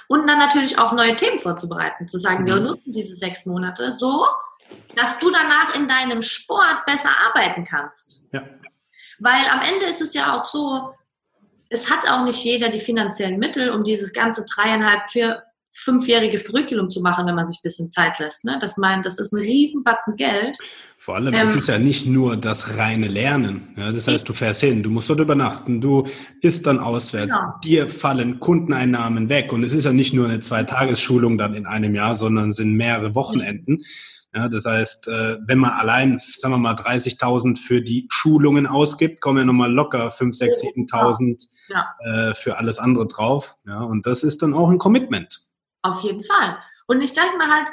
Und 0.09 0.27
dann 0.29 0.39
natürlich 0.39 0.79
auch 0.79 0.93
neue 0.93 1.17
Themen 1.17 1.39
vorzubereiten, 1.39 2.07
zu 2.07 2.19
sagen, 2.19 2.43
mhm. 2.43 2.47
wir 2.47 2.57
nutzen 2.57 2.93
diese 2.93 3.15
sechs 3.15 3.47
Monate 3.47 3.91
so, 3.99 4.27
dass 4.95 5.19
du 5.19 5.31
danach 5.31 5.75
in 5.75 5.89
deinem 5.89 6.23
Sport 6.23 6.85
besser 6.87 7.11
arbeiten 7.27 7.65
kannst. 7.65 8.33
Ja. 8.33 8.43
Weil 9.19 9.47
am 9.51 9.61
Ende 9.63 9.87
ist 9.87 10.03
es 10.03 10.13
ja 10.13 10.37
auch 10.37 10.43
so, 10.43 10.95
es 11.71 11.91
hat 11.91 12.09
auch 12.09 12.25
nicht 12.25 12.45
jeder 12.45 12.69
die 12.69 12.79
finanziellen 12.79 13.39
Mittel, 13.39 13.71
um 13.71 13.85
dieses 13.85 14.13
ganze 14.13 14.45
dreieinhalb, 14.45 15.09
vier, 15.09 15.43
fünfjähriges 15.77 16.47
Curriculum 16.47 16.91
zu 16.91 17.01
machen, 17.03 17.27
wenn 17.27 17.35
man 17.35 17.45
sich 17.45 17.59
ein 17.59 17.63
bisschen 17.63 17.91
Zeit 17.91 18.19
lässt. 18.19 18.45
Ne? 18.45 18.59
Das 18.61 18.77
meint, 18.77 19.05
das 19.05 19.19
ist 19.19 19.33
ein 19.33 19.41
Riesenbatzen 19.41 20.17
Geld. 20.17 20.57
Vor 20.97 21.17
allem, 21.17 21.35
ähm, 21.35 21.47
es 21.47 21.55
ist 21.55 21.69
ja 21.69 21.79
nicht 21.79 22.07
nur 22.07 22.37
das 22.37 22.79
reine 22.79 23.09
Lernen. 23.09 23.75
Ja? 23.77 23.93
Das 23.93 24.09
heißt, 24.09 24.27
du 24.29 24.33
fährst 24.33 24.63
hin, 24.63 24.83
du 24.83 24.91
musst 24.91 25.11
dort 25.11 25.21
übernachten, 25.21 25.81
du 25.81 26.07
isst 26.41 26.67
dann 26.67 26.79
auswärts, 26.79 27.35
genau. 27.35 27.53
dir 27.63 27.89
fallen 27.89 28.41
Kundeneinnahmen 28.41 29.29
weg. 29.29 29.53
Und 29.53 29.65
es 29.65 29.73
ist 29.73 29.85
ja 29.85 29.93
nicht 29.93 30.15
nur 30.15 30.27
eine 30.27 30.41
Zweitagesschulung 30.41 31.37
dann 31.37 31.55
in 31.55 31.67
einem 31.67 31.95
Jahr, 31.95 32.15
sondern 32.15 32.53
sind 32.53 32.73
mehrere 32.73 33.15
Wochenenden. 33.15 33.83
Ja, 34.35 34.49
das 34.49 34.65
heißt, 34.65 35.09
äh, 35.09 35.39
wenn 35.47 35.59
man 35.59 35.71
allein, 35.73 36.21
sagen 36.21 36.55
wir 36.55 36.59
mal, 36.59 36.75
30.000 36.75 37.59
für 37.59 37.81
die 37.81 38.07
Schulungen 38.11 38.67
ausgibt, 38.67 39.21
kommen 39.21 39.39
ja 39.39 39.45
nochmal 39.45 39.73
locker 39.73 40.11
5, 40.11 40.35
6, 40.35 40.63
7.000 40.63 41.49
ja. 41.69 42.35
für 42.35 42.59
alles 42.59 42.79
andere 42.79 43.07
drauf. 43.07 43.57
Ja, 43.67 43.81
und 43.81 44.07
das 44.07 44.23
ist 44.23 44.43
dann 44.43 44.53
auch 44.53 44.71
ein 44.71 44.79
Commitment. 44.79 45.47
Auf 45.87 46.01
jeden 46.01 46.23
Fall. 46.23 46.59
Und 46.89 47.01
ich 47.01 47.13
denke 47.13 47.37
mal 47.37 47.49
halt, 47.49 47.69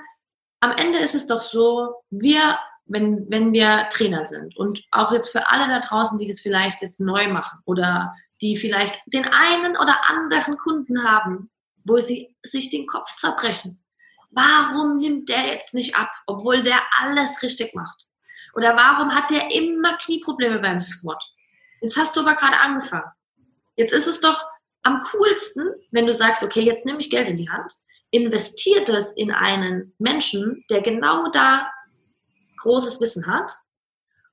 am 0.60 0.72
Ende 0.72 1.00
ist 1.00 1.16
es 1.16 1.26
doch 1.26 1.42
so, 1.42 1.96
wir, 2.12 2.60
wenn, 2.86 3.26
wenn 3.30 3.54
wir 3.54 3.88
Trainer 3.90 4.24
sind 4.24 4.56
und 4.56 4.84
auch 4.92 5.12
jetzt 5.12 5.32
für 5.32 5.50
alle 5.50 5.68
da 5.68 5.80
draußen, 5.80 6.20
die 6.20 6.28
das 6.28 6.42
vielleicht 6.42 6.82
jetzt 6.84 7.00
neu 7.00 7.28
machen 7.28 7.60
oder 7.66 8.14
die 8.40 8.56
vielleicht 8.56 9.02
den 9.08 9.26
einen 9.26 9.76
oder 9.78 9.98
anderen 10.08 10.58
Kunden 10.58 11.04
haben, 11.04 11.50
wo 11.86 12.00
sie 12.00 12.36
sich 12.44 12.70
den 12.70 12.86
Kopf 12.86 13.16
zerbrechen. 13.16 13.84
Warum 14.30 14.98
nimmt 14.98 15.30
der 15.30 15.48
jetzt 15.48 15.74
nicht 15.74 15.96
ab, 15.98 16.12
obwohl 16.28 16.62
der 16.62 16.82
alles 17.00 17.42
richtig 17.42 17.74
macht? 17.74 18.08
Oder 18.56 18.76
warum 18.76 19.14
hat 19.16 19.32
der 19.32 19.52
immer 19.52 19.98
Knieprobleme 19.98 20.60
beim 20.60 20.82
Squat? 20.82 21.24
Jetzt 21.82 21.98
hast 21.98 22.16
du 22.16 22.22
aber 22.22 22.36
gerade 22.36 22.60
angefangen. 22.60 23.12
Jetzt 23.76 23.92
ist 23.92 24.08
es 24.08 24.20
doch 24.20 24.44
am 24.84 25.00
coolsten, 25.12 25.72
wenn 25.92 26.06
du 26.06 26.14
sagst, 26.14 26.44
okay, 26.44 26.62
jetzt 26.62 26.86
nehme 26.86 27.00
ich 27.00 27.10
Geld 27.10 27.30
in 27.30 27.38
die 27.38 27.50
Hand, 27.50 27.74
investiert 28.14 28.90
es 28.90 29.12
in 29.16 29.32
einen 29.32 29.94
Menschen, 29.98 30.64
der 30.70 30.82
genau 30.82 31.32
da 31.32 31.68
großes 32.58 33.02
Wissen 33.02 33.26
hat 33.26 33.52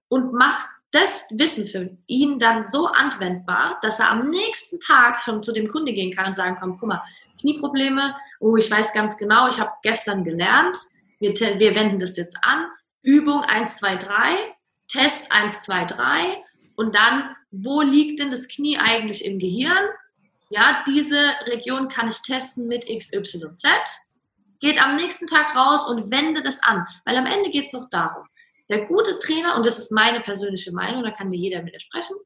und 0.09 0.35
macht 0.35 0.69
das 0.93 1.25
Wissen 1.31 1.67
für 1.67 1.97
ihn 2.07 2.39
dann 2.39 2.69
so 2.69 2.89
anwendbar, 2.89 3.79
dass 3.81 3.99
er 3.99 4.11
am 4.11 4.29
nächsten 4.29 4.81
Tag 4.81 5.21
schon 5.21 5.43
zu 5.43 5.53
dem 5.53 5.69
Kunde 5.69 5.95
gehen 5.95 6.15
kann 6.15 6.27
und 6.27 6.37
sagen 6.37 6.57
kann, 6.57 6.77
guck 6.79 6.89
mal, 6.89 7.03
Knieprobleme, 7.41 8.15
oh, 8.41 8.57
ich 8.57 8.71
weiß 8.71 8.93
ganz 8.93 9.17
genau, 9.17 9.49
ich 9.49 9.59
habe 9.59 9.73
gestern 9.83 10.25
gelernt, 10.25 10.77
wir, 11.19 11.33
wir 11.33 11.75
wenden 11.75 11.99
das 11.99 12.19
jetzt 12.19 12.37
an, 12.43 12.67
Übung 13.03 13.41
1, 13.41 13.79
2, 13.79 13.97
3, 13.97 14.13
Test 14.89 15.33
1, 15.33 15.63
2, 15.63 15.85
3 15.87 16.45
und 16.77 16.95
dann, 16.95 17.35
wo 17.51 17.81
liegt 17.81 18.21
denn 18.21 18.31
das 18.31 18.49
Knie 18.49 18.77
eigentlich 18.77 19.25
im 19.25 19.39
Gehirn? 19.39 19.87
Ja, 20.51 20.83
diese 20.87 21.17
Region 21.47 21.89
kann 21.89 22.09
ich 22.09 22.21
testen 22.23 22.67
mit 22.67 22.85
XYZ. 22.85 23.65
Geht 24.59 24.83
am 24.83 24.97
nächsten 24.97 25.27
Tag 25.27 25.55
raus 25.57 25.87
und 25.89 26.11
wende 26.11 26.43
das 26.43 26.63
an, 26.63 26.87
weil 27.05 27.17
am 27.17 27.25
Ende 27.27 27.51
geht 27.51 27.67
es 27.67 27.73
noch 27.73 27.89
darum, 27.89 28.27
der 28.69 28.85
gute 28.87 29.19
Trainer, 29.19 29.57
und 29.57 29.65
das 29.65 29.79
ist 29.79 29.91
meine 29.91 30.21
persönliche 30.21 30.73
Meinung, 30.73 31.03
da 31.03 31.11
kann 31.11 31.29
mir 31.29 31.39
jeder 31.39 31.65
widersprechen, 31.65 32.17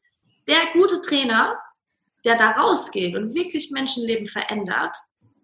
der 0.49 0.72
gute 0.72 1.01
Trainer, 1.01 1.59
der 2.25 2.37
da 2.37 2.53
rausgeht 2.53 3.14
und 3.14 3.35
wirklich 3.35 3.70
Menschenleben 3.70 4.27
verändert, 4.27 4.97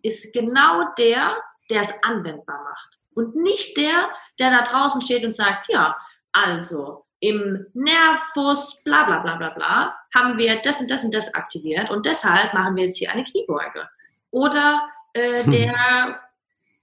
ist 0.02 0.32
genau 0.32 0.92
der, 0.98 1.36
der 1.70 1.82
es 1.82 1.94
anwendbar 2.02 2.62
macht. 2.64 2.98
Und 3.14 3.36
nicht 3.36 3.76
der, 3.76 4.10
der 4.38 4.50
da 4.50 4.62
draußen 4.62 5.00
steht 5.02 5.24
und 5.24 5.32
sagt, 5.32 5.68
ja, 5.68 5.96
also 6.32 7.04
im 7.20 7.66
Nervus, 7.74 8.82
bla 8.82 9.04
bla 9.04 9.20
bla 9.20 9.36
bla 9.36 9.50
bla, 9.50 9.94
haben 10.14 10.38
wir 10.38 10.60
das 10.62 10.80
und 10.80 10.90
das 10.90 11.04
und 11.04 11.14
das 11.14 11.32
aktiviert 11.34 11.90
und 11.90 12.06
deshalb 12.06 12.52
machen 12.54 12.76
wir 12.76 12.84
jetzt 12.84 12.96
hier 12.96 13.10
eine 13.12 13.24
Kniebeuge. 13.24 13.88
Oder 14.30 14.82
äh, 15.12 15.42
hm. 15.44 15.50
der 15.50 16.20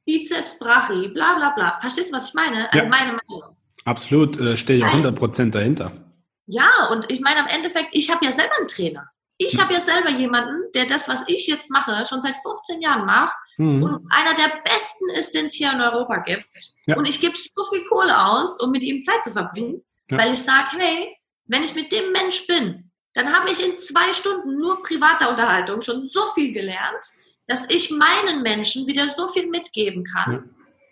Bizeps 0.06 0.60
Brachi, 0.60 1.10
bla 1.10 1.36
bla 1.36 1.50
bla. 1.56 1.80
Verstehst 1.82 2.12
du, 2.12 2.16
was 2.16 2.30
ich 2.30 2.34
meine? 2.34 2.72
Also 2.72 2.86
ja. 2.86 2.90
meine 2.90 3.20
Meinung. 3.28 3.58
Absolut, 3.86 4.40
äh, 4.40 4.56
stehe 4.58 4.80
ich 4.80 4.86
auch 4.86 4.94
100% 4.94 5.52
dahinter. 5.52 5.92
Ja, 6.46 6.90
und 6.92 7.10
ich 7.12 7.20
meine, 7.20 7.42
am 7.42 7.48
Endeffekt, 7.48 7.90
ich 7.92 8.10
habe 8.10 8.24
ja 8.24 8.32
selber 8.32 8.56
einen 8.58 8.68
Trainer. 8.68 9.10
Ich 9.38 9.54
hm. 9.54 9.62
habe 9.62 9.74
ja 9.74 9.82
selber 9.82 10.10
jemanden, 10.10 10.72
der 10.74 10.86
das, 10.86 11.10
was 11.10 11.24
ich 11.28 11.48
jetzt 11.48 11.70
mache, 11.70 12.06
schon 12.06 12.22
seit 12.22 12.36
15 12.38 12.82
Jahren 12.82 13.06
macht 13.06 13.38
mhm. 13.58 13.84
und 13.84 14.08
einer 14.10 14.36
der 14.36 14.62
besten 14.64 15.10
ist, 15.12 15.36
den 15.36 15.46
es 15.46 15.54
hier 15.54 15.72
in 15.72 15.82
Europa 15.82 16.18
gibt. 16.18 16.46
Ja. 16.86 16.96
Und 16.96 17.08
ich 17.08 17.20
gebe 17.22 17.36
so 17.36 17.64
viel 17.66 17.84
Kohle 17.86 18.18
aus, 18.18 18.60
um 18.62 18.72
mit 18.72 18.84
ihm 18.84 19.04
Zeit 19.04 19.24
zu 19.24 19.32
verbringen, 19.32 19.84
ja. 20.10 20.18
weil 20.18 20.34
ich 20.34 20.44
sage, 20.44 20.78
hey, 20.78 21.16
wenn 21.46 21.64
ich 21.64 21.76
mit 21.76 21.92
dem 21.92 22.12
Mensch 22.12 22.46
bin, 22.48 22.92
dann 23.14 23.34
habe 23.34 23.52
ich 23.52 23.66
in 23.66 23.78
zwei 23.78 24.14
Stunden 24.14 24.58
nur 24.58 24.84
privater 24.84 25.30
Unterhaltung 25.30 25.82
schon 25.82 26.06
so 26.06 26.22
viel 26.36 26.54
gelernt, 26.54 27.04
dass 27.48 27.70
ich 27.70 27.90
meinen 27.92 28.44
Menschen 28.44 28.86
wieder 28.86 29.10
so 29.10 29.28
viel 29.28 29.48
mitgeben 29.48 30.04
kann. 30.04 30.34
Ja 30.34 30.44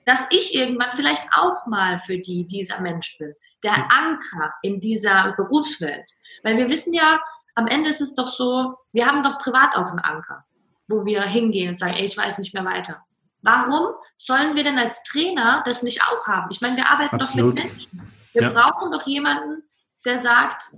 dass 0.05 0.28
ich 0.30 0.55
irgendwann 0.55 0.93
vielleicht 0.93 1.24
auch 1.36 1.66
mal 1.66 1.99
für 1.99 2.18
die 2.18 2.47
dieser 2.47 2.80
Mensch 2.80 3.18
bin, 3.18 3.34
der 3.63 3.91
Anker 3.91 4.53
in 4.61 4.80
dieser 4.80 5.34
Berufswelt. 5.36 6.05
Weil 6.43 6.57
wir 6.57 6.70
wissen 6.70 6.93
ja, 6.93 7.20
am 7.55 7.68
Ende 7.68 7.89
ist 7.89 8.01
es 8.01 8.13
doch 8.13 8.28
so, 8.28 8.76
wir 8.93 9.07
haben 9.07 9.24
doch 9.24 9.39
privat 9.39 9.76
auch 9.76 9.88
einen 9.88 9.99
Anker, 9.99 10.45
wo 10.88 11.05
wir 11.05 11.24
hingehen 11.24 11.70
und 11.70 11.76
sagen, 11.76 11.95
ey, 11.95 12.05
ich 12.05 12.16
weiß 12.16 12.38
nicht 12.38 12.53
mehr 12.53 12.66
weiter. 12.66 13.03
Warum 13.41 13.95
sollen 14.16 14.55
wir 14.55 14.63
denn 14.63 14.78
als 14.78 15.01
Trainer 15.03 15.63
das 15.66 15.84
nicht 15.84 16.01
auch 16.03 16.28
haben? 16.28 16.47
Ich 16.51 16.61
meine, 16.61 16.78
wir 16.78 16.89
arbeiten 16.89 17.16
Absolut. 17.16 17.57
doch 17.57 17.63
mit 17.63 17.74
Menschen. 17.74 18.11
Wir 18.36 18.44
ja. 18.44 18.50
brauchen 18.50 18.92
doch 18.92 19.08
jemanden, 19.08 19.64
der 20.06 20.18
sagt, 20.18 20.72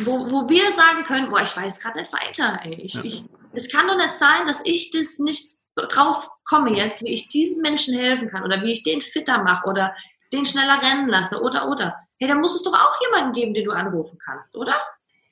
wo, 0.00 0.30
wo 0.30 0.48
wir 0.48 0.70
sagen 0.70 1.04
können, 1.04 1.28
boah, 1.28 1.40
ich 1.40 1.56
weiß 1.56 1.80
gerade 1.80 1.98
nicht 1.98 2.12
weiter. 2.12 2.60
Ey. 2.62 2.74
Ich, 2.82 2.94
ja. 2.94 3.00
ich, 3.04 3.24
es 3.52 3.72
kann 3.72 3.88
doch 3.88 3.96
nicht 3.96 4.10
sein, 4.10 4.46
dass 4.46 4.64
ich 4.64 4.90
das 4.90 5.18
nicht 5.18 5.54
drauf 5.74 6.28
komme 6.44 6.76
jetzt, 6.76 7.02
wie 7.02 7.12
ich 7.12 7.28
diesen 7.28 7.62
Menschen 7.62 7.98
helfen 7.98 8.28
kann 8.28 8.44
oder 8.44 8.62
wie 8.62 8.72
ich 8.72 8.82
den 8.82 9.00
fitter 9.00 9.42
mache 9.42 9.68
oder 9.68 9.94
den 10.32 10.44
schneller 10.44 10.80
rennen 10.82 11.08
lasse 11.08 11.40
oder 11.40 11.68
oder. 11.68 11.96
Hey, 12.18 12.28
da 12.28 12.34
muss 12.34 12.54
es 12.54 12.62
doch 12.62 12.74
auch 12.74 13.00
jemanden 13.00 13.32
geben, 13.32 13.54
den 13.54 13.64
du 13.64 13.72
anrufen 13.72 14.18
kannst, 14.24 14.56
oder? 14.56 14.80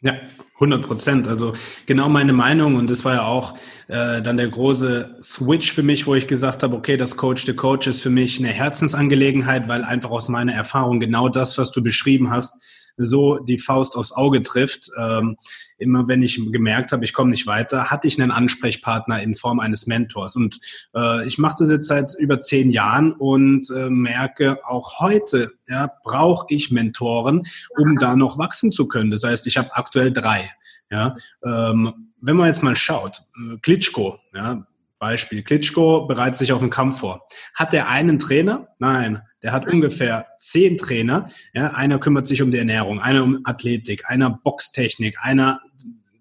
Ja, 0.03 0.17
100 0.55 0.83
Prozent. 0.83 1.29
Also 1.29 1.55
genau 1.87 2.09
meine 2.09 2.33
Meinung 2.33 2.75
und 2.75 2.91
das 2.91 3.05
war 3.05 3.15
ja 3.15 3.23
auch 3.25 3.57
äh, 3.87 4.21
dann 4.21 4.37
der 4.37 4.49
große 4.49 5.17
Switch 5.23 5.73
für 5.73 5.85
mich, 5.85 6.07
wo 6.07 6.15
ich 6.15 6.27
gesagt 6.27 6.63
habe, 6.65 6.77
okay, 6.77 6.97
das 6.97 7.17
Coach 7.17 7.47
the 7.47 7.55
Coach 7.55 7.87
ist 7.87 8.03
für 8.03 8.11
mich 8.11 8.39
eine 8.39 8.49
Herzensangelegenheit, 8.49 9.69
weil 9.69 9.85
einfach 9.85 10.11
aus 10.11 10.29
meiner 10.29 10.55
Erfahrung 10.55 10.99
genau 10.99 11.29
das, 11.29 11.57
was 11.57 11.71
du 11.71 11.83
beschrieben 11.83 12.31
hast, 12.31 12.61
so 12.97 13.39
die 13.39 13.59
Faust 13.59 13.97
aufs 13.97 14.13
Auge 14.13 14.43
trifft. 14.43 14.91
Ähm, 14.99 15.37
immer 15.79 16.09
wenn 16.09 16.23
ich 16.23 16.41
gemerkt 16.53 16.93
habe, 16.93 17.05
ich 17.05 17.13
komme 17.13 17.31
nicht 17.31 17.47
weiter, 17.47 17.91
hatte 17.91 18.07
ich 18.07 18.21
einen 18.21 18.31
Ansprechpartner 18.31 19.23
in 19.23 19.35
Form 19.35 19.61
eines 19.61 19.87
Mentors. 19.87 20.37
Und 20.37 20.59
äh, 20.95 21.27
ich 21.27 21.39
mache 21.39 21.57
das 21.59 21.71
jetzt 21.71 21.89
seit 21.89 22.15
über 22.19 22.41
zehn 22.41 22.71
Jahren 22.71 23.13
und 23.13 23.69
äh, 23.71 23.91
merke, 23.91 24.65
auch 24.67 25.01
heute 25.01 25.53
ja, 25.69 25.91
brauche 26.05 26.47
ich 26.51 26.71
Mentoren, 26.71 27.43
um 27.77 27.99
da 27.99 28.17
noch 28.17 28.39
wachsen 28.39 28.73
zu 28.73 28.87
können. 28.89 29.11
Das 29.11 29.25
heißt, 29.25 29.47
ich 29.47 29.57
habe 29.57 29.75
aktuell 29.75 30.13
drei. 30.13 30.51
Ja, 30.91 31.17
ähm, 31.43 32.13
wenn 32.21 32.37
man 32.37 32.49
jetzt 32.49 32.63
mal 32.63 32.77
schaut, 32.77 33.23
äh, 33.37 33.57
Klitschko, 33.63 34.19
ja, 34.35 34.67
Beispiel, 34.99 35.43
Klitschko 35.43 36.07
bereitet 36.07 36.37
sich 36.37 36.53
auf 36.53 36.61
den 36.61 36.71
Kampf 36.71 37.01
vor. 37.01 37.27
Hat 37.55 37.75
er 37.75 37.89
einen 37.89 38.21
Trainer? 38.21 38.69
Nein. 38.79 39.23
Der 39.43 39.53
hat 39.53 39.67
ungefähr 39.67 40.27
zehn 40.39 40.79
Trainer. 40.79 41.29
Ja, 41.53 41.69
einer 41.69 41.99
kümmert 41.99 42.27
sich 42.27 42.43
um 42.43 42.51
die 42.51 42.59
Ernährung, 42.59 43.01
einer 43.01 43.23
um 43.23 43.41
Athletik, 43.45 44.09
einer 44.09 44.31
Boxtechnik, 44.31 45.17
einer 45.21 45.61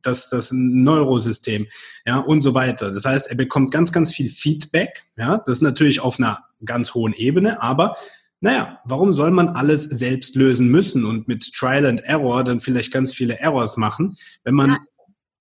das, 0.02 0.30
das 0.30 0.52
Neurosystem, 0.52 1.68
ja, 2.06 2.18
und 2.18 2.42
so 2.42 2.54
weiter. 2.56 2.92
Das 2.92 3.06
heißt, 3.06 3.30
er 3.30 3.36
bekommt 3.36 3.72
ganz, 3.72 3.92
ganz 3.92 4.14
viel 4.14 4.30
Feedback, 4.30 5.04
ja, 5.16 5.38
das 5.46 5.58
ist 5.58 5.62
natürlich 5.62 6.00
auf 6.00 6.20
einer 6.20 6.44
ganz 6.66 6.94
hohen 6.94 7.14
Ebene, 7.14 7.62
aber 7.62 7.96
naja, 8.44 8.80
warum 8.86 9.14
soll 9.14 9.30
man 9.30 9.50
alles 9.50 9.84
selbst 9.84 10.36
lösen 10.36 10.68
müssen 10.70 11.06
und 11.06 11.28
mit 11.28 11.54
Trial 11.54 11.86
and 11.86 12.02
Error 12.02 12.44
dann 12.44 12.60
vielleicht 12.60 12.92
ganz 12.92 13.14
viele 13.14 13.38
Errors 13.38 13.78
machen, 13.78 14.18
wenn 14.44 14.56
man 14.56 14.80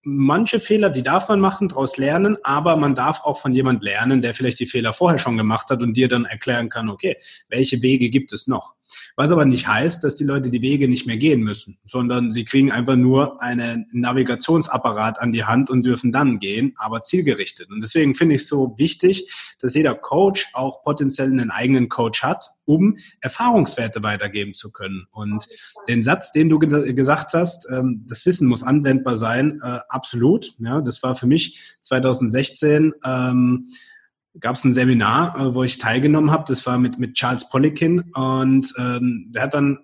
manche 0.02 0.60
Fehler, 0.60 0.90
die 0.90 1.02
darf 1.02 1.28
man 1.28 1.40
machen, 1.40 1.68
daraus 1.68 1.96
lernen, 1.96 2.38
aber 2.42 2.76
man 2.76 2.94
darf 2.94 3.20
auch 3.22 3.40
von 3.40 3.52
jemand 3.52 3.82
lernen, 3.82 4.22
der 4.22 4.34
vielleicht 4.34 4.60
die 4.60 4.66
Fehler 4.66 4.92
vorher 4.92 5.18
schon 5.18 5.36
gemacht 5.36 5.70
hat 5.70 5.82
und 5.82 5.96
dir 5.96 6.08
dann 6.08 6.24
erklären 6.24 6.68
kann, 6.68 6.88
okay, 6.88 7.16
welche 7.48 7.82
Wege 7.82 8.10
gibt 8.10 8.32
es 8.32 8.46
noch? 8.46 8.74
Was 9.16 9.30
aber 9.30 9.44
nicht 9.44 9.66
heißt, 9.66 10.02
dass 10.04 10.16
die 10.16 10.24
Leute 10.24 10.50
die 10.50 10.62
Wege 10.62 10.88
nicht 10.88 11.06
mehr 11.06 11.16
gehen 11.16 11.42
müssen, 11.42 11.78
sondern 11.84 12.32
sie 12.32 12.44
kriegen 12.44 12.70
einfach 12.70 12.96
nur 12.96 13.42
einen 13.42 13.86
Navigationsapparat 13.92 15.20
an 15.20 15.32
die 15.32 15.44
Hand 15.44 15.70
und 15.70 15.82
dürfen 15.82 16.12
dann 16.12 16.38
gehen, 16.38 16.74
aber 16.76 17.02
zielgerichtet. 17.02 17.70
Und 17.70 17.82
deswegen 17.82 18.14
finde 18.14 18.36
ich 18.36 18.42
es 18.42 18.48
so 18.48 18.74
wichtig, 18.78 19.32
dass 19.60 19.74
jeder 19.74 19.94
Coach 19.94 20.48
auch 20.52 20.82
potenziell 20.82 21.30
einen 21.30 21.50
eigenen 21.50 21.88
Coach 21.88 22.22
hat, 22.22 22.50
um 22.64 22.96
Erfahrungswerte 23.20 24.02
weitergeben 24.02 24.54
zu 24.54 24.70
können. 24.70 25.06
Und 25.10 25.46
den 25.88 26.02
Satz, 26.02 26.32
den 26.32 26.48
du 26.48 26.58
gesagt 26.58 27.34
hast, 27.34 27.68
ähm, 27.70 28.04
das 28.08 28.24
Wissen 28.26 28.46
muss 28.46 28.62
anwendbar 28.62 29.16
sein, 29.16 29.60
äh, 29.62 29.80
absolut. 29.88 30.52
Ja, 30.58 30.80
das 30.80 31.02
war 31.02 31.16
für 31.16 31.26
mich 31.26 31.76
2016 31.80 32.94
gab 34.38 34.56
es 34.56 34.64
ein 34.64 34.72
Seminar, 34.72 35.36
äh, 35.38 35.54
wo 35.54 35.64
ich 35.64 35.78
teilgenommen 35.78 36.30
habe. 36.30 36.44
Das 36.46 36.66
war 36.66 36.78
mit, 36.78 36.98
mit 36.98 37.14
Charles 37.14 37.48
Poliquin 37.48 38.00
und 38.14 38.72
ähm, 38.78 39.30
der 39.30 39.42
hat 39.42 39.54
dann 39.54 39.78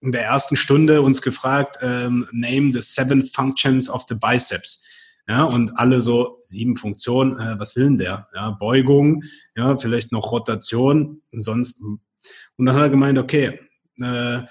in 0.00 0.12
der 0.12 0.24
ersten 0.24 0.56
Stunde 0.56 1.02
uns 1.02 1.22
gefragt, 1.22 1.78
ähm, 1.80 2.26
name 2.30 2.72
the 2.72 2.80
seven 2.80 3.24
functions 3.24 3.88
of 3.88 4.04
the 4.08 4.14
biceps. 4.14 4.82
Ja, 5.26 5.44
und 5.44 5.78
alle 5.78 6.02
so 6.02 6.40
sieben 6.44 6.76
Funktionen, 6.76 7.38
äh, 7.38 7.58
was 7.58 7.74
will 7.76 7.84
denn 7.84 7.96
der? 7.96 8.28
Ja, 8.34 8.50
Beugung, 8.50 9.24
ja, 9.56 9.74
vielleicht 9.78 10.12
noch 10.12 10.30
Rotation 10.30 11.22
und 11.32 11.42
sonst. 11.42 11.80
Und 11.82 12.66
dann 12.66 12.74
hat 12.74 12.82
er 12.82 12.90
gemeint, 12.90 13.18
okay, 13.18 13.58
äh, 14.00 14.42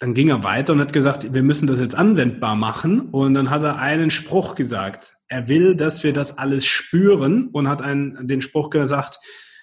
dann 0.00 0.14
ging 0.14 0.30
er 0.30 0.42
weiter 0.42 0.72
und 0.72 0.80
hat 0.80 0.92
gesagt, 0.92 1.32
wir 1.32 1.44
müssen 1.44 1.68
das 1.68 1.78
jetzt 1.78 1.94
anwendbar 1.94 2.56
machen. 2.56 3.10
Und 3.10 3.34
dann 3.34 3.50
hat 3.50 3.62
er 3.62 3.78
einen 3.78 4.10
Spruch 4.10 4.56
gesagt. 4.56 5.14
Er 5.32 5.48
will, 5.48 5.74
dass 5.74 6.04
wir 6.04 6.12
das 6.12 6.36
alles 6.36 6.66
spüren 6.66 7.48
und 7.52 7.66
hat 7.66 7.80
einen, 7.80 8.26
den 8.26 8.42
Spruch 8.42 8.68
gesagt, 8.68 9.18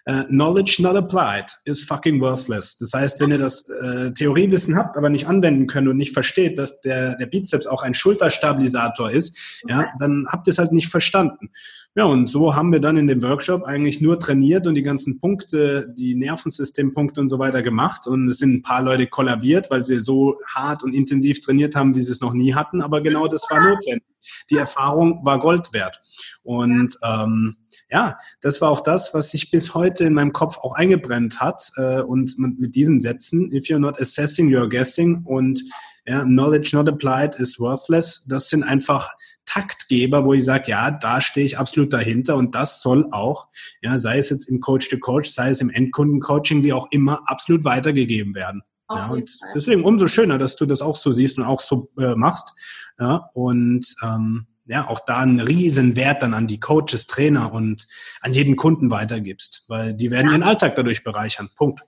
Uh, 0.07 0.23
knowledge 0.23 0.81
not 0.81 0.95
applied 0.95 1.51
is 1.65 1.83
fucking 1.83 2.19
worthless. 2.19 2.77
Das 2.77 2.93
heißt, 2.93 3.19
wenn 3.19 3.29
ihr 3.29 3.37
das 3.37 3.69
äh, 3.69 4.11
Theoriewissen 4.11 4.75
habt, 4.75 4.97
aber 4.97 5.09
nicht 5.09 5.27
anwenden 5.27 5.67
könnt 5.67 5.87
und 5.87 5.97
nicht 5.97 6.13
versteht, 6.13 6.57
dass 6.57 6.81
der, 6.81 7.15
der 7.17 7.27
Bizeps 7.27 7.67
auch 7.67 7.83
ein 7.83 7.93
Schulterstabilisator 7.93 9.11
ist, 9.11 9.61
ja, 9.67 9.91
dann 9.99 10.25
habt 10.29 10.47
ihr 10.47 10.51
es 10.51 10.57
halt 10.57 10.71
nicht 10.71 10.87
verstanden. 10.87 11.51
Ja, 11.93 12.05
und 12.05 12.25
so 12.25 12.55
haben 12.55 12.71
wir 12.71 12.79
dann 12.79 12.97
in 12.97 13.05
dem 13.05 13.21
Workshop 13.21 13.63
eigentlich 13.63 14.01
nur 14.01 14.17
trainiert 14.17 14.65
und 14.65 14.73
die 14.73 14.83
ganzen 14.83 15.19
Punkte, 15.19 15.93
die 15.95 16.15
Nervensystempunkte 16.15 17.21
und 17.21 17.27
so 17.27 17.37
weiter 17.37 17.61
gemacht. 17.61 18.07
Und 18.07 18.27
es 18.29 18.39
sind 18.39 18.53
ein 18.53 18.61
paar 18.63 18.81
Leute 18.81 19.05
kollabiert, 19.05 19.69
weil 19.69 19.85
sie 19.85 19.99
so 19.99 20.39
hart 20.47 20.81
und 20.81 20.95
intensiv 20.95 21.41
trainiert 21.41 21.75
haben, 21.75 21.93
wie 21.93 22.01
sie 22.01 22.13
es 22.13 22.21
noch 22.21 22.33
nie 22.33 22.55
hatten. 22.55 22.81
Aber 22.81 23.01
genau 23.01 23.27
das 23.27 23.43
war 23.51 23.61
notwendig. 23.61 24.08
Die 24.49 24.57
Erfahrung 24.57 25.25
war 25.25 25.39
Gold 25.39 25.73
wert. 25.73 26.01
Und 26.43 26.95
ähm, 27.03 27.57
ja, 27.89 28.17
das 28.41 28.61
war 28.61 28.69
auch 28.69 28.81
das, 28.81 29.13
was 29.13 29.31
sich 29.31 29.51
bis 29.51 29.73
heute 29.73 30.05
in 30.05 30.13
meinem 30.13 30.33
Kopf 30.33 30.57
auch 30.59 30.73
eingebrennt 30.73 31.39
hat. 31.39 31.69
Äh, 31.77 32.01
und 32.01 32.37
mit 32.37 32.75
diesen 32.75 33.01
Sätzen, 33.01 33.51
if 33.51 33.65
you're 33.65 33.79
not 33.79 33.99
assessing, 33.99 34.49
you're 34.49 34.69
guessing 34.69 35.23
und 35.25 35.61
ja, 36.05 36.23
knowledge 36.23 36.75
not 36.75 36.89
applied 36.89 37.35
is 37.35 37.59
worthless. 37.59 38.25
Das 38.27 38.49
sind 38.49 38.63
einfach 38.63 39.11
Taktgeber, 39.45 40.25
wo 40.25 40.33
ich 40.33 40.45
sage, 40.45 40.71
ja, 40.71 40.91
da 40.91 41.21
stehe 41.21 41.45
ich 41.45 41.57
absolut 41.57 41.93
dahinter 41.93 42.35
und 42.35 42.55
das 42.55 42.81
soll 42.81 43.07
auch, 43.11 43.47
ja, 43.81 43.97
sei 43.97 44.19
es 44.19 44.29
jetzt 44.29 44.49
im 44.49 44.59
Coach-to-Coach, 44.59 45.29
sei 45.29 45.49
es 45.49 45.61
im 45.61 45.69
Endkundencoaching, 45.69 46.63
wie 46.63 46.73
auch 46.73 46.87
immer, 46.91 47.21
absolut 47.25 47.63
weitergegeben 47.63 48.35
werden. 48.35 48.61
Ja, 48.91 49.07
und 49.09 49.29
deswegen 49.53 49.83
umso 49.83 50.07
schöner, 50.07 50.39
dass 50.39 50.55
du 50.55 50.65
das 50.65 50.81
auch 50.81 50.95
so 50.95 51.11
siehst 51.11 51.37
und 51.37 51.43
auch 51.43 51.61
so 51.61 51.91
äh, 51.99 52.15
machst. 52.15 52.55
Ja, 52.99 53.29
und 53.33 53.95
ähm, 54.03 54.47
ja, 54.65 54.87
auch 54.87 54.99
da 54.99 55.17
einen 55.17 55.39
riesen 55.39 55.95
Wert 55.95 56.21
dann 56.21 56.33
an 56.33 56.47
die 56.47 56.59
Coaches, 56.59 57.07
Trainer 57.07 57.51
und 57.53 57.87
an 58.21 58.33
jeden 58.33 58.55
Kunden 58.55 58.91
weitergibst, 58.91 59.65
weil 59.67 59.93
die 59.93 60.11
werden 60.11 60.27
ja. 60.27 60.33
ihren 60.33 60.43
Alltag 60.43 60.75
dadurch 60.75 61.03
bereichern. 61.03 61.49
Punkt. 61.55 61.81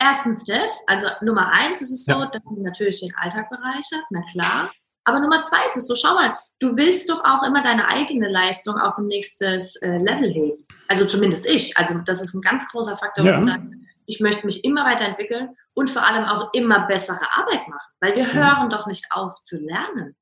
Erstens 0.00 0.44
das, 0.44 0.82
also 0.86 1.06
Nummer 1.20 1.52
eins 1.52 1.82
ist 1.82 1.92
es 1.92 2.04
so, 2.04 2.12
ja. 2.12 2.26
dass 2.26 2.42
sie 2.42 2.60
natürlich 2.60 3.00
den 3.00 3.14
Alltag 3.16 3.50
bereichert, 3.50 4.02
na 4.10 4.22
klar. 4.32 4.70
Aber 5.04 5.20
Nummer 5.20 5.42
zwei 5.42 5.64
ist 5.66 5.76
es 5.76 5.86
so, 5.86 5.94
schau 5.94 6.14
mal, 6.14 6.34
du 6.60 6.76
willst 6.76 7.10
doch 7.10 7.22
auch 7.24 7.42
immer 7.42 7.62
deine 7.62 7.88
eigene 7.88 8.28
Leistung 8.28 8.78
auf 8.78 8.96
ein 8.96 9.06
nächstes 9.06 9.76
äh, 9.76 9.98
Level 9.98 10.32
heben. 10.32 10.66
Also 10.88 11.04
zumindest 11.04 11.46
ich. 11.46 11.76
Also 11.76 11.98
das 12.04 12.22
ist 12.22 12.34
ein 12.34 12.40
ganz 12.40 12.66
großer 12.66 12.96
Faktor, 12.96 13.24
ja. 13.24 13.32
wo 13.32 13.40
ich 13.40 13.46
sage, 13.46 13.70
ich 14.06 14.20
möchte 14.20 14.46
mich 14.46 14.64
immer 14.64 14.84
weiterentwickeln 14.84 15.50
und 15.74 15.90
vor 15.90 16.06
allem 16.06 16.24
auch 16.24 16.52
immer 16.52 16.86
bessere 16.86 17.26
Arbeit 17.36 17.68
machen, 17.68 17.90
weil 18.00 18.14
wir 18.14 18.32
hören 18.32 18.70
doch 18.70 18.86
nicht 18.86 19.06
auf 19.10 19.40
zu 19.42 19.58
lernen. 19.58 20.16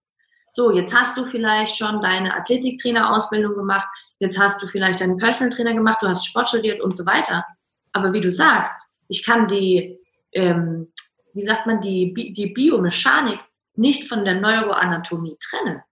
So, 0.52 0.72
jetzt 0.72 0.94
hast 0.96 1.16
du 1.16 1.26
vielleicht 1.26 1.76
schon 1.76 2.02
deine 2.02 2.34
Athletiktrainer-Ausbildung 2.36 3.54
gemacht, 3.54 3.88
jetzt 4.18 4.38
hast 4.38 4.62
du 4.62 4.66
vielleicht 4.66 5.00
deinen 5.00 5.16
Personal 5.16 5.54
Trainer 5.54 5.74
gemacht, 5.74 5.98
du 6.00 6.08
hast 6.08 6.26
Sport 6.26 6.48
studiert 6.48 6.80
und 6.80 6.96
so 6.96 7.06
weiter. 7.06 7.44
Aber 7.92 8.12
wie 8.12 8.20
du 8.20 8.30
sagst, 8.30 8.98
ich 9.08 9.24
kann 9.24 9.46
die, 9.46 9.98
ähm, 10.32 10.92
wie 11.34 11.42
sagt 11.42 11.66
man, 11.66 11.80
die, 11.80 12.12
die 12.14 12.46
Biomechanik 12.46 13.40
nicht 13.74 14.08
von 14.08 14.24
der 14.24 14.40
Neuroanatomie 14.40 15.36
trennen. 15.40 15.82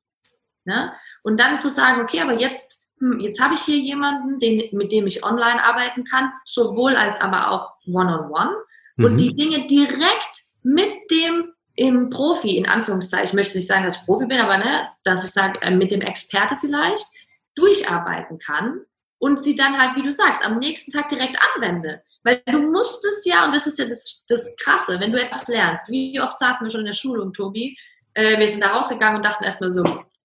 Ne? 0.64 0.92
Und 1.22 1.40
dann 1.40 1.58
zu 1.58 1.70
sagen, 1.70 2.02
okay, 2.02 2.20
aber 2.20 2.34
jetzt, 2.34 2.86
hm, 2.98 3.20
jetzt 3.20 3.40
habe 3.42 3.54
ich 3.54 3.60
hier 3.60 3.78
jemanden, 3.78 4.38
den, 4.38 4.76
mit 4.76 4.92
dem 4.92 5.06
ich 5.06 5.24
online 5.24 5.62
arbeiten 5.62 6.04
kann, 6.04 6.32
sowohl 6.44 6.96
als 6.96 7.20
aber 7.20 7.50
auch 7.50 7.72
one-on-one. 7.86 8.28
-on 8.28 8.30
-one. 8.30 8.54
Mhm. 8.96 9.04
Und 9.04 9.16
die 9.18 9.34
Dinge 9.34 9.66
direkt 9.66 10.42
mit 10.62 10.92
dem 11.10 11.52
im 11.78 12.10
Profi, 12.10 12.56
in 12.56 12.66
Anführungszeichen, 12.66 13.26
ich 13.26 13.34
möchte 13.34 13.56
nicht 13.56 13.68
sagen, 13.68 13.84
dass 13.84 13.96
ich 13.96 14.04
Profi 14.04 14.26
bin, 14.26 14.40
aber 14.40 14.58
ne, 14.58 14.88
dass 15.04 15.24
ich 15.24 15.30
sage, 15.30 15.62
äh, 15.62 15.70
mit 15.70 15.92
dem 15.92 16.00
Experte 16.00 16.56
vielleicht 16.60 17.06
durcharbeiten 17.54 18.38
kann 18.38 18.80
und 19.18 19.44
sie 19.44 19.54
dann 19.54 19.78
halt, 19.78 19.96
wie 19.96 20.02
du 20.02 20.10
sagst, 20.10 20.44
am 20.44 20.58
nächsten 20.58 20.90
Tag 20.90 21.08
direkt 21.08 21.38
anwende. 21.54 22.02
Weil 22.24 22.42
du 22.46 22.58
musst 22.58 23.06
es 23.06 23.24
ja, 23.24 23.46
und 23.46 23.54
das 23.54 23.68
ist 23.68 23.78
ja 23.78 23.84
das, 23.84 24.24
das 24.28 24.56
Krasse, 24.56 24.98
wenn 24.98 25.12
du 25.12 25.22
etwas 25.22 25.46
lernst. 25.46 25.88
Wie 25.88 26.20
oft 26.20 26.36
saßen 26.38 26.66
wir 26.66 26.70
schon 26.70 26.80
in 26.80 26.86
der 26.86 26.94
Schulung, 26.94 27.32
Tobi? 27.32 27.78
Äh, 28.14 28.40
wir 28.40 28.46
sind 28.48 28.64
da 28.64 28.72
rausgegangen 28.72 29.18
und 29.18 29.24
dachten 29.24 29.44
erstmal 29.44 29.70
so, 29.70 29.84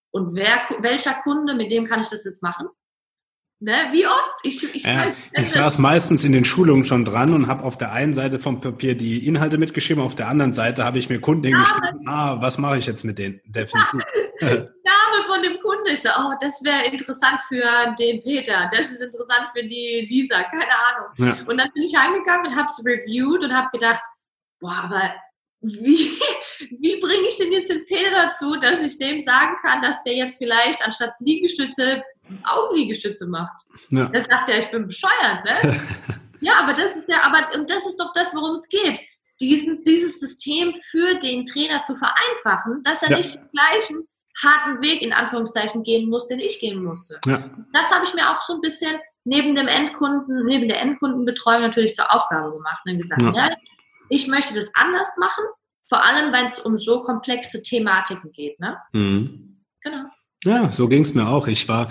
und 0.10 0.34
wer, 0.34 0.60
welcher 0.80 1.14
Kunde, 1.22 1.54
mit 1.54 1.72
dem 1.72 1.86
kann 1.86 2.02
ich 2.02 2.10
das 2.10 2.26
jetzt 2.26 2.42
machen? 2.42 2.68
Ne? 3.64 3.72
Wie 3.94 4.06
oft? 4.06 4.36
Ich, 4.44 4.76
ich, 4.76 4.84
ja, 4.84 5.14
ich 5.32 5.50
saß 5.50 5.78
meistens 5.78 6.26
in 6.26 6.34
den 6.34 6.44
Schulungen 6.44 6.84
schon 6.84 7.06
dran 7.06 7.34
und 7.34 7.48
habe 7.48 7.64
auf 7.64 7.78
der 7.78 7.94
einen 7.94 8.14
Seite 8.14 8.38
vom 8.38 8.60
Papier 8.60 8.96
die 8.96 9.26
Inhalte 9.26 9.58
mitgeschrieben, 9.58 10.04
auf 10.04 10.16
der 10.16 10.28
anderen 10.28 10.52
Seite 10.52 10.84
habe 10.84 11.00
ich 11.00 11.10
mir 11.10 11.22
Kunden 11.22 11.46
hingeschrieben, 11.46 12.06
ah, 12.06 12.42
was 12.42 12.58
mache 12.58 12.78
ich 12.78 12.88
jetzt 12.88 13.06
mit 13.06 13.18
denen? 13.18 13.40
Definitiv. 13.46 14.02
Name 14.42 15.26
von 15.28 15.42
dem 15.44 15.58
Kunden. 15.60 15.88
Ich 15.88 16.02
so, 16.02 16.10
oh, 16.10 16.34
das 16.42 16.62
wäre 16.66 16.92
interessant 16.92 17.40
für 17.48 17.96
den 17.98 18.22
Peter, 18.22 18.70
das 18.70 18.92
ist 18.92 19.02
interessant 19.02 19.48
für 19.56 19.64
die 19.64 20.06
Lisa, 20.10 20.44
keine 20.44 20.66
Ahnung. 20.66 21.38
Ja. 21.38 21.46
Und 21.48 21.58
dann 21.58 21.72
bin 21.74 21.84
ich 21.84 21.96
heimgegangen 21.96 22.48
und 22.48 22.56
habe 22.58 22.66
es 22.66 22.84
reviewed 22.86 23.46
und 23.46 23.54
habe 23.54 23.70
gedacht, 23.72 24.04
boah, 24.60 24.76
aber 24.84 25.14
wie, 25.62 26.10
wie 26.82 27.00
bringe 27.00 27.28
ich 27.30 27.38
denn 27.38 27.54
jetzt 27.54 27.70
den 27.70 27.86
Peter 27.86 28.12
dazu, 28.12 28.58
dass 28.58 28.82
ich 28.82 28.98
dem 28.98 29.22
sagen 29.22 29.56
kann, 29.62 29.82
dass 29.82 30.04
der 30.04 30.16
jetzt 30.16 30.38
vielleicht 30.38 30.86
anstatt 30.86 31.14
Liegestütze 31.22 32.04
Augenliegestütze 32.44 33.28
macht. 33.28 33.66
Ja. 33.90 34.06
Das 34.06 34.26
sagt 34.26 34.50
er, 34.50 34.60
ich 34.60 34.72
bin 34.72 34.88
bescheuert, 34.88 35.46
ne? 35.46 35.80
ja, 36.42 36.54
aber 36.62 36.74
das 36.74 36.96
ist 36.96 37.10
ja, 37.10 37.22
aber 37.24 37.64
das 37.66 37.88
ist 37.88 38.00
doch 38.00 38.14
das, 38.14 38.34
worum 38.34 38.56
es 38.56 38.68
geht. 38.70 39.00
Dieses, 39.42 39.84
dieses 39.84 40.20
System 40.20 40.74
für 40.92 41.16
den 41.16 41.46
Trainer 41.46 41.82
zu 41.82 41.96
vereinfachen, 41.96 42.84
dass 42.84 43.04
er 43.04 43.12
ja. 43.12 43.18
nicht 43.18 43.36
den 43.36 43.50
gleichen 43.50 44.08
harten 44.42 44.82
Weg 44.82 45.02
in 45.02 45.14
Anführungszeichen 45.14 45.84
gehen 45.84 46.10
muss, 46.10 46.28
den 46.28 46.40
ich 46.40 46.60
gehen 46.60 46.84
musste. 46.84 47.20
Ja. 47.26 47.50
Das 47.72 47.92
habe 47.92 48.06
ich 48.06 48.14
mir 48.14 48.30
auch 48.30 48.42
so 48.42 48.54
ein 48.54 48.62
bisschen 48.62 49.00
neben 49.26 49.56
dem 49.56 49.68
Endkunden, 49.68 50.46
neben 50.46 50.68
der 50.68 50.82
Endkundenbetreuung 50.82 51.62
natürlich 51.62 51.96
zur 51.96 52.14
Aufgabe 52.14 52.52
gemacht 52.52 52.82
und 52.86 53.02
gesagt, 53.02 53.22
ja. 53.22 53.34
ja 53.34 53.56
ich 54.10 54.28
möchte 54.28 54.54
das 54.54 54.72
anders 54.76 55.16
machen, 55.18 55.44
vor 55.88 56.04
allem, 56.04 56.32
wenn 56.32 56.48
es 56.48 56.60
um 56.60 56.78
so 56.78 57.04
komplexe 57.04 57.62
Thematiken 57.62 58.32
geht. 58.32 58.60
Ne? 58.60 58.78
Mhm. 58.94 59.64
Genau. 59.82 60.06
Ja, 60.44 60.72
so 60.72 60.88
ging 60.88 61.04
es 61.04 61.14
mir 61.14 61.28
auch. 61.28 61.48
Ich 61.48 61.68
war, 61.68 61.90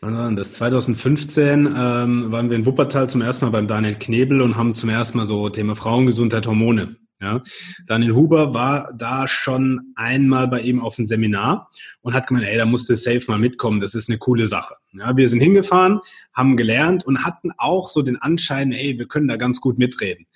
wann 0.00 0.16
war 0.16 0.30
das? 0.32 0.52
2015 0.54 1.66
ähm, 1.66 2.32
waren 2.32 2.50
wir 2.50 2.56
in 2.56 2.66
Wuppertal 2.66 3.08
zum 3.08 3.22
ersten 3.22 3.44
Mal 3.44 3.50
beim 3.50 3.66
Daniel 3.66 3.94
Knebel 3.94 4.40
und 4.40 4.56
haben 4.56 4.74
zum 4.74 4.88
ersten 4.88 5.18
Mal 5.18 5.26
so 5.26 5.48
Thema 5.48 5.76
Frauengesundheit, 5.76 6.46
Hormone. 6.46 6.96
Ja, 7.18 7.40
Daniel 7.86 8.14
Huber 8.14 8.52
war 8.52 8.92
da 8.94 9.26
schon 9.26 9.94
einmal 9.94 10.48
bei 10.48 10.60
ihm 10.60 10.82
auf 10.82 10.96
dem 10.96 11.06
Seminar 11.06 11.70
und 12.02 12.12
hat 12.12 12.26
gemeint, 12.26 12.46
ey, 12.46 12.58
da 12.58 12.66
musst 12.66 12.90
du 12.90 12.94
safe 12.94 13.22
mal 13.28 13.38
mitkommen, 13.38 13.80
das 13.80 13.94
ist 13.94 14.10
eine 14.10 14.18
coole 14.18 14.46
Sache. 14.46 14.74
Ja, 14.92 15.16
wir 15.16 15.26
sind 15.26 15.40
hingefahren, 15.40 16.00
haben 16.34 16.58
gelernt 16.58 17.06
und 17.06 17.24
hatten 17.24 17.52
auch 17.56 17.88
so 17.88 18.02
den 18.02 18.20
Anschein, 18.20 18.70
ey, 18.70 18.98
wir 18.98 19.08
können 19.08 19.28
da 19.28 19.36
ganz 19.36 19.62
gut 19.62 19.78
mitreden. 19.78 20.26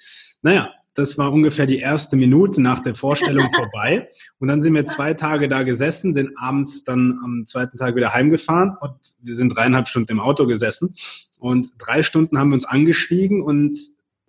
Naja, 0.41 0.71
das 0.95 1.19
war 1.19 1.33
ungefähr 1.33 1.67
die 1.67 1.79
erste 1.79 2.17
Minute 2.17 2.61
nach 2.61 2.81
der 2.81 2.95
Vorstellung 2.95 3.49
vorbei. 3.55 4.09
Und 4.39 4.49
dann 4.49 4.63
sind 4.63 4.75
wir 4.75 4.85
zwei 4.87 5.15
Tage 5.15 5.49
da 5.49 5.63
gesessen, 5.63 6.13
sind 6.13 6.33
abends 6.37 6.85
dann 6.85 7.19
am 7.25 7.45
zweiten 7.47 7.77
Tag 7.77 7.95
wieder 7.97 8.13
heimgefahren 8.13 8.77
und 8.81 8.95
wir 9.23 9.35
sind 9.35 9.51
dreieinhalb 9.51 9.89
Stunden 9.89 10.13
im 10.13 10.21
Auto 10.21 10.47
gesessen. 10.47 10.95
Und 11.39 11.73
drei 11.79 12.03
Stunden 12.03 12.39
haben 12.39 12.51
wir 12.51 12.55
uns 12.55 12.67
angeschwiegen 12.67 13.43
und 13.43 13.77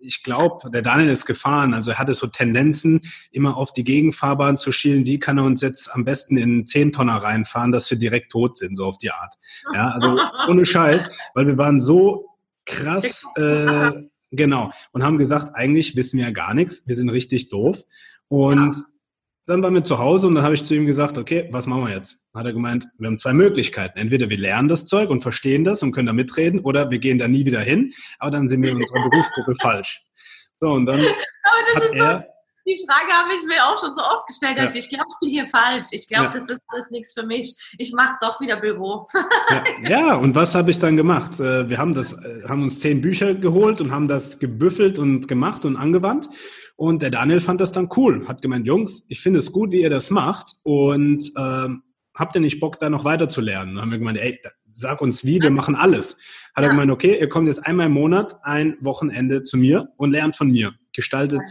ich 0.04 0.22
glaube, 0.22 0.68
der 0.70 0.82
Daniel 0.82 1.10
ist 1.10 1.26
gefahren. 1.26 1.74
Also 1.74 1.92
er 1.92 1.98
hatte 1.98 2.14
so 2.14 2.26
Tendenzen, 2.26 3.00
immer 3.30 3.56
auf 3.56 3.72
die 3.72 3.84
Gegenfahrbahn 3.84 4.58
zu 4.58 4.72
schielen. 4.72 5.04
Wie 5.04 5.18
kann 5.18 5.38
er 5.38 5.44
uns 5.44 5.60
jetzt 5.60 5.94
am 5.94 6.04
besten 6.04 6.36
in 6.36 6.50
einen 6.50 6.66
Zehntonner 6.66 7.16
reinfahren, 7.16 7.70
dass 7.70 7.88
wir 7.90 7.98
direkt 7.98 8.32
tot 8.32 8.56
sind, 8.56 8.76
so 8.76 8.84
auf 8.84 8.98
die 8.98 9.12
Art. 9.12 9.34
Ja, 9.72 9.90
also 9.90 10.18
ohne 10.48 10.66
Scheiß, 10.66 11.08
weil 11.34 11.46
wir 11.46 11.56
waren 11.56 11.80
so 11.80 12.26
krass 12.64 13.24
äh, 13.36 13.92
Genau. 14.32 14.72
Und 14.92 15.04
haben 15.04 15.18
gesagt, 15.18 15.54
eigentlich 15.54 15.94
wissen 15.94 16.18
wir 16.18 16.26
ja 16.26 16.32
gar 16.32 16.54
nichts, 16.54 16.86
wir 16.86 16.96
sind 16.96 17.10
richtig 17.10 17.50
doof. 17.50 17.84
Und 18.28 18.74
ja. 18.74 18.82
dann 19.46 19.62
waren 19.62 19.74
wir 19.74 19.84
zu 19.84 19.98
Hause 19.98 20.26
und 20.26 20.34
dann 20.34 20.44
habe 20.44 20.54
ich 20.54 20.64
zu 20.64 20.74
ihm 20.74 20.86
gesagt, 20.86 21.18
okay, 21.18 21.48
was 21.52 21.66
machen 21.66 21.84
wir 21.84 21.94
jetzt? 21.94 22.26
Dann 22.32 22.40
hat 22.40 22.46
er 22.46 22.54
gemeint, 22.54 22.88
wir 22.98 23.08
haben 23.08 23.18
zwei 23.18 23.34
Möglichkeiten. 23.34 23.98
Entweder 23.98 24.30
wir 24.30 24.38
lernen 24.38 24.68
das 24.68 24.86
Zeug 24.86 25.10
und 25.10 25.20
verstehen 25.20 25.64
das 25.64 25.82
und 25.82 25.92
können 25.92 26.06
da 26.06 26.14
mitreden 26.14 26.60
oder 26.60 26.90
wir 26.90 26.98
gehen 26.98 27.18
da 27.18 27.28
nie 27.28 27.44
wieder 27.44 27.60
hin, 27.60 27.92
aber 28.18 28.30
dann 28.30 28.48
sind 28.48 28.62
wir 28.62 28.70
in 28.70 28.78
unserer 28.78 29.08
Berufsgruppe 29.08 29.54
falsch. 29.60 30.02
So, 30.54 30.70
und 30.70 30.86
dann 30.86 31.00
hat 31.74 31.84
er... 31.92 32.31
Die 32.64 32.78
Frage 32.86 33.12
habe 33.12 33.34
ich 33.34 33.44
mir 33.44 33.64
auch 33.64 33.80
schon 33.80 33.94
so 33.94 34.00
oft 34.00 34.26
gestellt. 34.28 34.56
Ja. 34.56 34.64
Ich 34.64 34.88
glaube, 34.88 35.06
ich 35.08 35.18
bin 35.20 35.30
hier 35.30 35.46
falsch. 35.46 35.86
Ich 35.90 36.06
glaube, 36.06 36.24
ja. 36.24 36.30
das 36.30 36.44
ist 36.44 36.60
alles 36.68 36.90
nichts 36.90 37.12
für 37.12 37.26
mich. 37.26 37.56
Ich 37.78 37.92
mache 37.92 38.16
doch 38.20 38.40
wieder 38.40 38.60
Büro. 38.60 39.06
ja. 39.82 39.88
ja, 39.88 40.14
und 40.14 40.34
was 40.34 40.54
habe 40.54 40.70
ich 40.70 40.78
dann 40.78 40.96
gemacht? 40.96 41.40
Äh, 41.40 41.68
wir 41.68 41.78
haben, 41.78 41.94
das, 41.94 42.12
äh, 42.12 42.42
haben 42.48 42.62
uns 42.62 42.78
zehn 42.80 43.00
Bücher 43.00 43.34
geholt 43.34 43.80
und 43.80 43.90
haben 43.90 44.06
das 44.06 44.38
gebüffelt 44.38 44.98
und 44.98 45.26
gemacht 45.26 45.64
und 45.64 45.76
angewandt. 45.76 46.28
Und 46.76 47.02
der 47.02 47.10
Daniel 47.10 47.40
fand 47.40 47.60
das 47.60 47.72
dann 47.72 47.88
cool. 47.96 48.26
Hat 48.28 48.42
gemeint, 48.42 48.66
Jungs, 48.66 49.04
ich 49.08 49.20
finde 49.20 49.40
es 49.40 49.50
gut, 49.50 49.72
wie 49.72 49.82
ihr 49.82 49.90
das 49.90 50.10
macht. 50.10 50.54
Und 50.62 51.32
ähm, 51.36 51.82
habt 52.14 52.36
ihr 52.36 52.40
nicht 52.40 52.60
Bock, 52.60 52.78
da 52.78 52.90
noch 52.90 53.04
weiter 53.04 53.28
zu 53.28 53.40
lernen? 53.40 53.74
Dann 53.74 53.82
haben 53.82 53.90
wir 53.90 53.98
gemeint, 53.98 54.18
ey, 54.18 54.40
sag 54.72 55.00
uns 55.00 55.24
wie, 55.24 55.40
wir 55.40 55.50
machen 55.50 55.74
alles. 55.74 56.16
Hat 56.54 56.64
er 56.64 56.70
gemeint, 56.70 56.90
okay, 56.90 57.18
ihr 57.18 57.28
kommt 57.28 57.48
jetzt 57.48 57.66
einmal 57.66 57.86
im 57.86 57.92
Monat 57.92 58.36
ein 58.42 58.76
Wochenende 58.80 59.42
zu 59.42 59.56
mir 59.56 59.88
und 59.96 60.12
lernt 60.12 60.36
von 60.36 60.50
mir. 60.50 60.74
Gestaltet 60.92 61.42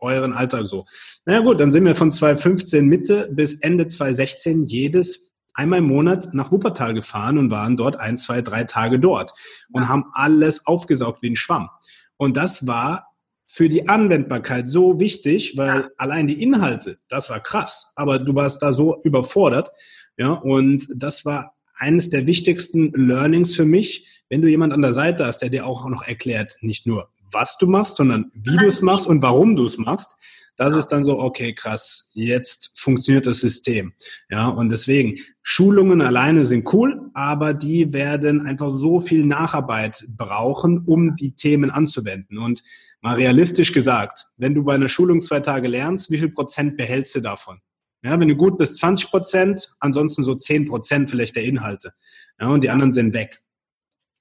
euren 0.00 0.32
Alltag 0.32 0.68
so. 0.68 0.84
Naja 1.24 1.40
gut, 1.40 1.60
dann 1.60 1.72
sind 1.72 1.84
wir 1.84 1.94
von 1.94 2.12
2015 2.12 2.86
Mitte 2.86 3.28
bis 3.32 3.60
Ende 3.60 3.86
2016 3.86 4.64
jedes 4.64 5.28
einmal 5.54 5.80
im 5.80 5.86
Monat 5.86 6.28
nach 6.34 6.52
Wuppertal 6.52 6.94
gefahren 6.94 7.36
und 7.36 7.50
waren 7.50 7.76
dort 7.76 7.96
ein, 7.96 8.16
zwei, 8.16 8.42
drei 8.42 8.64
Tage 8.64 9.00
dort 9.00 9.32
und 9.72 9.88
haben 9.88 10.06
alles 10.12 10.66
aufgesaugt 10.66 11.20
wie 11.22 11.30
ein 11.30 11.36
Schwamm. 11.36 11.68
Und 12.16 12.36
das 12.36 12.66
war 12.66 13.08
für 13.44 13.68
die 13.68 13.88
Anwendbarkeit 13.88 14.68
so 14.68 15.00
wichtig, 15.00 15.56
weil 15.56 15.80
ja. 15.80 15.88
allein 15.96 16.26
die 16.26 16.42
Inhalte, 16.42 16.98
das 17.08 17.30
war 17.30 17.40
krass, 17.40 17.92
aber 17.96 18.18
du 18.18 18.34
warst 18.34 18.62
da 18.62 18.72
so 18.72 19.00
überfordert, 19.02 19.70
ja, 20.16 20.32
und 20.32 20.86
das 20.96 21.24
war 21.24 21.54
eines 21.74 22.10
der 22.10 22.26
wichtigsten 22.26 22.92
Learnings 22.92 23.54
für 23.54 23.64
mich, 23.64 24.22
wenn 24.28 24.42
du 24.42 24.48
jemand 24.48 24.72
an 24.72 24.82
der 24.82 24.92
Seite 24.92 25.26
hast, 25.26 25.38
der 25.38 25.48
dir 25.48 25.66
auch 25.66 25.88
noch 25.88 26.06
erklärt, 26.06 26.56
nicht 26.60 26.86
nur 26.86 27.08
was 27.32 27.58
du 27.58 27.66
machst, 27.66 27.96
sondern 27.96 28.30
wie 28.34 28.56
du 28.56 28.66
es 28.66 28.80
machst 28.80 29.06
und 29.06 29.22
warum 29.22 29.56
du 29.56 29.64
es 29.64 29.78
machst. 29.78 30.14
Das 30.56 30.74
ist 30.74 30.88
dann 30.88 31.04
so, 31.04 31.20
okay, 31.20 31.54
krass, 31.54 32.10
jetzt 32.14 32.72
funktioniert 32.74 33.26
das 33.26 33.38
System. 33.38 33.92
Ja, 34.28 34.48
und 34.48 34.70
deswegen, 34.70 35.16
Schulungen 35.40 36.02
alleine 36.02 36.46
sind 36.46 36.72
cool, 36.72 37.10
aber 37.14 37.54
die 37.54 37.92
werden 37.92 38.44
einfach 38.44 38.72
so 38.72 38.98
viel 38.98 39.24
Nacharbeit 39.24 40.04
brauchen, 40.08 40.82
um 40.84 41.14
die 41.14 41.36
Themen 41.36 41.70
anzuwenden. 41.70 42.38
Und 42.38 42.64
mal 43.00 43.14
realistisch 43.14 43.72
gesagt, 43.72 44.26
wenn 44.36 44.54
du 44.54 44.64
bei 44.64 44.74
einer 44.74 44.88
Schulung 44.88 45.22
zwei 45.22 45.38
Tage 45.38 45.68
lernst, 45.68 46.10
wie 46.10 46.18
viel 46.18 46.30
Prozent 46.30 46.76
behältst 46.76 47.14
du 47.14 47.20
davon? 47.20 47.60
Ja, 48.02 48.18
wenn 48.18 48.28
du 48.28 48.34
gut 48.34 48.58
bist, 48.58 48.76
20 48.76 49.10
Prozent, 49.10 49.70
ansonsten 49.78 50.24
so 50.24 50.34
10 50.34 50.66
Prozent 50.66 51.08
vielleicht 51.08 51.36
der 51.36 51.44
Inhalte. 51.44 51.92
Ja, 52.40 52.48
und 52.48 52.64
die 52.64 52.70
anderen 52.70 52.92
sind 52.92 53.14
weg. 53.14 53.42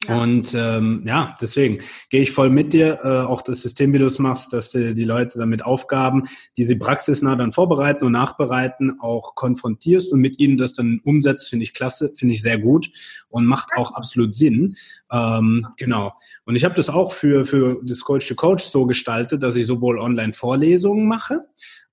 Ja. 0.05 0.21
Und 0.21 0.53
ähm, 0.53 1.03
ja, 1.07 1.35
deswegen 1.41 1.79
gehe 2.11 2.21
ich 2.21 2.31
voll 2.31 2.51
mit 2.51 2.71
dir, 2.71 2.99
äh, 3.03 3.25
auch 3.25 3.41
das 3.41 3.63
System, 3.63 3.93
wie 3.93 3.97
du 3.97 4.05
es 4.05 4.19
machst, 4.19 4.53
dass 4.53 4.71
du 4.71 4.93
die 4.93 5.03
Leute 5.03 5.39
dann 5.39 5.49
mit 5.49 5.65
Aufgaben, 5.65 6.23
die 6.55 6.65
sie 6.65 6.75
praxisnah 6.75 7.35
dann 7.35 7.51
vorbereiten 7.51 8.05
und 8.05 8.11
nachbereiten, 8.11 8.99
auch 8.99 9.33
konfrontierst 9.33 10.13
und 10.13 10.19
mit 10.19 10.39
ihnen 10.39 10.57
das 10.57 10.73
dann 10.73 11.01
umsetzt, 11.03 11.49
finde 11.49 11.63
ich 11.63 11.73
klasse, 11.73 12.13
finde 12.15 12.35
ich 12.35 12.43
sehr 12.43 12.59
gut 12.59 12.89
und 13.29 13.47
macht 13.47 13.71
auch 13.75 13.95
absolut 13.95 14.35
Sinn. 14.35 14.75
Ähm, 15.11 15.67
genau. 15.77 16.13
Und 16.45 16.55
ich 16.55 16.63
habe 16.63 16.75
das 16.75 16.89
auch 16.89 17.11
für, 17.11 17.45
für 17.45 17.81
das 17.83 18.01
Coach 18.01 18.27
to 18.27 18.35
Coach 18.35 18.65
so 18.65 18.85
gestaltet, 18.85 19.41
dass 19.41 19.55
ich 19.55 19.65
sowohl 19.65 19.97
Online-Vorlesungen 19.97 21.07
mache, 21.07 21.41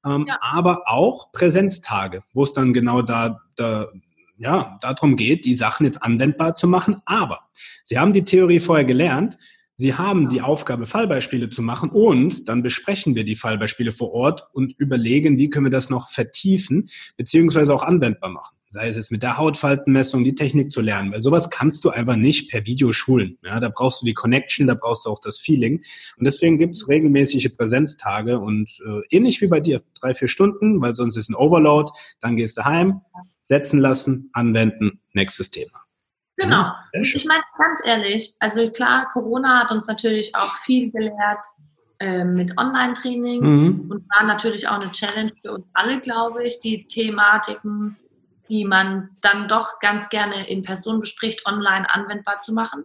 ähm, 0.04 0.26
ja. 0.28 0.36
aber 0.42 0.82
auch 0.86 1.32
Präsenztage, 1.32 2.22
wo 2.34 2.42
es 2.42 2.52
dann 2.52 2.74
genau 2.74 3.00
da, 3.00 3.40
da 3.56 3.88
ja, 4.36 4.78
darum 4.80 5.16
geht, 5.16 5.44
die 5.44 5.56
Sachen 5.56 5.84
jetzt 5.84 6.02
anwendbar 6.02 6.54
zu 6.54 6.66
machen. 6.66 7.00
Aber 7.04 7.40
Sie 7.82 7.98
haben 7.98 8.12
die 8.12 8.24
Theorie 8.24 8.60
vorher 8.60 8.84
gelernt. 8.84 9.38
Sie 9.76 9.94
haben 9.94 10.28
die 10.28 10.40
Aufgabe, 10.40 10.86
Fallbeispiele 10.86 11.50
zu 11.50 11.60
machen 11.60 11.90
und 11.90 12.48
dann 12.48 12.62
besprechen 12.62 13.16
wir 13.16 13.24
die 13.24 13.34
Fallbeispiele 13.34 13.92
vor 13.92 14.12
Ort 14.12 14.46
und 14.52 14.72
überlegen, 14.78 15.36
wie 15.36 15.50
können 15.50 15.66
wir 15.66 15.70
das 15.70 15.90
noch 15.90 16.10
vertiefen, 16.10 16.88
beziehungsweise 17.16 17.74
auch 17.74 17.82
anwendbar 17.82 18.30
machen. 18.30 18.54
Sei 18.68 18.88
es 18.88 18.96
jetzt 18.96 19.10
mit 19.10 19.24
der 19.24 19.36
Hautfaltenmessung, 19.36 20.22
die 20.22 20.36
Technik 20.36 20.72
zu 20.72 20.80
lernen, 20.80 21.12
weil 21.12 21.24
sowas 21.24 21.50
kannst 21.50 21.84
du 21.84 21.90
einfach 21.90 22.14
nicht 22.14 22.50
per 22.50 22.66
Video 22.66 22.92
schulen. 22.92 23.36
Ja, 23.42 23.58
da 23.58 23.68
brauchst 23.68 24.00
du 24.00 24.06
die 24.06 24.14
Connection, 24.14 24.68
da 24.68 24.74
brauchst 24.74 25.06
du 25.06 25.10
auch 25.10 25.20
das 25.20 25.38
Feeling. 25.38 25.82
Und 26.18 26.24
deswegen 26.24 26.56
gibt 26.56 26.76
es 26.76 26.88
regelmäßige 26.88 27.56
Präsenztage 27.56 28.38
und 28.38 28.70
äh, 28.86 29.16
ähnlich 29.16 29.40
wie 29.40 29.48
bei 29.48 29.60
dir, 29.60 29.82
drei, 30.00 30.14
vier 30.14 30.28
Stunden, 30.28 30.80
weil 30.80 30.94
sonst 30.94 31.16
ist 31.16 31.30
ein 31.30 31.34
Overload, 31.34 31.90
dann 32.20 32.36
gehst 32.36 32.56
du 32.56 32.64
heim, 32.64 33.00
setzen 33.44 33.80
lassen, 33.80 34.30
anwenden, 34.32 35.00
nächstes 35.12 35.50
Thema. 35.50 35.84
Genau. 36.36 36.72
Ich 36.92 37.24
meine, 37.26 37.42
ganz 37.58 37.86
ehrlich, 37.86 38.34
also 38.40 38.70
klar, 38.70 39.08
Corona 39.12 39.60
hat 39.60 39.70
uns 39.70 39.86
natürlich 39.86 40.34
auch 40.34 40.58
viel 40.58 40.90
gelehrt 40.90 41.42
äh, 42.00 42.24
mit 42.24 42.58
Online-Training 42.58 43.40
mhm. 43.40 43.90
und 43.90 44.04
war 44.10 44.24
natürlich 44.24 44.66
auch 44.66 44.80
eine 44.80 44.90
Challenge 44.90 45.32
für 45.40 45.52
uns 45.52 45.66
alle, 45.74 46.00
glaube 46.00 46.44
ich, 46.44 46.58
die 46.60 46.88
Thematiken, 46.88 47.96
die 48.48 48.64
man 48.64 49.10
dann 49.20 49.48
doch 49.48 49.78
ganz 49.78 50.08
gerne 50.08 50.48
in 50.48 50.62
Person 50.62 51.00
bespricht, 51.00 51.46
online 51.46 51.88
anwendbar 51.88 52.40
zu 52.40 52.52
machen. 52.52 52.84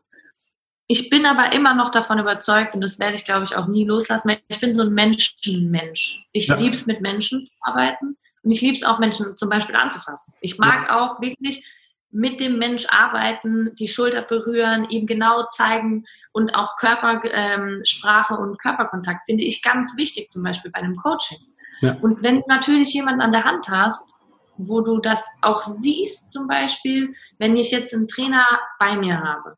Ich 0.88 1.10
bin 1.10 1.26
aber 1.26 1.54
immer 1.54 1.76
noch 1.76 1.90
davon 1.90 2.20
überzeugt, 2.20 2.74
und 2.74 2.82
das 2.82 3.00
werde 3.00 3.16
ich, 3.16 3.26
glaube 3.26 3.44
ich, 3.44 3.56
auch 3.56 3.68
nie 3.68 3.86
loslassen, 3.86 4.38
ich 4.48 4.60
bin 4.60 4.74
so 4.74 4.84
ein 4.84 4.94
Menschenmensch. 4.94 6.26
Ich 6.32 6.48
ja. 6.48 6.56
liebe 6.56 6.72
es, 6.72 6.86
mit 6.86 7.02
Menschen 7.02 7.44
zu 7.44 7.52
arbeiten. 7.62 8.18
Und 8.44 8.52
ich 8.52 8.62
liebe 8.62 8.76
es 8.76 8.84
auch, 8.84 9.00
Menschen 9.00 9.36
zum 9.38 9.50
Beispiel 9.50 9.76
anzufassen. 9.76 10.34
Ich 10.42 10.58
mag 10.58 10.88
ja. 10.88 11.00
auch 11.00 11.22
wirklich 11.22 11.66
mit 12.12 12.40
dem 12.40 12.58
Mensch 12.58 12.88
arbeiten, 12.90 13.76
die 13.76 13.88
Schulter 13.88 14.24
berühren, 14.24 14.90
ihm 14.90 15.06
genau 15.06 15.46
zeigen 15.48 16.06
und 16.32 16.56
auch 16.56 16.76
Körpersprache 16.78 18.34
ähm, 18.34 18.40
und 18.40 18.60
Körperkontakt 18.60 19.26
finde 19.26 19.44
ich 19.44 19.62
ganz 19.62 19.96
wichtig, 19.96 20.28
zum 20.28 20.44
Beispiel 20.44 20.72
bei 20.72 20.80
einem 20.80 20.96
Coaching. 20.96 21.40
Ja. 21.82 21.98
Und 22.02 22.24
wenn 22.24 22.38
du 22.38 22.44
natürlich 22.48 22.94
jemanden 22.94 23.22
an 23.22 23.32
der 23.32 23.44
Hand 23.44 23.70
hast, 23.70 24.20
wo 24.58 24.82
du 24.82 25.00
das 25.00 25.26
auch 25.42 25.62
siehst, 25.64 26.32
zum 26.32 26.48
Beispiel, 26.48 27.16
wenn 27.38 27.56
ich 27.56 27.72
jetzt 27.72 27.94
einen 27.94 28.08
Trainer 28.08 28.46
bei 28.80 28.98
mir 28.98 29.22
habe 29.22 29.58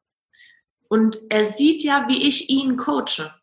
und 0.89 1.19
er 1.29 1.45
sieht 1.45 1.83
ja, 1.83 2.07
wie 2.07 2.27
ich 2.27 2.49
ihn 2.49 2.75
coache 2.75 3.33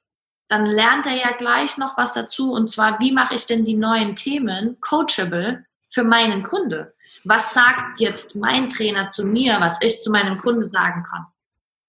dann 0.49 0.67
lernt 0.67 1.07
er 1.07 1.17
ja 1.17 1.31
gleich 1.33 1.77
noch 1.77 1.97
was 1.97 2.15
dazu 2.15 2.53
und 2.53 2.71
zwar, 2.71 2.99
wie 3.01 3.13
mache 3.13 3.35
ich 3.35 3.47
denn 3.47 3.65
die 3.65 3.77
neuen 3.77 4.15
Themen 4.15 4.79
coachable 4.81 5.65
für 5.91 6.05
meinen 6.05 6.43
Kunde? 6.43 6.95
Was 7.25 7.53
sagt 7.53 8.01
jetzt 8.01 8.37
mein 8.37 8.69
Trainer 8.69 9.09
zu 9.09 9.27
mir, 9.27 9.61
was 9.61 9.83
ich 9.83 10.01
zu 10.01 10.11
meinem 10.11 10.39
Kunde 10.39 10.65
sagen 10.65 11.03
kann? 11.03 11.27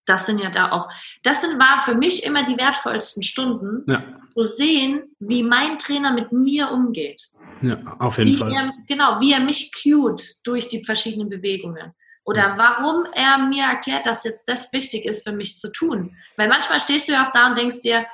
Das 0.06 0.26
sind 0.26 0.40
ja 0.40 0.50
da 0.50 0.72
auch, 0.72 0.90
das 1.24 1.42
sind, 1.42 1.60
war 1.60 1.80
für 1.82 1.94
mich 1.94 2.26
immer 2.26 2.44
die 2.44 2.58
wertvollsten 2.58 3.22
Stunden, 3.22 3.84
ja. 3.90 4.04
zu 4.34 4.44
sehen, 4.46 5.04
wie 5.20 5.44
mein 5.44 5.78
Trainer 5.78 6.12
mit 6.12 6.32
mir 6.32 6.72
umgeht. 6.72 7.22
Ja, 7.62 7.78
auf 8.00 8.18
jeden 8.18 8.32
wie 8.32 8.36
Fall. 8.36 8.52
Er, 8.52 8.74
genau, 8.88 9.22
wie 9.22 9.34
er 9.34 9.40
mich 9.40 9.72
cued 9.72 10.22
durch 10.44 10.68
die 10.68 10.84
verschiedenen 10.84 11.30
Bewegungen. 11.30 11.94
Oder 12.26 12.58
warum 12.58 13.06
er 13.14 13.38
mir 13.38 13.64
erklärt, 13.64 14.06
dass 14.06 14.24
jetzt 14.24 14.44
das 14.48 14.72
wichtig 14.74 15.06
ist 15.06 15.28
für 15.28 15.32
mich 15.32 15.58
zu 15.58 15.72
tun. 15.72 16.16
Weil 16.38 16.48
manchmal 16.48 16.80
stehst 16.80 17.08
du 17.08 17.14
ja 17.14 17.24
auch 17.24 17.32
da 17.32 17.48
und 17.48 17.58
denkst 17.58 17.82
dir, 17.82 18.06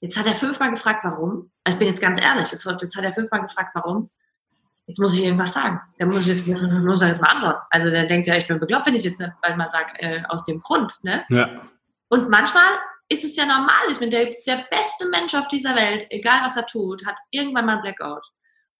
Jetzt 0.00 0.18
hat 0.18 0.26
er 0.26 0.34
fünfmal 0.34 0.70
gefragt, 0.70 1.04
warum. 1.04 1.50
Also 1.64 1.76
ich 1.76 1.78
bin 1.78 1.88
jetzt 1.88 2.00
ganz 2.00 2.20
ehrlich, 2.20 2.50
jetzt, 2.50 2.66
hat 2.66 3.04
er 3.04 3.12
fünfmal 3.12 3.42
gefragt, 3.42 3.70
warum. 3.74 4.10
Jetzt 4.86 4.98
muss 4.98 5.16
ich 5.16 5.24
irgendwas 5.24 5.52
sagen. 5.52 5.80
Der 5.98 6.06
muss 6.06 6.26
jetzt, 6.26 6.46
muss 6.46 7.02
er 7.02 7.08
jetzt 7.08 7.20
mal 7.20 7.28
antworten. 7.28 7.60
Also 7.70 7.90
der 7.90 8.06
denkt 8.06 8.26
ja, 8.26 8.36
ich 8.36 8.48
bin 8.48 8.58
beglaubt, 8.58 8.86
wenn 8.86 8.94
ich 8.94 9.04
jetzt 9.04 9.20
nicht 9.20 9.32
mal 9.56 9.68
sage, 9.68 9.92
äh, 9.98 10.22
aus 10.28 10.44
dem 10.44 10.58
Grund. 10.60 10.92
Ne? 11.02 11.24
Ja. 11.28 11.62
Und 12.08 12.28
manchmal 12.28 12.70
ist 13.08 13.24
es 13.24 13.36
ja 13.36 13.44
normal. 13.44 13.82
Ich 13.90 13.98
bin 13.98 14.10
der, 14.10 14.34
der 14.46 14.64
beste 14.70 15.08
Mensch 15.10 15.34
auf 15.34 15.48
dieser 15.48 15.76
Welt, 15.76 16.06
egal 16.10 16.44
was 16.44 16.56
er 16.56 16.66
tut, 16.66 17.06
hat 17.06 17.16
irgendwann 17.30 17.66
mal 17.66 17.76
ein 17.76 17.82
Blackout. 17.82 18.24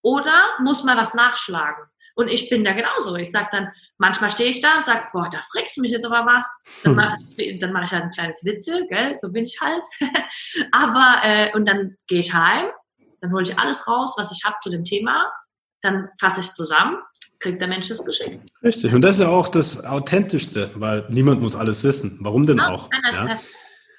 Oder 0.03 0.33
muss 0.61 0.83
mal 0.83 0.97
was 0.97 1.15
nachschlagen. 1.15 1.85
Und 2.15 2.29
ich 2.29 2.51
bin 2.51 2.65
da 2.65 2.73
genauso. 2.73 3.17
Ich 3.17 3.31
sage 3.31 3.49
dann, 3.53 3.69
manchmal 3.99 4.31
stehe 4.31 4.51
ich 4.51 4.61
da 4.61 4.77
und 4.77 4.85
sage, 4.85 5.05
boah, 5.13 5.29
da 5.31 5.41
fragst 5.53 5.77
du 5.77 5.81
mich 5.81 5.91
jetzt 5.91 6.05
aber 6.05 6.27
was. 6.27 6.47
Dann 6.83 6.95
mache 6.95 7.17
ich, 7.37 7.61
mach 7.61 7.85
ich 7.85 7.93
halt 7.93 8.05
ein 8.05 8.11
kleines 8.11 8.45
Witzel, 8.45 8.87
gell? 8.89 9.17
so 9.21 9.31
bin 9.31 9.45
ich 9.45 9.59
halt. 9.61 9.83
aber, 10.73 11.21
äh, 11.23 11.53
und 11.55 11.67
dann 11.67 11.97
gehe 12.07 12.21
ich 12.21 12.33
heim, 12.33 12.71
dann 13.21 13.33
hole 13.33 13.43
ich 13.43 13.59
alles 13.59 13.87
raus, 13.87 14.15
was 14.19 14.33
ich 14.33 14.45
habe 14.45 14.57
zu 14.61 14.71
dem 14.71 14.85
Thema, 14.85 15.31
dann 15.83 16.09
fasse 16.19 16.41
ich 16.41 16.47
es 16.47 16.55
zusammen, 16.55 16.99
kriegt 17.39 17.61
der 17.61 17.69
Mensch 17.69 17.89
das 17.89 18.05
geschickt. 18.05 18.47
Richtig. 18.63 18.93
Und 18.93 19.03
das 19.03 19.17
ist 19.17 19.23
ja 19.23 19.29
auch 19.29 19.49
das 19.49 19.85
Authentischste, 19.85 20.71
weil 20.75 21.07
niemand 21.09 21.41
muss 21.41 21.57
alles 21.57 21.85
wissen. 21.85 22.19
Warum 22.21 22.47
denn 22.47 22.59
ja, 22.59 22.69
auch? 22.69 22.91
Ja? 23.13 23.39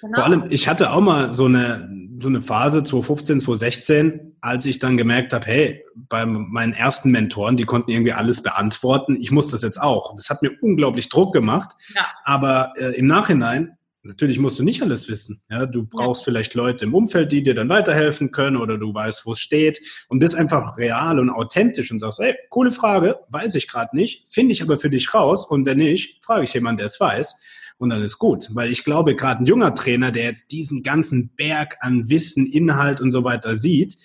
Genau. 0.02 0.16
Vor 0.16 0.24
allem, 0.24 0.46
ich 0.50 0.68
hatte 0.68 0.92
auch 0.92 1.02
mal 1.02 1.34
so 1.34 1.46
eine, 1.46 1.88
so 2.22 2.30
eine 2.30 2.42
Phase 2.42 2.84
2015, 2.84 3.40
2016, 3.42 4.38
als 4.42 4.66
ich 4.66 4.80
dann 4.80 4.98
gemerkt 4.98 5.34
habe, 5.34 5.46
hey, 5.46 5.84
bei 5.96 6.26
meinen 6.26 6.74
ersten 6.74 7.12
Mentoren, 7.12 7.58
die 7.58 7.66
konnten 7.66 7.92
irgendwie 7.92 8.14
alles 8.14 8.44
beantworten. 8.44 9.18
Ich 9.20 9.32
muss 9.32 9.50
das 9.50 9.62
jetzt 9.62 9.82
auch. 9.82 10.16
Das 10.16 10.30
hat 10.30 10.42
mir 10.42 10.52
unglaublich 10.62 11.10
Druck 11.10 11.34
gemacht. 11.34 11.72
Ja. 11.96 12.06
Aber 12.24 12.74
äh, 12.78 12.96
im 12.96 13.08
Nachhinein, 13.08 13.78
natürlich 14.04 14.40
musst 14.40 14.60
du 14.60 14.64
nicht 14.64 14.82
alles 14.82 15.10
wissen. 15.10 15.42
Ja, 15.50 15.66
du 15.66 15.86
brauchst 15.86 16.22
ja. 16.22 16.26
vielleicht 16.26 16.54
Leute 16.54 16.86
im 16.86 16.94
Umfeld, 16.94 17.32
die 17.32 17.44
dir 17.44 17.56
dann 17.56 17.70
weiterhelfen 17.70 18.32
können 18.32 18.58
oder 18.58 18.78
du 18.78 18.94
weißt, 18.94 19.26
wo 19.26 19.34
es 19.34 19.40
steht. 19.40 19.80
Und 20.08 20.22
das 20.22 20.36
einfach 20.36 20.78
real 20.78 21.20
und 21.20 21.30
authentisch 21.30 21.92
und 21.92 22.00
sagst, 22.00 22.20
hey, 22.20 22.36
coole 22.50 22.72
Frage, 22.72 23.18
weiß 23.30 23.56
ich 23.56 23.68
gerade 23.68 23.96
nicht, 23.96 24.28
finde 24.30 24.54
ich 24.54 24.62
aber 24.62 24.78
für 24.78 24.90
dich 24.90 25.14
raus. 25.14 25.48
Und 25.48 25.66
wenn 25.66 25.78
nicht, 25.78 26.24
frage 26.24 26.44
ich 26.44 26.54
jemanden, 26.54 26.78
der 26.78 26.88
es 26.88 27.00
weiß 27.00 27.36
und 27.82 27.90
dann 27.90 28.04
ist 28.04 28.20
gut. 28.20 28.50
Weil 28.54 28.72
ich 28.72 28.84
glaube, 28.84 29.16
gerade 29.16 29.44
ein 29.44 29.48
junger 29.48 29.74
Trainer, 29.74 30.12
der 30.12 30.26
jetzt 30.26 30.52
diesen 30.52 30.84
ganzen 30.84 31.30
Berg 31.36 31.78
an 31.80 32.10
Wissen, 32.10 32.46
Inhalt 32.46 33.02
und 33.02 33.12
so 33.12 33.24
weiter 33.24 33.56
sieht, 33.56 33.98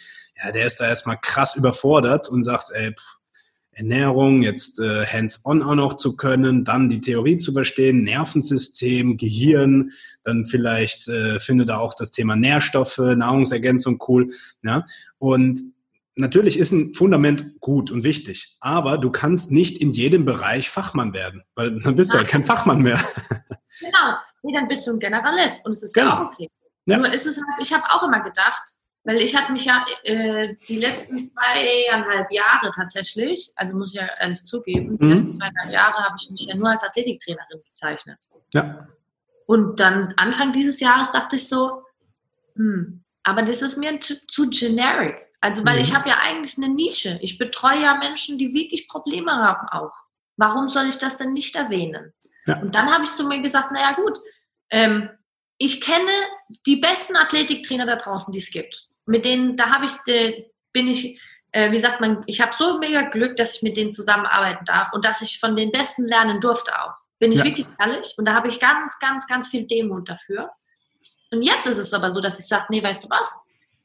ja, 0.43 0.51
der 0.51 0.67
ist 0.67 0.77
da 0.77 0.89
erstmal 0.89 1.19
krass 1.21 1.57
überfordert 1.57 2.29
und 2.29 2.43
sagt, 2.43 2.71
ey, 2.73 2.93
pff, 2.93 3.17
Ernährung, 3.73 4.43
jetzt 4.43 4.81
äh, 4.81 5.05
hands-on 5.05 5.63
auch 5.63 5.75
noch 5.75 5.95
zu 5.99 6.17
können, 6.17 6.65
dann 6.65 6.89
die 6.89 7.03
Theorie 7.03 7.37
zu 7.37 7.53
verstehen, 7.53 8.05
Nervensystem, 8.05 9.19
Gehirn, 9.19 9.91
dann 10.23 10.47
vielleicht 10.47 11.09
äh, 11.09 11.39
findet 11.41 11.69
er 11.69 11.81
auch 11.81 11.93
das 11.93 12.11
Thema 12.11 12.35
Nährstoffe, 12.37 12.97
Nahrungsergänzung 12.97 14.03
cool. 14.09 14.29
Ja? 14.63 14.87
Und 15.19 15.61
natürlich 16.15 16.59
ist 16.59 16.73
ein 16.73 16.95
Fundament 16.95 17.61
gut 17.61 17.91
und 17.91 18.03
wichtig, 18.03 18.57
aber 18.61 18.97
du 18.97 19.11
kannst 19.11 19.51
nicht 19.51 19.77
in 19.77 19.91
jedem 19.91 20.25
Bereich 20.25 20.71
Fachmann 20.71 21.13
werden, 21.13 21.43
weil 21.55 21.79
dann 21.79 21.97
bist 21.97 22.15
du 22.15 22.17
halt 22.17 22.29
kein 22.29 22.45
Fachmann 22.45 22.81
mehr. 22.81 22.99
Genau, 23.87 24.17
nee, 24.43 24.53
dann 24.55 24.69
bist 24.69 24.87
du 24.87 24.93
ein 24.93 24.99
Generalist 24.99 25.65
und 25.67 25.73
es 25.73 25.83
ist 25.83 25.95
genau. 25.95 26.09
ja 26.09 26.23
auch 26.23 26.33
okay. 26.33 26.51
Ja. 26.87 26.99
Nur 26.99 27.13
ist 27.13 27.27
es 27.27 27.37
halt, 27.37 27.61
ich 27.61 27.73
habe 27.73 27.85
auch 27.91 28.03
immer 28.05 28.21
gedacht, 28.21 28.63
weil 29.05 29.19
ich 29.19 29.37
hatte 29.37 29.53
mich 29.53 29.65
ja 29.65 29.85
äh, 30.05 30.57
die 30.69 30.79
letzten 30.79 31.27
zweieinhalb 31.27 32.31
Jahre 32.31 32.71
tatsächlich, 32.75 33.53
also 33.57 33.77
muss 33.77 33.95
ich 33.95 34.01
ja 34.01 34.09
ehrlich 34.21 34.43
zugeben, 34.43 34.97
die 34.99 35.05
mhm. 35.05 35.11
letzten 35.11 35.33
zweieinhalb 35.33 35.71
Jahre 35.71 36.03
habe 36.05 36.17
ich 36.21 36.31
mich 36.31 36.47
ja 36.47 36.57
nur 36.57 36.71
als 36.71 36.83
Athletiktrainerin 36.83 37.63
bezeichnet. 37.69 38.19
Ja. 38.53 38.89
Und 39.47 39.79
dann 39.79 40.13
Anfang 40.17 40.53
dieses 40.53 40.81
Jahres 40.81 41.13
dachte 41.13 41.37
ich 41.37 41.49
so, 41.49 41.83
hm, 42.57 43.05
aber 43.23 43.43
das 43.43 43.63
ist 43.63 43.77
mir 43.77 44.01
zu, 44.01 44.21
zu 44.27 44.51
generic. 44.51 45.27
Also, 45.41 45.65
weil 45.65 45.77
mhm. 45.77 45.83
ich 45.83 45.95
habe 45.95 46.09
ja 46.09 46.19
eigentlich 46.23 46.57
eine 46.57 46.69
Nische. 46.69 47.19
Ich 47.23 47.39
betreue 47.39 47.83
ja 47.83 47.97
Menschen, 47.99 48.39
die 48.39 48.55
wirklich 48.55 48.89
Probleme 48.89 49.33
haben 49.33 49.69
auch. 49.69 49.93
Warum 50.37 50.69
soll 50.69 50.87
ich 50.87 50.99
das 50.99 51.17
denn 51.17 51.33
nicht 51.33 51.55
erwähnen? 51.55 52.13
Ja. 52.47 52.59
Und 52.61 52.75
dann 52.75 52.93
habe 52.93 53.05
ich 53.05 53.11
zu 53.11 53.27
mir 53.27 53.41
gesagt, 53.43 53.73
naja 53.73 53.95
gut, 53.95 54.19
ähm, 54.71 55.11
ich 55.59 55.81
kenne 55.81 56.11
die 56.67 56.77
besten 56.77 57.17
Athletiktrainer 57.17 57.87
da 57.87 57.97
draußen, 57.97 58.33
die 58.33 58.39
es 58.39 58.51
gibt. 58.51 58.87
Mit 59.07 59.25
denen, 59.25 59.57
da 59.57 59.71
habe 59.71 59.87
ich, 59.87 59.93
de, 60.07 60.51
bin 60.73 60.89
ich, 60.89 61.21
äh, 61.53 61.71
wie 61.71 61.79
sagt 61.79 62.01
man, 62.01 62.23
ich 62.27 62.41
habe 62.41 62.55
so 62.55 62.79
mega 62.79 63.03
Glück, 63.03 63.37
dass 63.37 63.57
ich 63.57 63.63
mit 63.63 63.77
denen 63.77 63.93
zusammenarbeiten 63.93 64.65
darf 64.65 64.93
und 64.93 65.05
dass 65.05 65.23
ich 65.23 65.39
von 65.39 65.57
den 65.57 65.73
Besten 65.73 66.07
lernen 66.07 66.41
durfte 66.41 66.73
auch. 66.79 66.95
Bin 67.19 67.33
ich 67.33 67.39
ja. 67.39 67.45
wirklich 67.45 67.67
ehrlich? 67.79 68.15
Und 68.19 68.27
da 68.27 68.35
habe 68.35 68.49
ich 68.49 68.61
ganz, 68.61 68.99
ganz, 68.99 69.27
ganz 69.27 69.49
viel 69.49 69.67
Demut 69.67 70.09
dafür. 70.09 70.51
Und 71.31 71.43
jetzt 71.43 71.67
ist 71.67 71.79
es 71.79 71.95
aber 71.95 72.11
so, 72.11 72.21
dass 72.21 72.39
ich 72.39 72.47
sage, 72.47 72.67
nee, 72.69 72.83
weißt 72.83 73.05
du 73.05 73.11
was? 73.11 73.35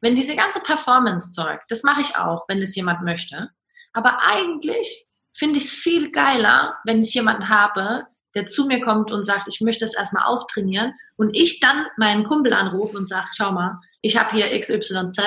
Wenn 0.02 0.16
diese 0.16 0.36
ganze 0.36 0.60
Performance-Zeug, 0.60 1.62
das 1.70 1.84
mache 1.84 2.02
ich 2.02 2.18
auch, 2.18 2.44
wenn 2.48 2.62
es 2.62 2.76
jemand 2.76 3.04
möchte. 3.04 3.50
Aber 3.94 4.20
eigentlich 4.22 5.06
finde 5.34 5.60
ich 5.60 5.66
es 5.66 5.72
viel 5.72 6.12
geiler, 6.12 6.78
wenn 6.84 7.02
ich 7.02 7.14
jemanden 7.14 7.50
habe, 7.50 8.08
der 8.36 8.46
zu 8.46 8.66
mir 8.66 8.82
kommt 8.82 9.12
und 9.12 9.24
sagt, 9.24 9.48
ich 9.48 9.62
möchte 9.62 9.86
das 9.86 9.96
erstmal 9.96 10.24
auftrainieren 10.24 10.94
und 11.18 11.36
ich 11.36 11.60
dann 11.60 11.86
meinen 11.98 12.24
Kumpel 12.24 12.54
anrufe 12.54 12.98
und 12.98 13.06
sage, 13.06 13.28
schau 13.36 13.52
mal, 13.52 13.80
ich 14.02 14.18
habe 14.18 14.32
hier 14.32 14.58
XYZ, 14.58 15.20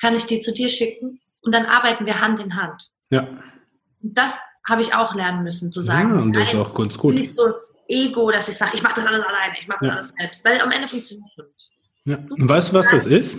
kann 0.00 0.14
ich 0.14 0.26
die 0.26 0.38
zu 0.38 0.52
dir 0.52 0.68
schicken? 0.68 1.20
Und 1.42 1.52
dann 1.52 1.66
arbeiten 1.66 2.06
wir 2.06 2.20
Hand 2.20 2.40
in 2.40 2.56
Hand. 2.56 2.90
Ja. 3.10 3.28
Das 4.00 4.40
habe 4.66 4.82
ich 4.82 4.94
auch 4.94 5.14
lernen 5.14 5.42
müssen, 5.42 5.72
zu 5.72 5.82
sagen. 5.82 6.14
Ja, 6.14 6.22
und 6.22 6.32
das 6.34 6.52
ist 6.52 6.58
auch 6.58 6.74
ganz 6.74 6.96
gut. 6.96 7.14
Nicht 7.14 7.32
so 7.32 7.52
Ego, 7.86 8.30
dass 8.30 8.48
ich 8.48 8.56
sage, 8.56 8.72
ich 8.74 8.82
mache 8.82 8.94
das 8.96 9.06
alles 9.06 9.22
alleine, 9.22 9.54
ich 9.60 9.68
mache 9.68 9.80
das 9.80 9.88
ja. 9.88 9.94
alles 9.96 10.08
selbst. 10.10 10.44
Weil 10.44 10.60
am 10.60 10.70
Ende 10.70 10.88
funktioniert 10.88 11.28
es 11.28 11.36
nicht. 11.36 11.70
Ja. 12.04 12.16
Und 12.16 12.48
weißt 12.48 12.72
du, 12.72 12.76
was 12.76 12.90
das 12.90 13.06
ist? 13.06 13.38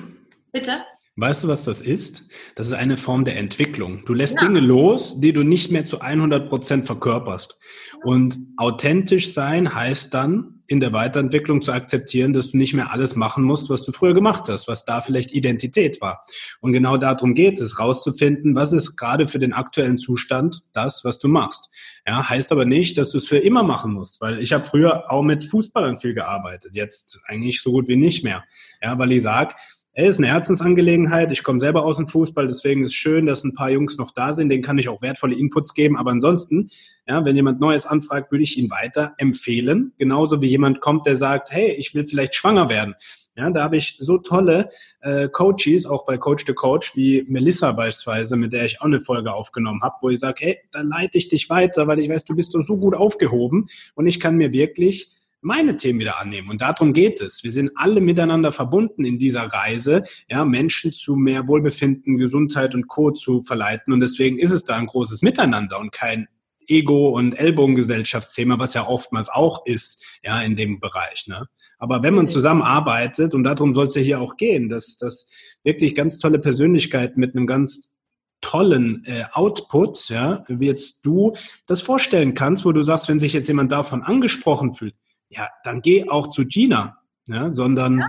Bitte? 0.51 0.84
Weißt 1.18 1.45
du, 1.45 1.47
was 1.47 1.63
das 1.63 1.80
ist? 1.80 2.24
Das 2.55 2.68
ist 2.68 2.74
eine 2.74 2.97
Form 2.97 3.24
der 3.24 3.38
Entwicklung. 3.38 4.03
Du 4.05 4.13
lässt 4.13 4.36
ja. 4.36 4.41
Dinge 4.41 4.59
los, 4.59 5.22
die 5.22 5.32
du 5.32 5.43
nicht 5.43 5.72
mehr 5.72 5.86
zu 5.86 6.01
100 6.01 6.49
Prozent 6.49 6.86
verkörperst. 6.86 7.57
Und 8.03 8.38
authentisch 8.57 9.32
sein 9.34 9.74
heißt 9.74 10.13
dann, 10.13 10.55
in 10.68 10.80
der 10.80 10.93
Weiterentwicklung 10.93 11.61
zu 11.61 11.72
akzeptieren, 11.72 12.34
dass 12.34 12.51
du 12.51 12.57
nicht 12.57 12.74
mehr 12.74 12.91
alles 12.91 13.16
machen 13.16 13.43
musst, 13.43 13.70
was 13.70 13.84
du 13.84 13.91
früher 13.91 14.13
gemacht 14.13 14.43
hast, 14.49 14.68
was 14.68 14.84
da 14.84 15.01
vielleicht 15.01 15.32
Identität 15.32 16.01
war. 16.01 16.24
Und 16.59 16.74
genau 16.74 16.97
darum 16.97 17.36
geht 17.36 17.59
es, 17.59 17.80
rauszufinden, 17.80 18.55
was 18.55 18.74
ist 18.74 18.95
gerade 18.95 19.28
für 19.28 19.39
den 19.39 19.53
aktuellen 19.53 19.97
Zustand 19.97 20.63
das, 20.74 21.05
was 21.05 21.20
du 21.20 21.28
machst. 21.28 21.70
Ja, 22.05 22.28
heißt 22.28 22.51
aber 22.51 22.66
nicht, 22.66 22.97
dass 22.97 23.11
du 23.11 23.20
es 23.20 23.28
für 23.28 23.38
immer 23.38 23.63
machen 23.63 23.93
musst, 23.93 24.22
weil 24.22 24.39
ich 24.39 24.53
habe 24.53 24.63
früher 24.63 25.11
auch 25.11 25.22
mit 25.22 25.43
Fußballern 25.43 25.97
viel 25.97 26.13
gearbeitet, 26.13 26.76
jetzt 26.76 27.20
eigentlich 27.26 27.61
so 27.61 27.72
gut 27.72 27.88
wie 27.88 27.95
nicht 27.95 28.24
mehr. 28.24 28.43
Ja, 28.82 28.97
weil 28.97 29.11
ich 29.11 29.22
sag, 29.22 29.55
Ey, 29.98 30.10
ist 30.10 30.18
eine 30.18 30.28
Herzensangelegenheit. 30.28 31.32
Ich 31.32 31.41
komme 31.41 31.62
selber 31.62 31.86
aus 31.86 31.96
dem 31.96 32.10
Fußball, 32.10 32.48
deswegen 32.48 32.84
ist 32.84 32.91
es 32.91 32.96
schön, 32.96 33.26
dass 33.26 33.46
ein 33.46 33.54
paar 33.54 33.70
Jungs 33.70 33.98
noch 33.98 34.12
da 34.12 34.34
sind. 34.34 34.50
Denen 34.50 34.62
kann 34.62 34.78
ich 34.78 34.89
auch 34.89 35.02
wertvolle 35.02 35.38
Inputs 35.38 35.74
geben. 35.74 35.96
Aber 35.96 36.12
ansonsten, 36.12 36.70
ja, 37.08 37.24
wenn 37.24 37.38
jemand 37.38 37.62
Neues 37.62 37.86
anfragt, 37.86 38.30
würde 38.30 38.43
ich 38.43 38.58
ihn 38.58 38.70
weiter 38.70 39.14
empfehlen. 39.18 39.93
Genauso 39.98 40.41
wie 40.41 40.48
jemand 40.48 40.82
kommt, 40.82 41.06
der 41.06 41.16
sagt, 41.16 41.50
hey, 41.54 41.72
ich 41.72 41.96
will 41.96 42.04
vielleicht 42.04 42.36
schwanger 42.36 42.68
werden. 42.68 42.96
Ja, 43.38 43.50
da 43.50 43.64
habe 43.64 43.78
ich 43.78 43.96
so 43.98 44.18
tolle 44.18 44.68
äh, 45.00 45.30
Coaches, 45.30 45.86
auch 45.86 46.04
bei 46.04 46.18
Coach 46.18 46.43
to 46.43 46.54
Coach, 46.54 46.98
wie 46.98 47.24
Melissa 47.30 47.72
beispielsweise, 47.72 48.36
mit 48.36 48.52
der 48.52 48.66
ich 48.66 48.82
auch 48.82 48.88
eine 48.88 49.00
Folge 49.00 49.32
aufgenommen 49.32 49.82
habe, 49.82 49.96
wo 50.02 50.10
ich 50.10 50.20
sage, 50.20 50.36
hey, 50.41 50.58
da 50.74 50.82
leite 50.82 51.18
ich 51.18 51.30
dich 51.30 51.50
weiter, 51.50 51.88
weil 51.88 52.00
ich 52.00 52.10
weiß, 52.10 52.26
du 52.26 52.36
bist 52.36 52.54
doch 52.54 52.62
so 52.62 52.76
gut 52.76 52.96
aufgehoben 52.96 53.68
und 53.93 54.08
ich 54.08 54.20
kann 54.20 54.36
mir 54.36 54.52
wirklich 54.52 55.10
meine 55.46 55.78
Themen 55.78 56.00
wieder 56.00 56.20
annehmen. 56.20 56.50
Und 56.50 56.62
darum 56.62 56.91
geht 56.91 57.22
es. 57.22 57.43
Wir 57.43 57.52
sind 57.52 57.72
alle 57.76 58.02
miteinander 58.02 58.52
verbunden 58.52 59.06
in 59.06 59.20
dieser 59.20 59.43
Reise, 59.43 60.04
ja, 60.28 60.43
Menschen 60.43 60.91
zu 60.91 61.16
mehr 61.16 61.48
Wohlbefinden, 61.48 62.18
Gesundheit 62.18 62.74
und 62.74 62.88
Co. 62.88 63.12
zu 63.12 63.43
verleiten. 63.43 63.93
Und 63.93 64.00
deswegen 64.00 64.39
ist 64.39 64.52
es 64.52 64.64
da 64.64 64.76
ein 64.76 64.88
großes 64.88 65.22
Miteinander 65.22 65.80
und 65.80 65.91
kein 65.91 66.28
Ego- 66.68 67.10
und 67.10 67.34
Ellbogengesellschaftsthema, 67.34 68.58
was 68.58 68.74
ja 68.74 68.88
oftmals 68.88 69.30
auch 69.30 69.68
ist, 69.68 70.20
ja, 70.24 70.41
in 70.41 70.56
dem 70.56 70.80
Bereich. 70.80 71.28
Ne? 71.28 71.48
Aber 71.78 72.02
wenn 72.02 72.16
man 72.16 72.28
zusammenarbeitet, 72.28 73.36
und 73.36 73.43
darum 73.43 73.76
soll 73.76 73.86
es 73.86 73.96
ja 73.96 74.02
hier 74.02 74.22
auch 74.22 74.38
gehen, 74.38 74.68
dass, 74.68 74.98
dass 74.98 75.28
wirklich 75.64 75.93
ganz 75.93 76.18
tolle 76.18 76.39
Persönlichkeiten 76.39 77.20
mit 77.20 77.36
einem 77.36 77.46
ganz 77.46 77.93
tollen 78.41 79.04
äh, 79.06 79.26
Output, 79.32 80.10
ja, 80.10 80.43
wie 80.48 80.66
jetzt 80.66 81.06
du 81.06 81.34
das 81.68 81.82
vorstellen 81.82 82.34
kannst, 82.34 82.66
wo 82.66 82.72
du 82.72 82.82
sagst, 82.82 83.10
wenn 83.10 83.20
sich 83.20 83.34
jetzt 83.34 83.48
jemand 83.48 83.72
davon 83.72 84.02
angesprochen 84.02 84.74
fühlt, 84.74 84.96
ja, 85.30 85.49
dann 85.63 85.82
geh 85.82 86.07
auch 86.09 86.28
zu 86.28 86.45
Gina, 86.45 86.97
ja, 87.26 87.51
sondern 87.51 88.03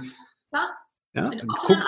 ja, 0.52 0.68
ja, 1.16 1.30
guck, 1.64 1.78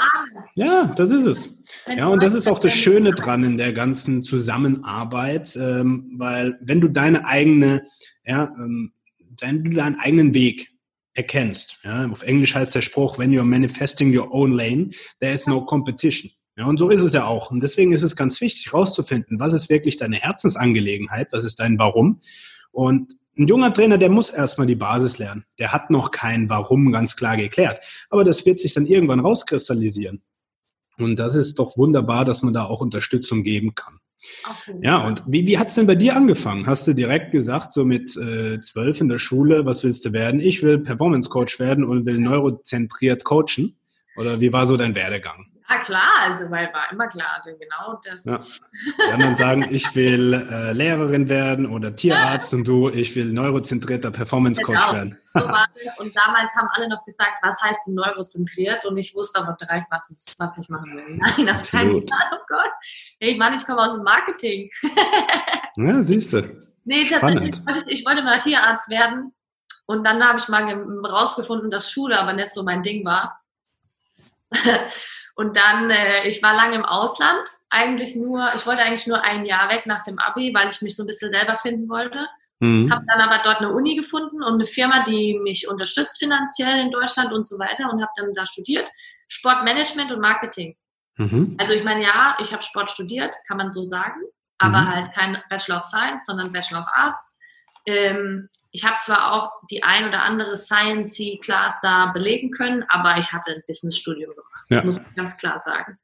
ja, 0.55 0.87
das 0.97 1.11
ist 1.11 1.27
es. 1.27 1.63
Ja, 1.87 2.07
und 2.07 2.23
das 2.23 2.33
ist 2.33 2.49
auch 2.49 2.59
das 2.59 2.73
Schöne 2.73 3.13
dran 3.13 3.45
in 3.45 3.59
der 3.59 3.75
ganzen 3.75 4.23
Zusammenarbeit, 4.23 5.55
ähm, 5.57 6.15
weil 6.17 6.59
wenn 6.63 6.81
du 6.81 6.89
deine 6.89 7.27
eigene, 7.27 7.87
ja, 8.25 8.45
ähm, 8.45 8.95
wenn 9.41 9.65
du 9.65 9.71
deinen 9.71 10.01
eigenen 10.01 10.33
Weg 10.33 10.71
erkennst, 11.13 11.79
ja, 11.85 12.09
auf 12.09 12.23
Englisch 12.23 12.55
heißt 12.55 12.75
der 12.75 12.81
Spruch, 12.81 13.19
when 13.19 13.31
you're 13.31 13.45
manifesting 13.45 14.17
your 14.17 14.33
own 14.33 14.53
lane, 14.53 14.91
there 15.21 15.35
is 15.35 15.47
no 15.47 15.63
competition. 15.65 16.31
Ja, 16.57 16.65
und 16.65 16.79
so 16.79 16.89
ist 16.89 17.03
es 17.03 17.13
ja 17.13 17.25
auch. 17.25 17.51
Und 17.51 17.63
deswegen 17.63 17.93
ist 17.93 18.03
es 18.03 18.17
ganz 18.17 18.41
wichtig, 18.41 18.73
herauszufinden, 18.73 19.39
was 19.39 19.53
ist 19.53 19.69
wirklich 19.69 19.97
deine 19.97 20.17
Herzensangelegenheit, 20.17 21.29
was 21.33 21.45
ist 21.45 21.61
dein 21.61 21.79
Warum. 21.79 22.21
Und 22.73 23.15
ein 23.39 23.47
junger 23.47 23.73
Trainer, 23.73 23.99
der 23.99 24.11
muss 24.11 24.31
erstmal 24.31 24.67
die 24.67 24.75
Basis 24.75 25.19
lernen. 25.19 25.45
Der 25.59 25.73
hat 25.73 25.91
noch 25.91 26.11
kein 26.11 26.51
Warum 26.51 26.91
ganz 26.93 27.17
klar 27.17 27.37
geklärt. 27.37 27.85
Aber 28.11 28.25
das 28.25 28.45
wird 28.45 28.59
sich 28.61 28.75
dann 28.75 28.87
irgendwann 28.87 29.21
rauskristallisieren. 29.21 30.23
Und 30.99 31.19
das 31.19 31.35
ist 31.37 31.59
doch 31.59 31.77
wunderbar, 31.77 32.25
dass 32.25 32.43
man 32.43 32.53
da 32.53 32.65
auch 32.65 32.81
Unterstützung 32.81 33.45
geben 33.45 33.75
kann. 33.75 34.01
Okay. 34.45 34.79
Ja, 34.83 35.07
und 35.07 35.23
wie, 35.29 35.47
wie 35.47 35.59
hat 35.59 35.69
es 35.69 35.77
denn 35.77 35.87
bei 35.87 35.95
dir 35.95 36.17
angefangen? 36.17 36.67
Hast 36.67 36.89
du 36.89 36.93
direkt 36.93 37.31
gesagt, 37.31 37.71
so 37.71 37.85
mit 37.85 38.17
äh, 38.17 38.61
zwölf 38.61 39.01
in 39.01 39.09
der 39.09 39.21
Schule, 39.21 39.65
was 39.65 39.85
willst 39.85 40.05
du 40.05 40.13
werden? 40.13 40.41
Ich 40.41 40.63
will 40.65 40.79
Performance 40.79 41.29
Coach 41.29 41.61
werden 41.61 41.85
und 41.85 42.05
will 42.05 42.19
neurozentriert 42.19 43.23
coachen. 43.23 43.79
Oder 44.17 44.41
wie 44.41 44.53
war 44.53 44.67
so 44.67 44.77
dein 44.77 44.97
Werdegang? 44.97 45.47
Ja, 45.71 45.77
klar, 45.79 46.13
also 46.23 46.51
weil 46.51 46.73
war 46.73 46.91
immer 46.91 47.09
klar, 47.09 47.43
denn 47.45 47.59
genau 47.59 48.01
das. 48.03 48.25
Ja. 48.25 48.39
Die 49.07 49.13
anderen 49.13 49.37
sagen, 49.37 49.67
ich 49.69 49.95
will 49.95 50.33
äh, 50.33 50.73
Lehrerin 50.73 51.29
werden 51.29 51.67
oder 51.67 51.95
Tierarzt 51.95 52.55
und 52.55 52.67
du, 52.67 52.89
ich 52.89 53.15
will 53.15 53.33
neurozentrierter 53.33 54.11
Performance 54.11 54.63
Coach 54.63 54.81
genau. 54.81 54.93
werden. 54.95 55.19
so 55.35 55.47
war 55.47 55.67
das. 55.85 55.99
Und 55.99 56.17
damals 56.17 56.55
haben 56.57 56.69
alle 56.73 56.89
noch 56.89 57.05
gesagt, 57.05 57.35
was 57.43 57.61
heißt 57.61 57.87
neurozentriert? 57.89 58.87
Und 58.87 58.97
ich 58.97 59.15
wusste 59.15 59.41
aber 59.41 59.59
direkt, 59.61 59.87
was, 59.91 60.09
ist, 60.09 60.41
was 60.41 60.57
ich 60.57 60.71
machen 60.71 60.91
will. 60.97 61.17
Nein, 61.37 61.55
auf 61.55 61.71
keinen 61.71 62.09
Fall. 62.09 62.31
Oh 62.33 62.45
Gott. 62.49 62.73
Hey 63.21 63.37
Mann, 63.37 63.53
ich 63.53 63.67
komme 63.67 63.83
aus 63.83 63.95
dem 63.95 64.05
Marketing. 64.05 64.71
ja, 65.77 66.03
siehst 66.03 66.33
du. 66.33 66.67
Nee, 66.85 67.05
tatsächlich, 67.05 67.61
ich, 67.87 67.99
ich 67.99 68.07
wollte 68.07 68.23
mal 68.23 68.39
Tierarzt 68.39 68.89
werden. 68.91 69.35
Und 69.85 70.05
dann 70.05 70.27
habe 70.27 70.39
ich 70.39 70.49
mal 70.49 70.65
rausgefunden, 71.05 71.71
dass 71.71 71.91
Schule 71.91 72.19
aber 72.19 72.33
nicht 72.33 72.51
so 72.51 72.63
mein 72.63 72.83
Ding 72.83 73.05
war. 73.05 73.43
Und 75.39 75.57
dann, 75.57 75.89
äh, 75.89 76.27
ich 76.27 76.43
war 76.43 76.53
lange 76.53 76.75
im 76.75 76.85
Ausland, 76.85 77.49
eigentlich 77.71 78.17
nur, 78.17 78.51
ich 78.57 78.67
wollte 78.67 78.83
eigentlich 78.83 79.07
nur 79.07 79.23
ein 79.23 79.47
Jahr 79.47 79.71
weg 79.71 79.87
nach 79.87 80.03
dem 80.03 80.19
Abi, 80.19 80.53
weil 80.53 80.67
ich 80.67 80.83
mich 80.83 80.97
so 80.97 81.05
ein 81.05 81.07
bisschen 81.07 81.31
selber 81.31 81.55
finden 81.55 81.89
wollte. 81.89 82.27
Mhm. 82.59 82.93
Habe 82.93 83.05
dann 83.07 83.21
aber 83.21 83.45
dort 83.45 83.59
eine 83.59 83.73
Uni 83.73 83.95
gefunden 83.95 84.43
und 84.43 84.55
eine 84.55 84.67
Firma, 84.67 85.05
die 85.05 85.39
mich 85.41 85.69
unterstützt 85.69 86.19
finanziell 86.19 86.81
in 86.81 86.91
Deutschland 86.91 87.33
und 87.33 87.47
so 87.47 87.57
weiter 87.57 87.89
und 87.89 88.01
habe 88.01 88.11
dann 88.17 88.35
da 88.35 88.47
studiert. 88.47 88.89
Sportmanagement 89.29 90.11
und 90.11 90.21
Marketing. 90.21 90.77
Mhm. 91.19 91.55
Also 91.57 91.73
ich 91.73 91.85
meine, 91.85 92.03
ja, 92.03 92.37
ich 92.41 92.53
habe 92.53 92.65
Sport 92.65 92.91
studiert, 92.91 93.33
kann 93.47 93.59
man 93.59 93.71
so 93.71 93.85
sagen, 93.85 94.21
aber 94.59 94.81
mhm. 94.81 94.93
halt 94.93 95.13
kein 95.15 95.41
Bachelor 95.49 95.79
of 95.79 95.85
Science, 95.85 96.27
sondern 96.27 96.51
Bachelor 96.51 96.81
of 96.81 96.89
Arts. 96.93 97.39
Ähm, 97.87 98.49
ich 98.79 98.85
habe 98.85 98.99
zwar 99.01 99.33
auch 99.33 99.51
die 99.71 99.83
ein 99.83 100.07
oder 100.07 100.23
andere 100.23 100.57
Science-Class 100.57 101.81
da 101.81 102.07
belegen 102.07 102.53
können, 102.53 102.85
aber 102.89 103.19
ich 103.19 103.33
hatte 103.33 103.51
ein 103.51 103.63
Business-Studium 103.67 104.31
gemacht, 104.31 104.65
ja. 104.69 104.85
muss 104.85 104.99
ich 104.99 105.15
ganz 105.17 105.37
klar 105.37 105.59
sagen. 105.59 105.99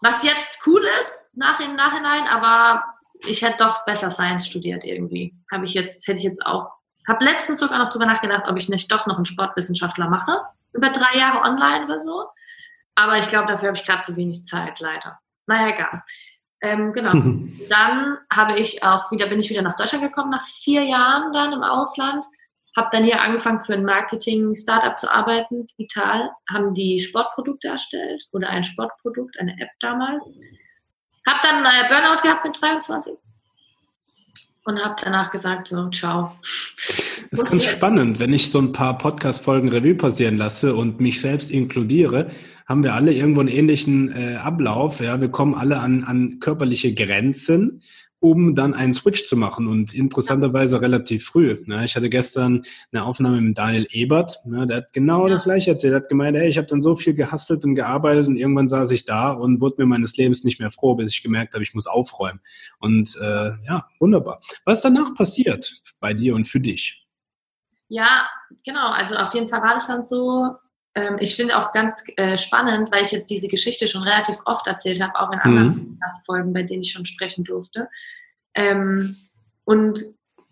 Was 0.00 0.22
jetzt 0.22 0.60
cool 0.64 0.84
ist, 1.00 1.28
nach 1.34 1.58
im 1.58 1.74
Nachhinein, 1.74 2.28
aber 2.28 2.84
ich 3.26 3.42
hätte 3.42 3.64
doch 3.64 3.84
besser 3.84 4.12
Science 4.12 4.46
studiert 4.46 4.84
irgendwie. 4.84 5.34
Habe 5.50 5.64
ich 5.64 5.74
jetzt, 5.74 6.06
hätte 6.06 6.18
ich 6.18 6.24
jetzt 6.24 6.46
auch, 6.46 6.70
habe 7.08 7.24
letztens 7.24 7.58
sogar 7.58 7.78
noch 7.78 7.90
drüber 7.90 8.06
nachgedacht, 8.06 8.46
ob 8.46 8.56
ich 8.58 8.68
nicht 8.68 8.92
doch 8.92 9.06
noch 9.06 9.16
einen 9.16 9.24
Sportwissenschaftler 9.26 10.08
mache, 10.08 10.40
über 10.72 10.90
drei 10.90 11.18
Jahre 11.18 11.40
online 11.40 11.86
oder 11.86 11.98
so. 11.98 12.28
Aber 12.94 13.18
ich 13.18 13.26
glaube, 13.26 13.48
dafür 13.48 13.68
habe 13.68 13.76
ich 13.76 13.84
gerade 13.84 14.02
zu 14.02 14.14
wenig 14.14 14.44
Zeit, 14.44 14.78
leider. 14.78 15.18
Naja, 15.46 15.74
egal. 15.74 16.02
Ähm, 16.64 16.94
genau. 16.94 17.12
dann 17.68 18.16
habe 18.32 18.58
ich 18.58 18.82
auch 18.82 19.10
wieder, 19.12 19.28
bin 19.28 19.38
ich 19.38 19.50
wieder 19.50 19.62
nach 19.62 19.76
Deutschland 19.76 20.02
gekommen, 20.02 20.30
nach 20.30 20.46
vier 20.46 20.82
Jahren 20.82 21.32
dann 21.32 21.52
im 21.52 21.62
Ausland. 21.62 22.24
Habe 22.74 22.88
dann 22.90 23.04
hier 23.04 23.20
angefangen 23.20 23.60
für 23.60 23.74
ein 23.74 23.84
Marketing-Startup 23.84 24.98
zu 24.98 25.12
arbeiten, 25.12 25.66
digital. 25.66 26.30
Haben 26.50 26.74
die 26.74 26.98
Sportprodukte 26.98 27.68
erstellt 27.68 28.24
oder 28.32 28.48
ein 28.48 28.64
Sportprodukt, 28.64 29.38
eine 29.38 29.52
App 29.60 29.68
damals. 29.80 30.24
Habe 31.26 31.38
dann 31.42 31.64
äh, 31.64 31.88
Burnout 31.88 32.22
gehabt 32.22 32.44
mit 32.44 32.60
23 32.60 33.14
und 34.64 34.82
habe 34.82 34.96
danach 35.02 35.30
gesagt, 35.30 35.68
so, 35.68 35.88
ciao. 35.90 36.34
Das 37.30 37.30
ist 37.30 37.50
ganz 37.50 37.64
spannend, 37.64 38.18
wenn 38.18 38.32
ich 38.32 38.50
so 38.50 38.58
ein 38.58 38.72
paar 38.72 38.96
Podcast-Folgen 38.96 39.68
Revue 39.68 39.94
passieren 39.94 40.38
lasse 40.38 40.74
und 40.74 41.00
mich 41.00 41.20
selbst 41.20 41.50
inkludiere, 41.50 42.30
haben 42.66 42.82
wir 42.82 42.94
alle 42.94 43.12
irgendwo 43.12 43.40
einen 43.40 43.48
ähnlichen 43.48 44.10
äh, 44.10 44.36
Ablauf. 44.36 45.00
Ja, 45.00 45.20
wir 45.20 45.28
kommen 45.28 45.54
alle 45.54 45.78
an, 45.78 46.04
an 46.04 46.38
körperliche 46.40 46.94
Grenzen 46.94 47.80
um 48.24 48.54
dann 48.54 48.72
einen 48.72 48.94
Switch 48.94 49.26
zu 49.26 49.36
machen 49.36 49.66
und 49.66 49.92
interessanterweise 49.92 50.80
relativ 50.80 51.26
früh. 51.26 51.62
Ne? 51.66 51.84
Ich 51.84 51.94
hatte 51.94 52.08
gestern 52.08 52.62
eine 52.90 53.04
Aufnahme 53.04 53.38
mit 53.42 53.58
Daniel 53.58 53.86
Ebert, 53.90 54.38
ne? 54.46 54.66
der 54.66 54.78
hat 54.78 54.94
genau 54.94 55.26
ja. 55.26 55.34
das 55.34 55.44
gleiche 55.44 55.72
erzählt. 55.72 55.92
Er 55.92 55.96
hat 55.96 56.08
gemeint, 56.08 56.34
ey, 56.34 56.48
ich 56.48 56.56
habe 56.56 56.66
dann 56.66 56.80
so 56.80 56.94
viel 56.94 57.12
gehustelt 57.12 57.66
und 57.66 57.74
gearbeitet 57.74 58.26
und 58.26 58.36
irgendwann 58.36 58.66
saß 58.66 58.92
ich 58.92 59.04
da 59.04 59.32
und 59.32 59.60
wurde 59.60 59.74
mir 59.76 59.84
meines 59.86 60.16
Lebens 60.16 60.42
nicht 60.42 60.58
mehr 60.58 60.70
froh, 60.70 60.94
bis 60.94 61.12
ich 61.12 61.22
gemerkt 61.22 61.52
habe, 61.52 61.62
ich 61.62 61.74
muss 61.74 61.86
aufräumen. 61.86 62.40
Und 62.78 63.14
äh, 63.20 63.50
ja, 63.66 63.90
wunderbar. 64.00 64.40
Was 64.64 64.78
ist 64.78 64.84
danach 64.86 65.12
passiert 65.14 65.82
bei 66.00 66.14
dir 66.14 66.34
und 66.34 66.48
für 66.48 66.60
dich? 66.60 67.06
Ja, 67.88 68.26
genau. 68.64 68.88
Also 68.88 69.16
auf 69.16 69.34
jeden 69.34 69.50
Fall 69.50 69.60
war 69.60 69.74
das 69.74 69.88
dann 69.88 70.06
so, 70.06 70.48
ähm, 70.94 71.16
ich 71.18 71.34
finde 71.34 71.58
auch 71.58 71.72
ganz 71.72 72.04
äh, 72.16 72.36
spannend, 72.36 72.92
weil 72.92 73.02
ich 73.02 73.12
jetzt 73.12 73.30
diese 73.30 73.48
Geschichte 73.48 73.88
schon 73.88 74.02
relativ 74.02 74.36
oft 74.44 74.66
erzählt 74.66 75.02
habe, 75.02 75.18
auch 75.18 75.32
in 75.32 75.40
anderen 75.40 75.68
mhm. 75.68 75.98
Folgen, 76.24 76.52
bei 76.52 76.62
denen 76.62 76.82
ich 76.82 76.92
schon 76.92 77.06
sprechen 77.06 77.44
durfte. 77.44 77.88
Ähm, 78.54 79.16
und 79.64 80.00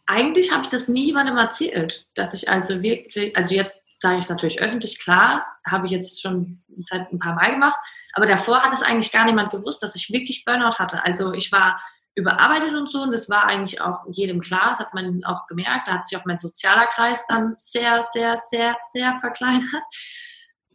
eigentlich 0.07 0.53
habe 0.53 0.63
ich 0.63 0.69
das 0.69 0.89
nie 0.89 1.07
jemandem 1.07 1.37
erzählt, 1.37 2.07
dass 2.15 2.35
ich 2.35 2.49
also 2.49 2.83
wirklich, 2.83 3.37
also 3.37 3.55
jetzt 3.55 3.83
sage 3.93 4.19
ich 4.19 4.25
es 4.25 4.31
natürlich 4.31 4.61
öffentlich, 4.61 4.99
klar, 4.99 5.47
habe 5.65 5.87
ich 5.87 5.93
jetzt 5.93 6.21
schon 6.21 6.63
seit 6.87 7.13
ein 7.13 7.21
paar 7.21 7.35
Mal 7.35 7.53
gemacht, 7.53 7.79
aber 8.15 8.27
davor 8.27 8.63
hat 8.63 8.73
es 8.73 8.83
eigentlich 8.83 9.13
gar 9.13 9.25
niemand 9.25 9.51
gewusst, 9.51 9.83
dass 9.83 9.95
ich 9.95 10.11
wirklich 10.11 10.45
Burnout 10.45 10.79
hatte. 10.79 11.05
Also 11.05 11.33
ich 11.33 11.53
war 11.53 11.81
überarbeitet 12.15 12.75
und 12.75 12.91
so 12.91 13.03
und 13.03 13.13
das 13.13 13.31
war 13.31 13.47
eigentlich 13.47 13.81
auch 13.81 14.01
jedem 14.11 14.41
klar, 14.41 14.71
das 14.71 14.81
hat 14.81 14.93
man 14.93 15.23
auch 15.25 15.47
gemerkt, 15.47 15.87
da 15.87 15.95
hat 15.95 16.07
sich 16.07 16.19
auch 16.19 16.25
mein 16.25 16.37
sozialer 16.37 16.87
Kreis 16.89 17.27
dann 17.27 17.55
sehr, 17.57 18.03
sehr, 18.03 18.37
sehr, 18.37 18.77
sehr 18.91 19.19
verkleinert. 19.21 19.85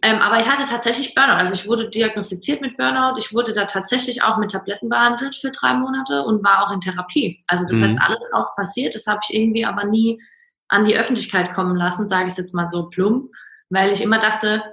Ähm, 0.03 0.21
aber 0.21 0.39
ich 0.39 0.47
hatte 0.47 0.69
tatsächlich 0.69 1.15
Burnout. 1.15 1.37
Also 1.37 1.53
ich 1.53 1.67
wurde 1.67 1.89
diagnostiziert 1.89 2.61
mit 2.61 2.77
Burnout. 2.77 3.17
Ich 3.17 3.33
wurde 3.33 3.51
da 3.51 3.65
tatsächlich 3.65 4.21
auch 4.21 4.37
mit 4.37 4.51
Tabletten 4.51 4.89
behandelt 4.89 5.35
für 5.35 5.49
drei 5.49 5.73
Monate 5.73 6.23
und 6.23 6.43
war 6.43 6.67
auch 6.67 6.71
in 6.71 6.81
Therapie. 6.81 7.43
Also 7.47 7.65
das 7.67 7.79
mhm. 7.79 7.89
ist 7.89 8.01
alles 8.01 8.23
auch 8.33 8.55
passiert. 8.55 8.93
Das 8.93 9.07
habe 9.07 9.19
ich 9.27 9.35
irgendwie 9.35 9.65
aber 9.65 9.85
nie 9.85 10.21
an 10.67 10.85
die 10.85 10.97
Öffentlichkeit 10.97 11.51
kommen 11.53 11.75
lassen, 11.75 12.07
sage 12.07 12.25
ich 12.25 12.33
es 12.33 12.37
jetzt 12.37 12.53
mal 12.53 12.69
so 12.69 12.89
plump, 12.89 13.31
weil 13.69 13.91
ich 13.91 14.01
immer 14.01 14.19
dachte, 14.19 14.63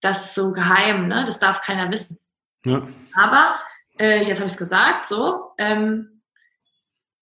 das 0.00 0.26
ist 0.26 0.34
so 0.34 0.52
geheim, 0.52 1.08
ne? 1.08 1.24
das 1.26 1.38
darf 1.38 1.60
keiner 1.60 1.90
wissen. 1.90 2.18
Ja. 2.64 2.82
Aber 3.14 3.56
äh, 3.98 4.24
jetzt 4.24 4.38
habe 4.38 4.46
ich 4.46 4.52
es 4.52 4.58
gesagt, 4.58 5.06
so. 5.06 5.52
Ähm, 5.58 6.22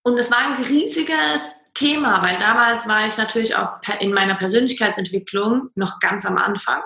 und 0.02 0.18
es 0.18 0.30
war 0.30 0.38
ein 0.38 0.62
riesiges 0.62 1.62
Thema, 1.74 2.22
weil 2.22 2.38
damals 2.38 2.86
war 2.86 3.06
ich 3.06 3.18
natürlich 3.18 3.54
auch 3.56 3.80
in 4.00 4.12
meiner 4.12 4.34
Persönlichkeitsentwicklung 4.34 5.70
noch 5.74 5.98
ganz 5.98 6.24
am 6.24 6.38
Anfang 6.38 6.82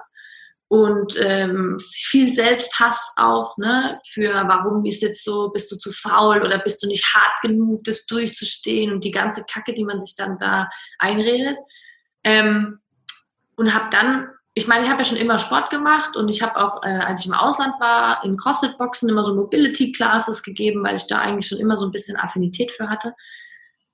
und 0.74 1.14
ähm, 1.20 1.76
viel 1.78 2.32
Selbsthass 2.32 3.14
auch, 3.16 3.56
ne, 3.58 4.00
für 4.04 4.32
warum 4.32 4.84
ist 4.84 5.02
jetzt 5.02 5.22
so, 5.22 5.50
bist 5.50 5.70
du 5.70 5.76
zu 5.76 5.92
faul 5.92 6.42
oder 6.42 6.58
bist 6.58 6.82
du 6.82 6.88
nicht 6.88 7.14
hart 7.14 7.40
genug, 7.42 7.84
das 7.84 8.06
durchzustehen 8.06 8.92
und 8.92 9.04
die 9.04 9.12
ganze 9.12 9.44
Kacke, 9.44 9.72
die 9.72 9.84
man 9.84 10.00
sich 10.00 10.16
dann 10.16 10.36
da 10.36 10.68
einredet. 10.98 11.56
Ähm, 12.24 12.80
und 13.54 13.72
habe 13.72 13.86
dann, 13.92 14.26
ich 14.54 14.66
meine, 14.66 14.82
ich 14.82 14.90
habe 14.90 15.02
ja 15.02 15.04
schon 15.04 15.16
immer 15.16 15.38
Sport 15.38 15.70
gemacht 15.70 16.16
und 16.16 16.28
ich 16.28 16.42
habe 16.42 16.56
auch, 16.56 16.82
äh, 16.82 16.88
als 16.88 17.20
ich 17.20 17.28
im 17.28 17.38
Ausland 17.38 17.74
war, 17.78 18.24
in 18.24 18.36
CrossFit-Boxen 18.36 19.08
immer 19.08 19.24
so 19.24 19.32
Mobility-Classes 19.36 20.42
gegeben, 20.42 20.82
weil 20.82 20.96
ich 20.96 21.06
da 21.06 21.20
eigentlich 21.20 21.46
schon 21.46 21.58
immer 21.58 21.76
so 21.76 21.84
ein 21.86 21.92
bisschen 21.92 22.16
Affinität 22.16 22.72
für 22.72 22.88
hatte. 22.88 23.14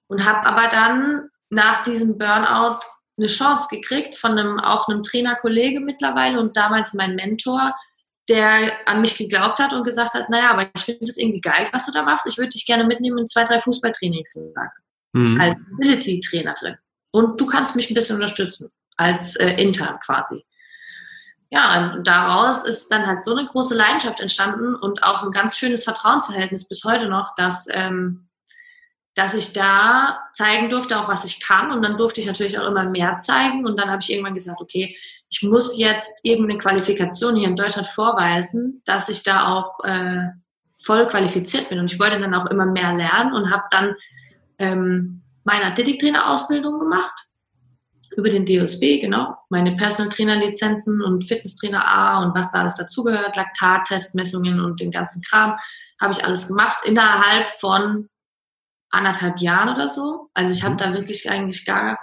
Und 0.07 0.25
habe 0.25 0.49
aber 0.49 0.69
dann 0.71 1.29
nach 1.51 1.83
diesem 1.83 2.17
Burnout 2.17 2.79
eine 3.21 3.29
Chance 3.29 3.69
gekriegt 3.71 4.17
von 4.17 4.33
einem, 4.33 4.59
auch 4.59 4.89
einem 4.89 5.03
Trainerkollege 5.03 5.81
mittlerweile 5.81 6.41
und 6.41 6.57
damals 6.57 6.95
mein 6.95 7.15
Mentor, 7.15 7.75
der 8.29 8.73
an 8.87 9.01
mich 9.01 9.17
geglaubt 9.17 9.59
hat 9.59 9.73
und 9.73 9.85
gesagt 9.85 10.15
hat, 10.15 10.31
naja, 10.31 10.51
aber 10.51 10.71
ich 10.75 10.83
finde 10.83 11.05
das 11.05 11.17
irgendwie 11.17 11.41
geil, 11.41 11.69
was 11.73 11.87
du 11.87 11.93
da 11.93 12.03
machst. 12.03 12.27
Ich 12.27 12.39
würde 12.39 12.51
dich 12.51 12.65
gerne 12.67 12.85
mitnehmen 12.85 13.19
in 13.19 13.29
zwei, 13.29 13.45
drei 13.45 13.61
Fußballtrainingslager 13.61 14.73
mhm. 15.13 15.41
als 15.41 15.57
Ability-Trainerin. 15.75 16.77
Und 17.13 17.41
du 17.41 17.47
kannst 17.47 17.77
mich 17.77 17.91
ein 17.91 17.95
bisschen 17.95 18.17
unterstützen, 18.17 18.71
als 18.97 19.37
äh, 19.37 19.51
intern 19.61 19.99
quasi. 20.05 20.45
Ja, 21.51 21.95
und 21.95 22.07
daraus 22.07 22.63
ist 22.65 22.89
dann 22.89 23.07
halt 23.07 23.25
so 23.25 23.35
eine 23.35 23.47
große 23.47 23.75
Leidenschaft 23.75 24.21
entstanden 24.21 24.77
und 24.77 25.03
auch 25.03 25.25
ein 25.25 25.33
ganz 25.33 25.59
schönes 25.59 25.83
Vertrauensverhältnis 25.83 26.69
bis 26.69 26.85
heute 26.85 27.09
noch, 27.09 27.35
dass 27.35 27.67
ähm, 27.71 28.30
dass 29.15 29.35
ich 29.35 29.53
da 29.53 30.21
zeigen 30.33 30.71
durfte, 30.71 30.99
auch 30.99 31.09
was 31.09 31.25
ich 31.25 31.41
kann. 31.41 31.73
Und 31.73 31.83
dann 31.83 31.97
durfte 31.97 32.21
ich 32.21 32.27
natürlich 32.27 32.59
auch 32.59 32.67
immer 32.67 32.85
mehr 32.85 33.19
zeigen. 33.19 33.67
Und 33.67 33.79
dann 33.79 33.91
habe 33.91 34.01
ich 34.03 34.11
irgendwann 34.13 34.35
gesagt, 34.35 34.61
okay, 34.61 34.97
ich 35.29 35.43
muss 35.43 35.79
jetzt 35.79 36.21
irgendeine 36.25 36.59
Qualifikation 36.59 37.37
hier 37.37 37.49
in 37.49 37.57
Deutschland 37.57 37.89
vorweisen, 37.89 38.83
dass 38.85 39.09
ich 39.09 39.23
da 39.23 39.49
auch 39.49 39.83
äh, 39.85 40.29
voll 40.83 41.07
qualifiziert 41.07 41.69
bin. 41.69 41.79
Und 41.79 41.93
ich 41.93 41.99
wollte 41.99 42.21
dann 42.21 42.35
auch 42.35 42.47
immer 42.47 42.67
mehr 42.67 42.95
lernen 42.95 43.33
und 43.33 43.51
habe 43.51 43.65
dann 43.71 43.95
ähm, 44.59 45.23
meine 45.45 45.67
Athletiktrainer-Ausbildung 45.67 46.79
gemacht 46.79 47.13
über 48.17 48.29
den 48.29 48.45
DOSB, 48.45 49.01
genau, 49.01 49.37
meine 49.51 49.77
Personal 49.77 50.11
Trainer 50.11 50.37
Lizenzen 50.37 51.01
und 51.01 51.29
Fitnesstrainer 51.29 51.87
A 51.87 52.23
und 52.23 52.35
was 52.35 52.51
da 52.51 52.61
alles 52.61 52.77
dazugehört, 52.77 53.37
Laktattestmessungen 53.37 54.61
und 54.61 54.81
den 54.81 54.91
ganzen 54.91 55.23
Kram, 55.23 55.57
habe 56.01 56.13
ich 56.13 56.25
alles 56.25 56.49
gemacht 56.49 56.79
innerhalb 56.85 57.51
von 57.51 58.09
anderthalb 58.91 59.39
Jahren 59.41 59.69
oder 59.69 59.89
so. 59.89 60.31
Also 60.35 60.53
ich 60.53 60.63
habe 60.63 60.75
mhm. 60.75 60.79
da 60.79 60.93
wirklich 60.95 61.31
eigentlich 61.31 61.65
gar, 61.65 61.99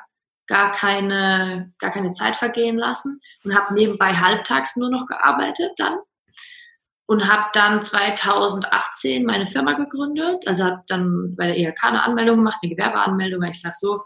gar, 0.48 0.72
keine, 0.72 1.74
gar 1.80 1.92
keine 1.92 2.12
Zeit 2.12 2.36
vergehen 2.36 2.78
lassen 2.78 3.20
und 3.44 3.56
habe 3.56 3.74
nebenbei 3.74 4.14
halbtags 4.14 4.76
nur 4.76 4.90
noch 4.90 5.06
gearbeitet 5.06 5.72
dann 5.78 5.98
und 7.08 7.28
habe 7.28 7.46
dann 7.54 7.82
2018 7.82 9.26
meine 9.26 9.48
Firma 9.48 9.74
gegründet. 9.74 10.44
Also 10.46 10.66
habe 10.66 10.84
dann 10.88 11.36
bei 11.36 11.48
der 11.48 11.58
IHK 11.58 11.84
eine 11.84 12.04
Anmeldung 12.04 12.38
gemacht, 12.38 12.60
eine 12.62 12.72
Gewerbeanmeldung, 12.72 13.42
weil 13.42 13.52
ich 13.52 13.62
sage 13.62 13.76
so. 13.78 14.04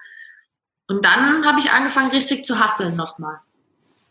Und 0.88 1.04
dann 1.04 1.46
habe 1.46 1.60
ich 1.60 1.72
angefangen, 1.72 2.12
richtig 2.12 2.46
zu 2.46 2.60
hasseln 2.60 2.96
nochmal. 2.96 3.40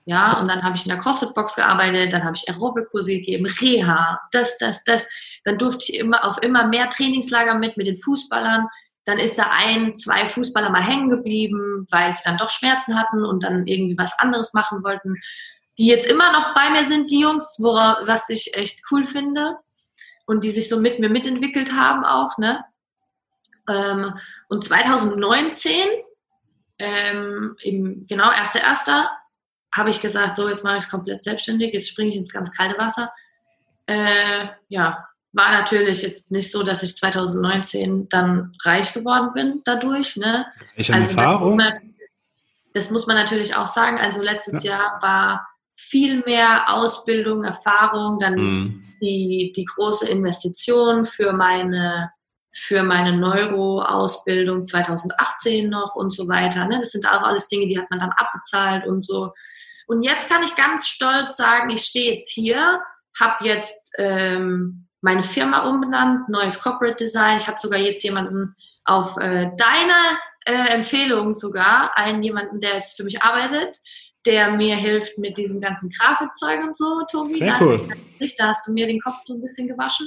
Ja, 0.07 0.39
und 0.39 0.49
dann 0.49 0.63
habe 0.63 0.77
ich 0.77 0.85
in 0.85 0.89
der 0.89 0.99
CrossFit-Box 0.99 1.57
gearbeitet, 1.57 2.13
dann 2.13 2.25
habe 2.25 2.35
ich 2.35 2.49
Aerobic-Kurse 2.49 3.13
gegeben, 3.13 3.47
Reha, 3.61 4.21
das, 4.33 4.59
das, 4.59 4.83
das. 4.85 5.09
Dann 5.45 5.59
durfte 5.59 5.85
ich 5.89 5.99
immer 5.99 6.25
auf 6.25 6.43
immer 6.43 6.67
mehr 6.67 6.89
Trainingslager 6.89 7.55
mit, 7.55 7.77
mit 7.77 7.87
den 7.87 7.97
Fußballern. 7.97 8.67
Dann 9.05 9.19
ist 9.19 9.39
da 9.39 9.51
ein, 9.51 9.95
zwei 9.95 10.27
Fußballer 10.27 10.71
mal 10.71 10.83
hängen 10.83 11.11
geblieben, 11.11 11.87
weil 11.91 12.15
sie 12.15 12.23
dann 12.25 12.39
doch 12.39 12.51
Schmerzen 12.51 12.99
hatten 12.99 13.25
und 13.25 13.45
dann 13.45 13.67
irgendwie 13.67 13.99
was 13.99 14.19
anderes 14.19 14.55
machen 14.55 14.83
wollten. 14.83 15.17
Die 15.79 15.87
jetzt 15.87 16.07
immer 16.07 16.33
noch 16.33 16.55
bei 16.55 16.71
mir 16.71 16.85
sind, 16.85 17.11
die 17.11 17.21
Jungs, 17.21 17.57
worauf, 17.59 18.07
was 18.07 18.29
ich 18.31 18.55
echt 18.55 18.83
cool 18.91 19.07
finde. 19.07 19.57
Und 20.27 20.45
die 20.45 20.51
sich 20.51 20.69
so 20.69 20.81
mit 20.81 21.01
mir 21.01 21.09
mitentwickelt 21.09 21.73
haben 21.73 22.05
auch, 22.05 22.39
ne? 22.39 22.65
Ähm, 23.69 24.15
und 24.49 24.65
2019, 24.65 25.73
ähm, 26.79 27.57
im, 27.63 28.07
genau, 28.07 28.31
1.1., 28.31 29.07
habe 29.73 29.91
ich 29.91 30.01
gesagt, 30.01 30.37
so 30.37 30.49
jetzt 30.49 30.65
mache 30.65 30.79
ich 30.79 30.85
es 30.85 30.91
komplett 30.91 31.23
selbstständig, 31.23 31.73
jetzt 31.73 31.91
springe 31.91 32.11
ich 32.11 32.17
ins 32.17 32.33
ganz 32.33 32.51
kalte 32.51 32.79
Wasser. 32.79 33.13
Äh, 33.87 34.49
ja, 34.69 35.07
war 35.33 35.53
natürlich 35.53 36.03
jetzt 36.03 36.31
nicht 36.31 36.51
so, 36.51 36.63
dass 36.63 36.83
ich 36.83 36.97
2019 36.97 38.09
dann 38.09 38.53
reich 38.65 38.93
geworden 38.93 39.31
bin 39.33 39.63
dadurch. 39.65 40.17
Ne? 40.17 40.47
Ich 40.77 40.93
also 40.93 41.09
Erfahrung. 41.11 41.59
Das 41.59 41.73
muss, 41.73 41.83
man, 41.83 41.95
das 42.75 42.91
muss 42.91 43.07
man 43.07 43.17
natürlich 43.17 43.55
auch 43.55 43.69
sagen. 43.69 43.99
Also 43.99 44.23
letztes 44.23 44.65
ja. 44.65 44.73
Jahr 44.73 45.03
war 45.03 45.47
viel 45.71 46.23
mehr 46.25 46.69
Ausbildung, 46.69 47.45
Erfahrung, 47.45 48.19
dann 48.19 48.35
mhm. 48.35 48.85
die, 49.01 49.53
die 49.55 49.65
große 49.65 50.09
Investition 50.09 51.07
für 51.07 51.33
meine 51.33 52.11
für 52.61 52.83
meine 52.83 53.17
Neuro-Ausbildung 53.17 54.67
2018 54.67 55.69
noch 55.69 55.95
und 55.95 56.13
so 56.13 56.29
weiter. 56.29 56.67
Ne? 56.67 56.79
Das 56.79 56.93
sind 56.93 57.07
auch 57.07 57.23
alles 57.23 57.49
Dinge, 57.49 57.67
die 57.67 57.79
hat 57.79 57.91
man 57.91 58.01
dann 58.01 58.13
abbezahlt 58.17 58.87
und 58.87 59.03
so. 59.03 59.33
Und 59.87 60.03
jetzt 60.03 60.29
kann 60.29 60.43
ich 60.43 60.55
ganz 60.55 60.87
stolz 60.87 61.37
sagen, 61.37 61.71
ich 61.71 61.83
stehe 61.83 62.15
jetzt 62.15 62.31
hier, 62.31 62.81
habe 63.19 63.45
jetzt 63.45 63.93
ähm, 63.99 64.87
meine 65.01 65.23
Firma 65.23 65.69
umbenannt, 65.69 66.29
neues 66.29 66.61
Corporate 66.61 66.97
Design. 66.97 67.39
Ich 67.39 67.49
habe 67.49 67.59
sogar 67.59 67.79
jetzt 67.79 68.05
jemanden 68.05 68.55
auf 68.85 69.17
äh, 69.17 69.51
deine 69.57 69.95
äh, 70.45 70.75
Empfehlung 70.75 71.35
sogar, 71.35 71.97
einen 71.97 72.23
jemanden, 72.23 72.61
der 72.61 72.77
jetzt 72.77 72.97
für 72.97 73.05
mich 73.05 73.23
arbeitet, 73.23 73.79
der 74.27 74.51
mir 74.51 74.77
hilft 74.77 75.19
mit 75.19 75.39
diesem 75.39 75.61
ganzen 75.61 75.91
Grafikzeug 75.91 76.63
und 76.63 76.77
so, 76.77 77.03
Tobi. 77.11 77.37
Sehr 77.37 77.61
cool. 77.61 77.89
Da 78.39 78.49
hast 78.49 78.67
du 78.67 78.73
mir 78.73 78.87
den 78.87 79.01
Kopf 79.01 79.17
so 79.27 79.35
ein 79.35 79.41
bisschen 79.41 79.67
gewaschen. 79.67 80.07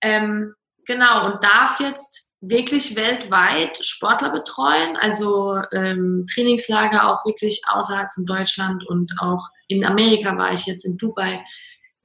Ähm, 0.00 0.54
genau, 0.86 1.26
und 1.26 1.42
darf 1.42 1.80
jetzt 1.80 2.30
wirklich 2.40 2.94
weltweit 2.96 3.78
Sportler 3.84 4.30
betreuen, 4.30 4.96
also 4.96 5.58
ähm, 5.72 6.26
Trainingslager 6.32 7.10
auch 7.10 7.24
wirklich 7.24 7.62
außerhalb 7.68 8.10
von 8.12 8.26
Deutschland 8.26 8.86
und 8.86 9.12
auch 9.18 9.48
in 9.68 9.84
Amerika 9.84 10.36
war 10.36 10.52
ich 10.52 10.66
jetzt 10.66 10.84
in 10.84 10.96
Dubai. 10.96 11.42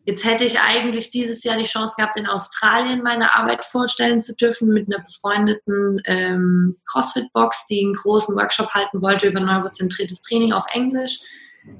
Jetzt 0.05 0.25
hätte 0.25 0.45
ich 0.45 0.59
eigentlich 0.59 1.11
dieses 1.11 1.43
Jahr 1.43 1.57
die 1.57 1.63
Chance 1.63 1.95
gehabt, 1.97 2.17
in 2.17 2.25
Australien 2.25 3.03
meine 3.03 3.35
Arbeit 3.35 3.63
vorstellen 3.65 4.21
zu 4.21 4.35
dürfen 4.35 4.69
mit 4.69 4.87
einer 4.87 5.03
befreundeten 5.03 6.01
ähm, 6.05 6.77
CrossFit-Box, 6.89 7.67
die 7.67 7.83
einen 7.83 7.93
großen 7.93 8.35
Workshop 8.35 8.73
halten 8.73 9.01
wollte 9.01 9.27
über 9.27 9.39
neurozentriertes 9.39 10.21
Training 10.21 10.53
auf 10.53 10.65
Englisch. 10.71 11.19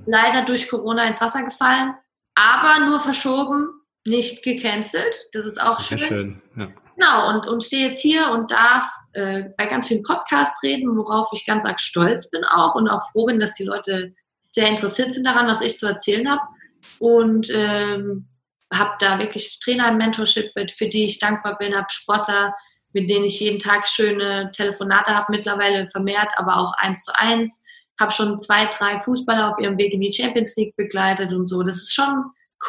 Leider 0.06 0.46
durch 0.46 0.70
Corona 0.70 1.08
ins 1.08 1.22
Wasser 1.22 1.44
gefallen, 1.44 1.96
aber 2.36 2.86
nur 2.86 3.00
verschoben, 3.00 3.70
nicht 4.06 4.44
gecancelt. 4.44 5.28
Das 5.32 5.46
ist 5.46 5.60
auch 5.60 5.80
Sehr 5.80 5.98
schön. 5.98 6.08
schön. 6.08 6.42
Ja. 6.58 6.68
Genau, 7.00 7.30
und, 7.30 7.48
und 7.48 7.64
stehe 7.64 7.88
jetzt 7.88 8.02
hier 8.02 8.30
und 8.30 8.52
darf 8.52 8.84
äh, 9.14 9.46
bei 9.58 9.68
ganz 9.68 9.88
vielen 9.88 10.04
Podcasts 10.04 10.62
reden, 10.64 10.98
worauf 10.98 11.30
ich 11.32 11.46
ganz 11.46 11.64
arg 11.64 11.80
stolz 11.80 12.30
bin 12.30 12.44
auch 12.44 12.76
und 12.76 12.90
auch 12.90 13.10
froh 13.12 13.26
bin, 13.26 13.40
dass 13.40 13.54
die 13.54 13.64
Leute 13.64 14.14
sehr 14.52 14.68
interessiert 14.68 15.14
sind 15.14 15.26
daran, 15.26 15.48
was 15.48 15.62
ich 15.62 15.78
zu 15.78 15.88
erzählen 15.88 16.30
habe. 16.30 16.42
Und 17.00 17.50
ähm, 17.52 18.28
habe 18.74 18.92
da 19.00 19.18
wirklich 19.18 19.60
Trainer 19.60 19.90
im 19.90 19.98
Mentorship, 19.98 20.52
für 20.76 20.88
die 20.88 21.06
ich 21.06 21.20
dankbar 21.20 21.58
bin, 21.58 21.76
habe 21.76 21.88
Sportler, 21.90 22.54
mit 22.92 23.10
denen 23.10 23.26
ich 23.26 23.40
jeden 23.40 23.60
Tag 23.60 23.88
schöne 23.88 24.52
Telefonate 24.52 25.16
habe, 25.16 25.28
mittlerweile 25.30 25.90
vermehrt, 25.92 26.32
aber 26.36 26.58
auch 26.58 26.74
eins 26.78 27.06
zu 27.06 27.18
eins. 27.18 27.64
Habe 27.98 28.12
schon 28.12 28.40
zwei, 28.40 28.66
drei 28.66 28.98
Fußballer 28.98 29.50
auf 29.50 29.60
ihrem 29.60 29.78
Weg 29.78 29.94
in 29.94 30.02
die 30.02 30.12
Champions 30.12 30.56
League 30.58 30.76
begleitet 30.76 31.32
und 31.32 31.46
so. 31.46 31.64
Das 31.64 31.78
ist 31.78 31.94
schon 31.94 32.26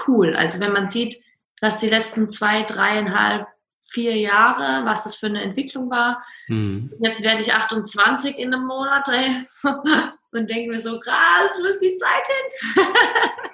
cool. 0.07 0.37
Also 0.37 0.61
wenn 0.61 0.73
man 0.73 0.89
sieht, 0.89 1.17
dass 1.61 1.81
die 1.81 1.89
letzten 1.89 2.31
zwei, 2.31 2.63
dreieinhalb, 2.63 3.47
vier 3.91 4.17
Jahre, 4.17 4.85
was 4.87 5.05
das 5.05 5.17
für 5.17 5.27
eine 5.27 5.43
Entwicklung 5.43 5.91
war. 5.91 6.23
Mhm. 6.49 6.93
Jetzt 7.01 7.23
werde 7.25 7.43
ich 7.43 7.53
28 7.53 8.39
in 8.39 8.55
einem 8.55 8.67
Monat 8.67 9.09
ey. 9.09 9.47
und 10.33 10.49
denke 10.49 10.71
mir 10.71 10.79
so, 10.79 10.99
krass, 11.01 11.53
wo 11.61 11.67
ist 11.67 11.81
die 11.81 11.97
Zeit 11.97 12.87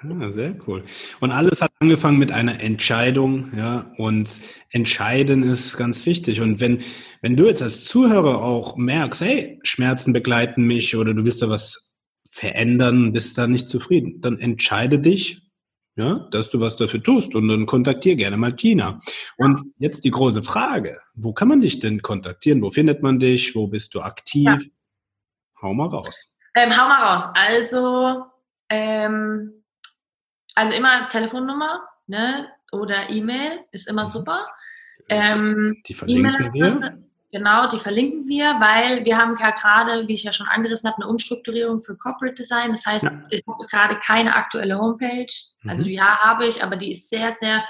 hin? 0.03 0.21
ja, 0.21 0.31
sehr 0.31 0.55
cool. 0.67 0.83
Und 1.19 1.31
alles 1.31 1.61
hat 1.61 1.71
angefangen 1.79 2.19
mit 2.19 2.31
einer 2.31 2.61
Entscheidung, 2.61 3.51
ja, 3.57 3.91
und 3.97 4.39
entscheiden 4.69 5.43
ist 5.43 5.77
ganz 5.77 6.05
wichtig. 6.05 6.41
Und 6.41 6.59
wenn, 6.59 6.83
wenn 7.21 7.35
du 7.35 7.47
jetzt 7.47 7.63
als 7.63 7.83
Zuhörer 7.83 8.43
auch 8.43 8.77
merkst, 8.77 9.21
hey, 9.21 9.59
Schmerzen 9.63 10.13
begleiten 10.13 10.63
mich 10.63 10.95
oder 10.95 11.13
du 11.13 11.25
willst 11.25 11.41
da 11.41 11.49
was 11.49 11.95
verändern, 12.29 13.13
bist 13.13 13.37
da 13.37 13.47
nicht 13.47 13.67
zufrieden, 13.67 14.21
dann 14.21 14.39
entscheide 14.39 14.99
dich 14.99 15.46
ja, 15.97 16.27
dass 16.31 16.49
du 16.49 16.61
was 16.61 16.75
dafür 16.75 17.01
tust 17.01 17.33
und 17.35 17.47
dann 17.47 17.65
kontaktier 17.65 18.15
gerne 18.15 18.37
mal 18.37 18.55
Tina. 18.55 18.99
Und 19.37 19.59
jetzt 19.79 20.05
die 20.05 20.11
große 20.11 20.43
Frage, 20.43 20.99
wo 21.15 21.33
kann 21.33 21.47
man 21.47 21.59
dich 21.59 21.79
denn 21.79 22.01
kontaktieren? 22.01 22.61
Wo 22.61 22.69
findet 22.69 23.01
man 23.01 23.19
dich? 23.19 23.55
Wo 23.55 23.67
bist 23.67 23.95
du 23.95 24.01
aktiv? 24.01 24.45
Ja. 24.45 24.57
Hau 25.61 25.73
mal 25.73 25.87
raus. 25.87 26.35
Ähm, 26.55 26.69
hau 26.71 26.87
mal 26.87 27.03
raus. 27.03 27.33
Also, 27.35 28.25
ähm, 28.69 29.63
also 30.53 30.73
immer 30.73 31.07
Telefonnummer 31.07 31.81
ne? 32.05 32.47
oder 32.71 33.09
E-Mail 33.09 33.61
ist 33.71 33.87
immer 33.87 34.03
mhm. 34.03 34.11
super. 34.11 34.47
Ähm, 35.09 35.81
die 35.87 35.93
verlinken 35.95 36.53
wir. 36.53 37.06
Genau, 37.31 37.69
die 37.69 37.79
verlinken 37.79 38.25
wir, 38.27 38.55
weil 38.59 39.03
wir 39.03 39.17
haben 39.17 39.35
ja 39.37 39.51
gerade, 39.51 40.07
wie 40.07 40.13
ich 40.13 40.23
ja 40.23 40.31
schon 40.31 40.47
angerissen 40.47 40.89
habe, 40.89 41.01
eine 41.01 41.11
Umstrukturierung 41.11 41.81
für 41.81 41.97
Corporate 41.97 42.35
Design. 42.35 42.71
Das 42.71 42.85
heißt, 42.85 43.03
ja. 43.03 43.21
ich 43.29 43.43
habe 43.45 43.65
gerade 43.67 43.99
keine 43.99 44.33
aktuelle 44.33 44.79
Homepage. 44.79 45.27
Mhm. 45.61 45.69
Also 45.69 45.85
ja, 45.85 46.19
habe 46.19 46.47
ich, 46.47 46.63
aber 46.63 46.77
die 46.77 46.91
ist 46.91 47.09
sehr, 47.09 47.33
sehr 47.33 47.65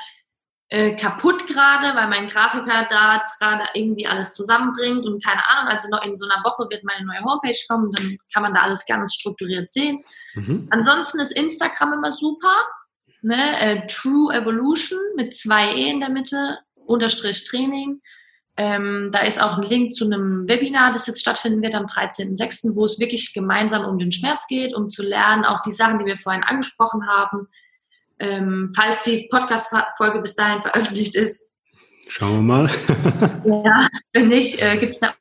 äh, 0.70 0.96
kaputt 0.96 1.48
gerade, 1.48 1.96
weil 1.96 2.08
mein 2.08 2.28
Grafiker 2.28 2.86
da 2.90 3.24
gerade 3.40 3.64
irgendwie 3.74 4.06
alles 4.06 4.34
zusammenbringt 4.34 5.06
und 5.06 5.24
keine 5.24 5.48
Ahnung, 5.50 5.72
also 5.72 5.88
noch 5.90 6.04
in 6.04 6.18
so 6.18 6.28
einer 6.28 6.44
Woche 6.44 6.68
wird 6.70 6.84
meine 6.84 7.06
neue 7.06 7.24
Homepage 7.24 7.58
kommen, 7.68 7.92
dann 7.94 8.18
kann 8.34 8.44
man 8.44 8.54
da 8.54 8.62
alles 8.62 8.86
ganz 8.86 9.16
strukturiert 9.16 9.72
sehen. 9.72 10.04
Mhm. 10.36 10.68
Ansonsten 10.70 11.20
ist 11.20 11.32
Instagram 11.32 11.94
immer 11.94 12.12
super. 12.12 12.54
Ne? 13.22 13.60
Äh, 13.60 13.88
True 13.88 14.34
Evolution 14.36 15.00
mit 15.16 15.36
zwei 15.36 15.74
E 15.74 15.90
in 15.90 16.00
der 16.00 16.10
Mitte, 16.10 16.60
Unterstrich 16.86 17.46
Training. 17.46 18.02
Ähm, 18.60 19.10
da 19.12 19.20
ist 19.20 19.42
auch 19.42 19.58
ein 19.58 19.64
Link 19.64 19.94
zu 19.94 20.06
einem 20.06 20.50
Webinar, 20.50 20.92
das 20.92 21.06
jetzt 21.06 21.22
stattfinden 21.22 21.62
wird 21.62 21.76
am 21.76 21.86
13.06., 21.86 22.76
wo 22.76 22.86
es 22.86 23.00
wirklich 23.00 23.34
gemeinsam 23.34 23.86
um 23.86 24.00
den 24.00 24.12
Schmerz 24.12 24.48
geht, 24.48 24.74
um 24.74 24.90
zu 24.90 25.04
lernen, 25.04 25.46
auch 25.46 25.62
die 25.62 25.72
Sachen, 25.72 26.00
die 26.00 26.06
wir 26.06 26.18
vorhin 26.18 26.44
angesprochen 26.44 27.08
haben. 27.08 27.48
Ähm, 28.20 28.72
falls 28.76 29.04
die 29.04 29.28
Podcast-Folge 29.30 30.22
bis 30.22 30.36
dahin 30.36 30.64
veröffentlicht 30.64 31.16
ist. 31.16 31.44
Schauen 32.08 32.38
wir 32.38 32.42
mal. 32.42 32.66
ja, 33.46 33.88
wenn 34.14 34.30
nicht, 34.30 34.60
äh, 34.60 34.78
gibt 34.78 34.96
es 34.96 35.02
eine 35.04 35.14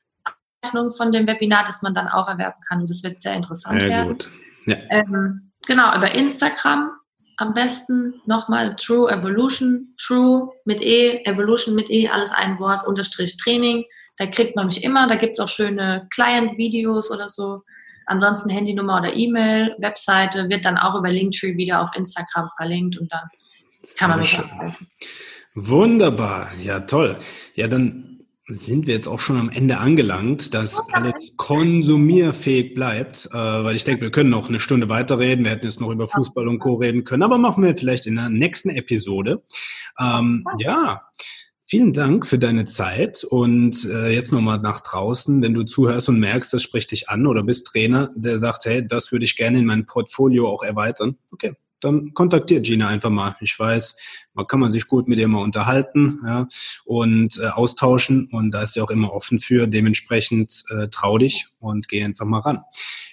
Aufzeichnung 0.63 0.93
von 0.93 1.13
dem 1.13 1.27
Webinar, 1.27 1.65
das 1.65 1.83
man 1.83 1.93
dann 1.93 2.09
auch 2.09 2.29
erwerben 2.29 2.61
kann. 2.67 2.87
Das 2.87 3.03
wird 3.03 3.19
sehr 3.19 3.35
interessant 3.35 3.81
sehr 3.81 3.89
werden. 3.91 4.09
Gut. 4.09 4.31
Ja. 4.65 4.77
Ähm, 4.89 5.53
genau, 5.67 5.95
über 5.95 6.15
Instagram 6.15 6.91
am 7.37 7.55
besten 7.55 8.21
nochmal 8.27 8.77
True 8.77 9.11
Evolution, 9.11 9.95
True 9.99 10.51
mit 10.65 10.81
E, 10.81 11.23
Evolution 11.25 11.75
mit 11.75 11.91
E, 11.91 12.09
alles 12.09 12.33
ein 12.33 12.59
Wort, 12.59 12.87
Unterstrich 12.87 13.37
Training. 13.37 13.85
Da 14.17 14.27
kriegt 14.27 14.57
man 14.57 14.67
mich 14.67 14.83
immer. 14.83 15.07
Da 15.07 15.17
gibt 15.17 15.33
es 15.33 15.41
auch 15.41 15.49
schöne 15.49 16.09
Client-Videos 16.15 17.11
oder 17.11 17.29
so. 17.29 17.63
Ansonsten 18.07 18.49
Handynummer 18.51 19.01
oder 19.01 19.15
E-Mail, 19.15 19.75
Webseite 19.79 20.49
wird 20.49 20.65
dann 20.65 20.79
auch 20.79 20.95
über 20.95 21.11
Linktree 21.11 21.57
wieder 21.57 21.83
auf 21.83 21.91
Instagram 21.95 22.49
verlinkt 22.57 22.97
und 22.99 23.13
dann 23.13 23.29
kann 23.99 24.11
man 24.11 24.21
mich 24.21 24.39
erreichen. 24.39 24.87
Wunderbar, 25.55 26.51
ja 26.63 26.81
toll. 26.81 27.17
Ja, 27.55 27.67
dann 27.67 28.16
sind 28.49 28.87
wir 28.87 28.95
jetzt 28.95 29.09
auch 29.09 29.19
schon 29.19 29.37
am 29.37 29.49
Ende 29.49 29.79
angelangt, 29.79 30.55
dass 30.55 30.81
alles 30.93 31.33
konsumierfähig 31.37 32.75
bleibt, 32.75 33.29
äh, 33.33 33.35
weil 33.37 33.75
ich 33.75 33.85
denke, 33.85 34.03
wir 34.03 34.11
können 34.11 34.31
noch 34.31 34.49
eine 34.49 34.61
Stunde 34.61 34.89
weiterreden. 34.89 35.45
Wir 35.45 35.53
hätten 35.53 35.67
jetzt 35.67 35.81
noch 35.81 35.91
über 35.91 36.07
Fußball 36.07 36.47
und 36.47 36.61
Co. 36.61 36.75
reden 36.75 37.05
können, 37.05 37.25
aber 37.25 37.39
machen 37.39 37.65
wir 37.65 37.77
vielleicht 37.77 38.07
in 38.07 38.17
der 38.17 38.29
nächsten 38.29 38.71
Episode. 38.71 39.43
Ähm, 39.99 40.45
ja, 40.59 41.03
vielen 41.67 41.93
Dank 41.93 42.25
für 42.25 42.39
deine 42.39 42.67
Zeit 42.67 43.25
und 43.25 43.85
äh, 43.85 44.11
jetzt 44.11 44.33
nochmal 44.33 44.59
nach 44.59 44.81
draußen, 44.81 45.43
wenn 45.43 45.55
du 45.55 45.65
zuhörst 45.65 46.09
und 46.09 46.21
merkst, 46.21 46.53
das 46.53 46.63
spricht 46.63 46.93
dich 46.93 47.09
an 47.09 47.27
oder 47.27 47.43
bist 47.43 47.67
Trainer, 47.67 48.11
der 48.15 48.39
sagt, 48.39 48.65
hey, 48.65 48.87
das 48.87 49.11
würde 49.11 49.25
ich 49.25 49.37
gerne 49.37 49.59
in 49.59 49.67
mein 49.67 49.87
Portfolio 49.87 50.49
auch 50.49 50.63
erweitern. 50.63 51.17
Okay, 51.33 51.55
dann 51.87 52.15
kontaktiert 52.15 52.67
Gina 52.67 52.89
einfach 52.89 53.11
mal. 53.11 53.37
Ich 53.41 53.59
weiß, 53.59 53.97
man 54.35 54.47
kann 54.47 54.61
man 54.61 54.71
sich 54.71 54.87
gut 54.87 55.09
mit 55.09 55.19
ihr 55.19 55.29
mal 55.29 55.43
unterhalten 55.43 56.21
ja, 56.25 56.47
und 56.85 57.39
äh, 57.39 57.47
austauschen 57.47 58.29
und 58.31 58.51
da 58.51 58.63
ist 58.63 58.75
sie 58.75 58.81
auch 58.81 58.91
immer 58.91 59.13
offen 59.13 59.39
für. 59.39 59.67
Dementsprechend 59.67 60.65
äh, 60.71 60.89
trau 60.89 61.17
dich 61.19 61.47
und 61.59 61.89
geh 61.89 62.05
einfach 62.05 62.27
mal 62.27 62.41
ran. 62.41 62.61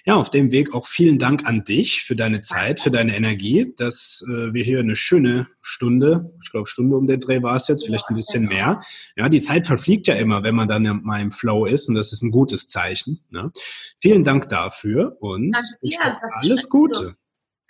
Ja, 0.04 0.16
auf 0.16 0.30
dem 0.30 0.52
Weg 0.52 0.74
auch 0.74 0.86
vielen 0.86 1.18
Dank 1.18 1.46
an 1.46 1.64
dich 1.64 2.02
für 2.02 2.14
deine 2.14 2.42
Zeit, 2.42 2.80
für 2.80 2.90
deine 2.90 3.16
Energie, 3.16 3.72
dass 3.76 4.24
äh, 4.28 4.52
wir 4.52 4.62
hier 4.62 4.80
eine 4.80 4.96
schöne 4.96 5.46
Stunde, 5.62 6.30
ich 6.42 6.50
glaube 6.50 6.68
Stunde 6.68 6.96
um 6.96 7.06
den 7.06 7.20
Dreh 7.20 7.42
war 7.42 7.56
es 7.56 7.68
jetzt, 7.68 7.86
vielleicht 7.86 8.08
ein 8.10 8.16
bisschen 8.16 8.44
mehr. 8.44 8.80
Ja, 9.16 9.30
die 9.30 9.40
Zeit 9.40 9.66
verfliegt 9.66 10.06
ja 10.06 10.14
immer, 10.14 10.42
wenn 10.42 10.54
man 10.54 10.68
dann 10.68 11.00
mal 11.02 11.20
im 11.20 11.32
Flow 11.32 11.64
ist 11.64 11.88
und 11.88 11.94
das 11.94 12.12
ist 12.12 12.22
ein 12.22 12.30
gutes 12.30 12.68
Zeichen. 12.68 13.20
Ne? 13.30 13.50
Vielen 13.98 14.24
Dank 14.24 14.50
dafür 14.50 15.16
und 15.20 15.52
Danke 15.52 15.78
dir, 15.82 16.18
alles 16.42 16.68
Gute. 16.68 17.16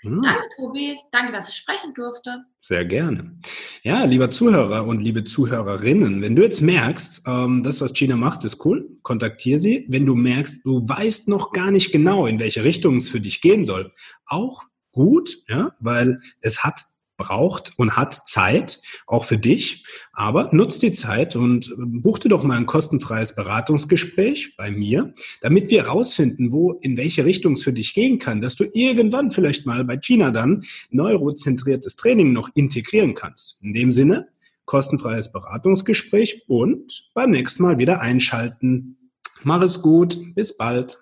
Hm. 0.05 0.21
Danke, 0.23 0.49
Tobi. 0.57 0.99
Danke, 1.11 1.33
dass 1.33 1.49
ich 1.49 1.55
sprechen 1.55 1.95
durfte. 1.95 2.45
Sehr 2.61 2.85
gerne. 2.85 3.39
Ja, 3.83 4.05
lieber 4.05 4.31
Zuhörer 4.31 4.87
und 4.87 5.01
liebe 5.01 5.25
Zuhörerinnen, 5.25 6.21
wenn 6.21 6.37
du 6.37 6.43
jetzt 6.43 6.61
merkst, 6.61 7.27
ähm, 7.27 7.63
das, 7.63 7.81
was 7.81 7.95
Gina 7.95 8.17
macht, 8.17 8.45
ist 8.45 8.65
cool, 8.67 8.89
kontaktiere 9.03 9.59
sie. 9.59 9.87
Wenn 9.89 10.05
du 10.05 10.15
merkst, 10.15 10.65
du 10.65 10.87
weißt 10.87 11.29
noch 11.29 11.53
gar 11.53 11.71
nicht 11.71 11.91
genau, 11.91 12.27
in 12.27 12.39
welche 12.39 12.65
Richtung 12.65 12.99
es 12.99 13.09
für 13.09 13.21
dich 13.21 13.41
gehen 13.41 13.65
soll, 13.65 13.93
auch 14.27 14.65
gut, 14.93 15.39
ja, 15.49 15.73
weil 15.81 16.21
es 16.41 16.63
hat 16.63 16.81
braucht 17.17 17.73
und 17.77 17.97
hat 17.97 18.15
Zeit, 18.27 18.81
auch 19.07 19.25
für 19.25 19.39
dich. 19.39 19.85
Aber 20.13 20.51
nutzt 20.53 20.83
die 20.83 20.93
Zeit 20.93 21.37
und 21.37 21.73
buch 21.77 22.19
dir 22.19 22.29
doch 22.29 22.43
mal 22.43 22.57
ein 22.57 22.67
kostenfreies 22.67 23.35
Beratungsgespräch 23.35 24.57
bei 24.57 24.71
mir, 24.71 25.15
damit 25.41 25.71
wir 25.71 25.85
herausfinden, 25.85 26.53
wo, 26.53 26.73
in 26.73 26.97
welche 26.97 27.25
Richtung 27.25 27.55
es 27.55 27.63
für 27.63 27.73
dich 27.73 27.95
gehen 27.95 28.19
kann, 28.19 28.41
dass 28.41 28.57
du 28.57 28.65
irgendwann 28.73 29.31
vielleicht 29.31 29.67
mal 29.67 29.85
bei 29.85 29.97
Gina 29.97 30.31
dann 30.31 30.65
neurozentriertes 30.91 31.97
Training 31.97 32.33
noch 32.33 32.51
integrieren 32.55 33.15
kannst. 33.15 33.63
In 33.63 33.75
dem 33.75 33.93
Sinne, 33.93 34.29
kostenfreies 34.65 35.33
Beratungsgespräch 35.33 36.45
und 36.49 37.11
beim 37.15 37.31
nächsten 37.31 37.63
Mal 37.63 37.79
wieder 37.79 38.01
einschalten. 38.01 38.97
Mach 39.43 39.63
es 39.63 39.83
gut. 39.83 40.35
Bis 40.35 40.57
bald. 40.57 40.97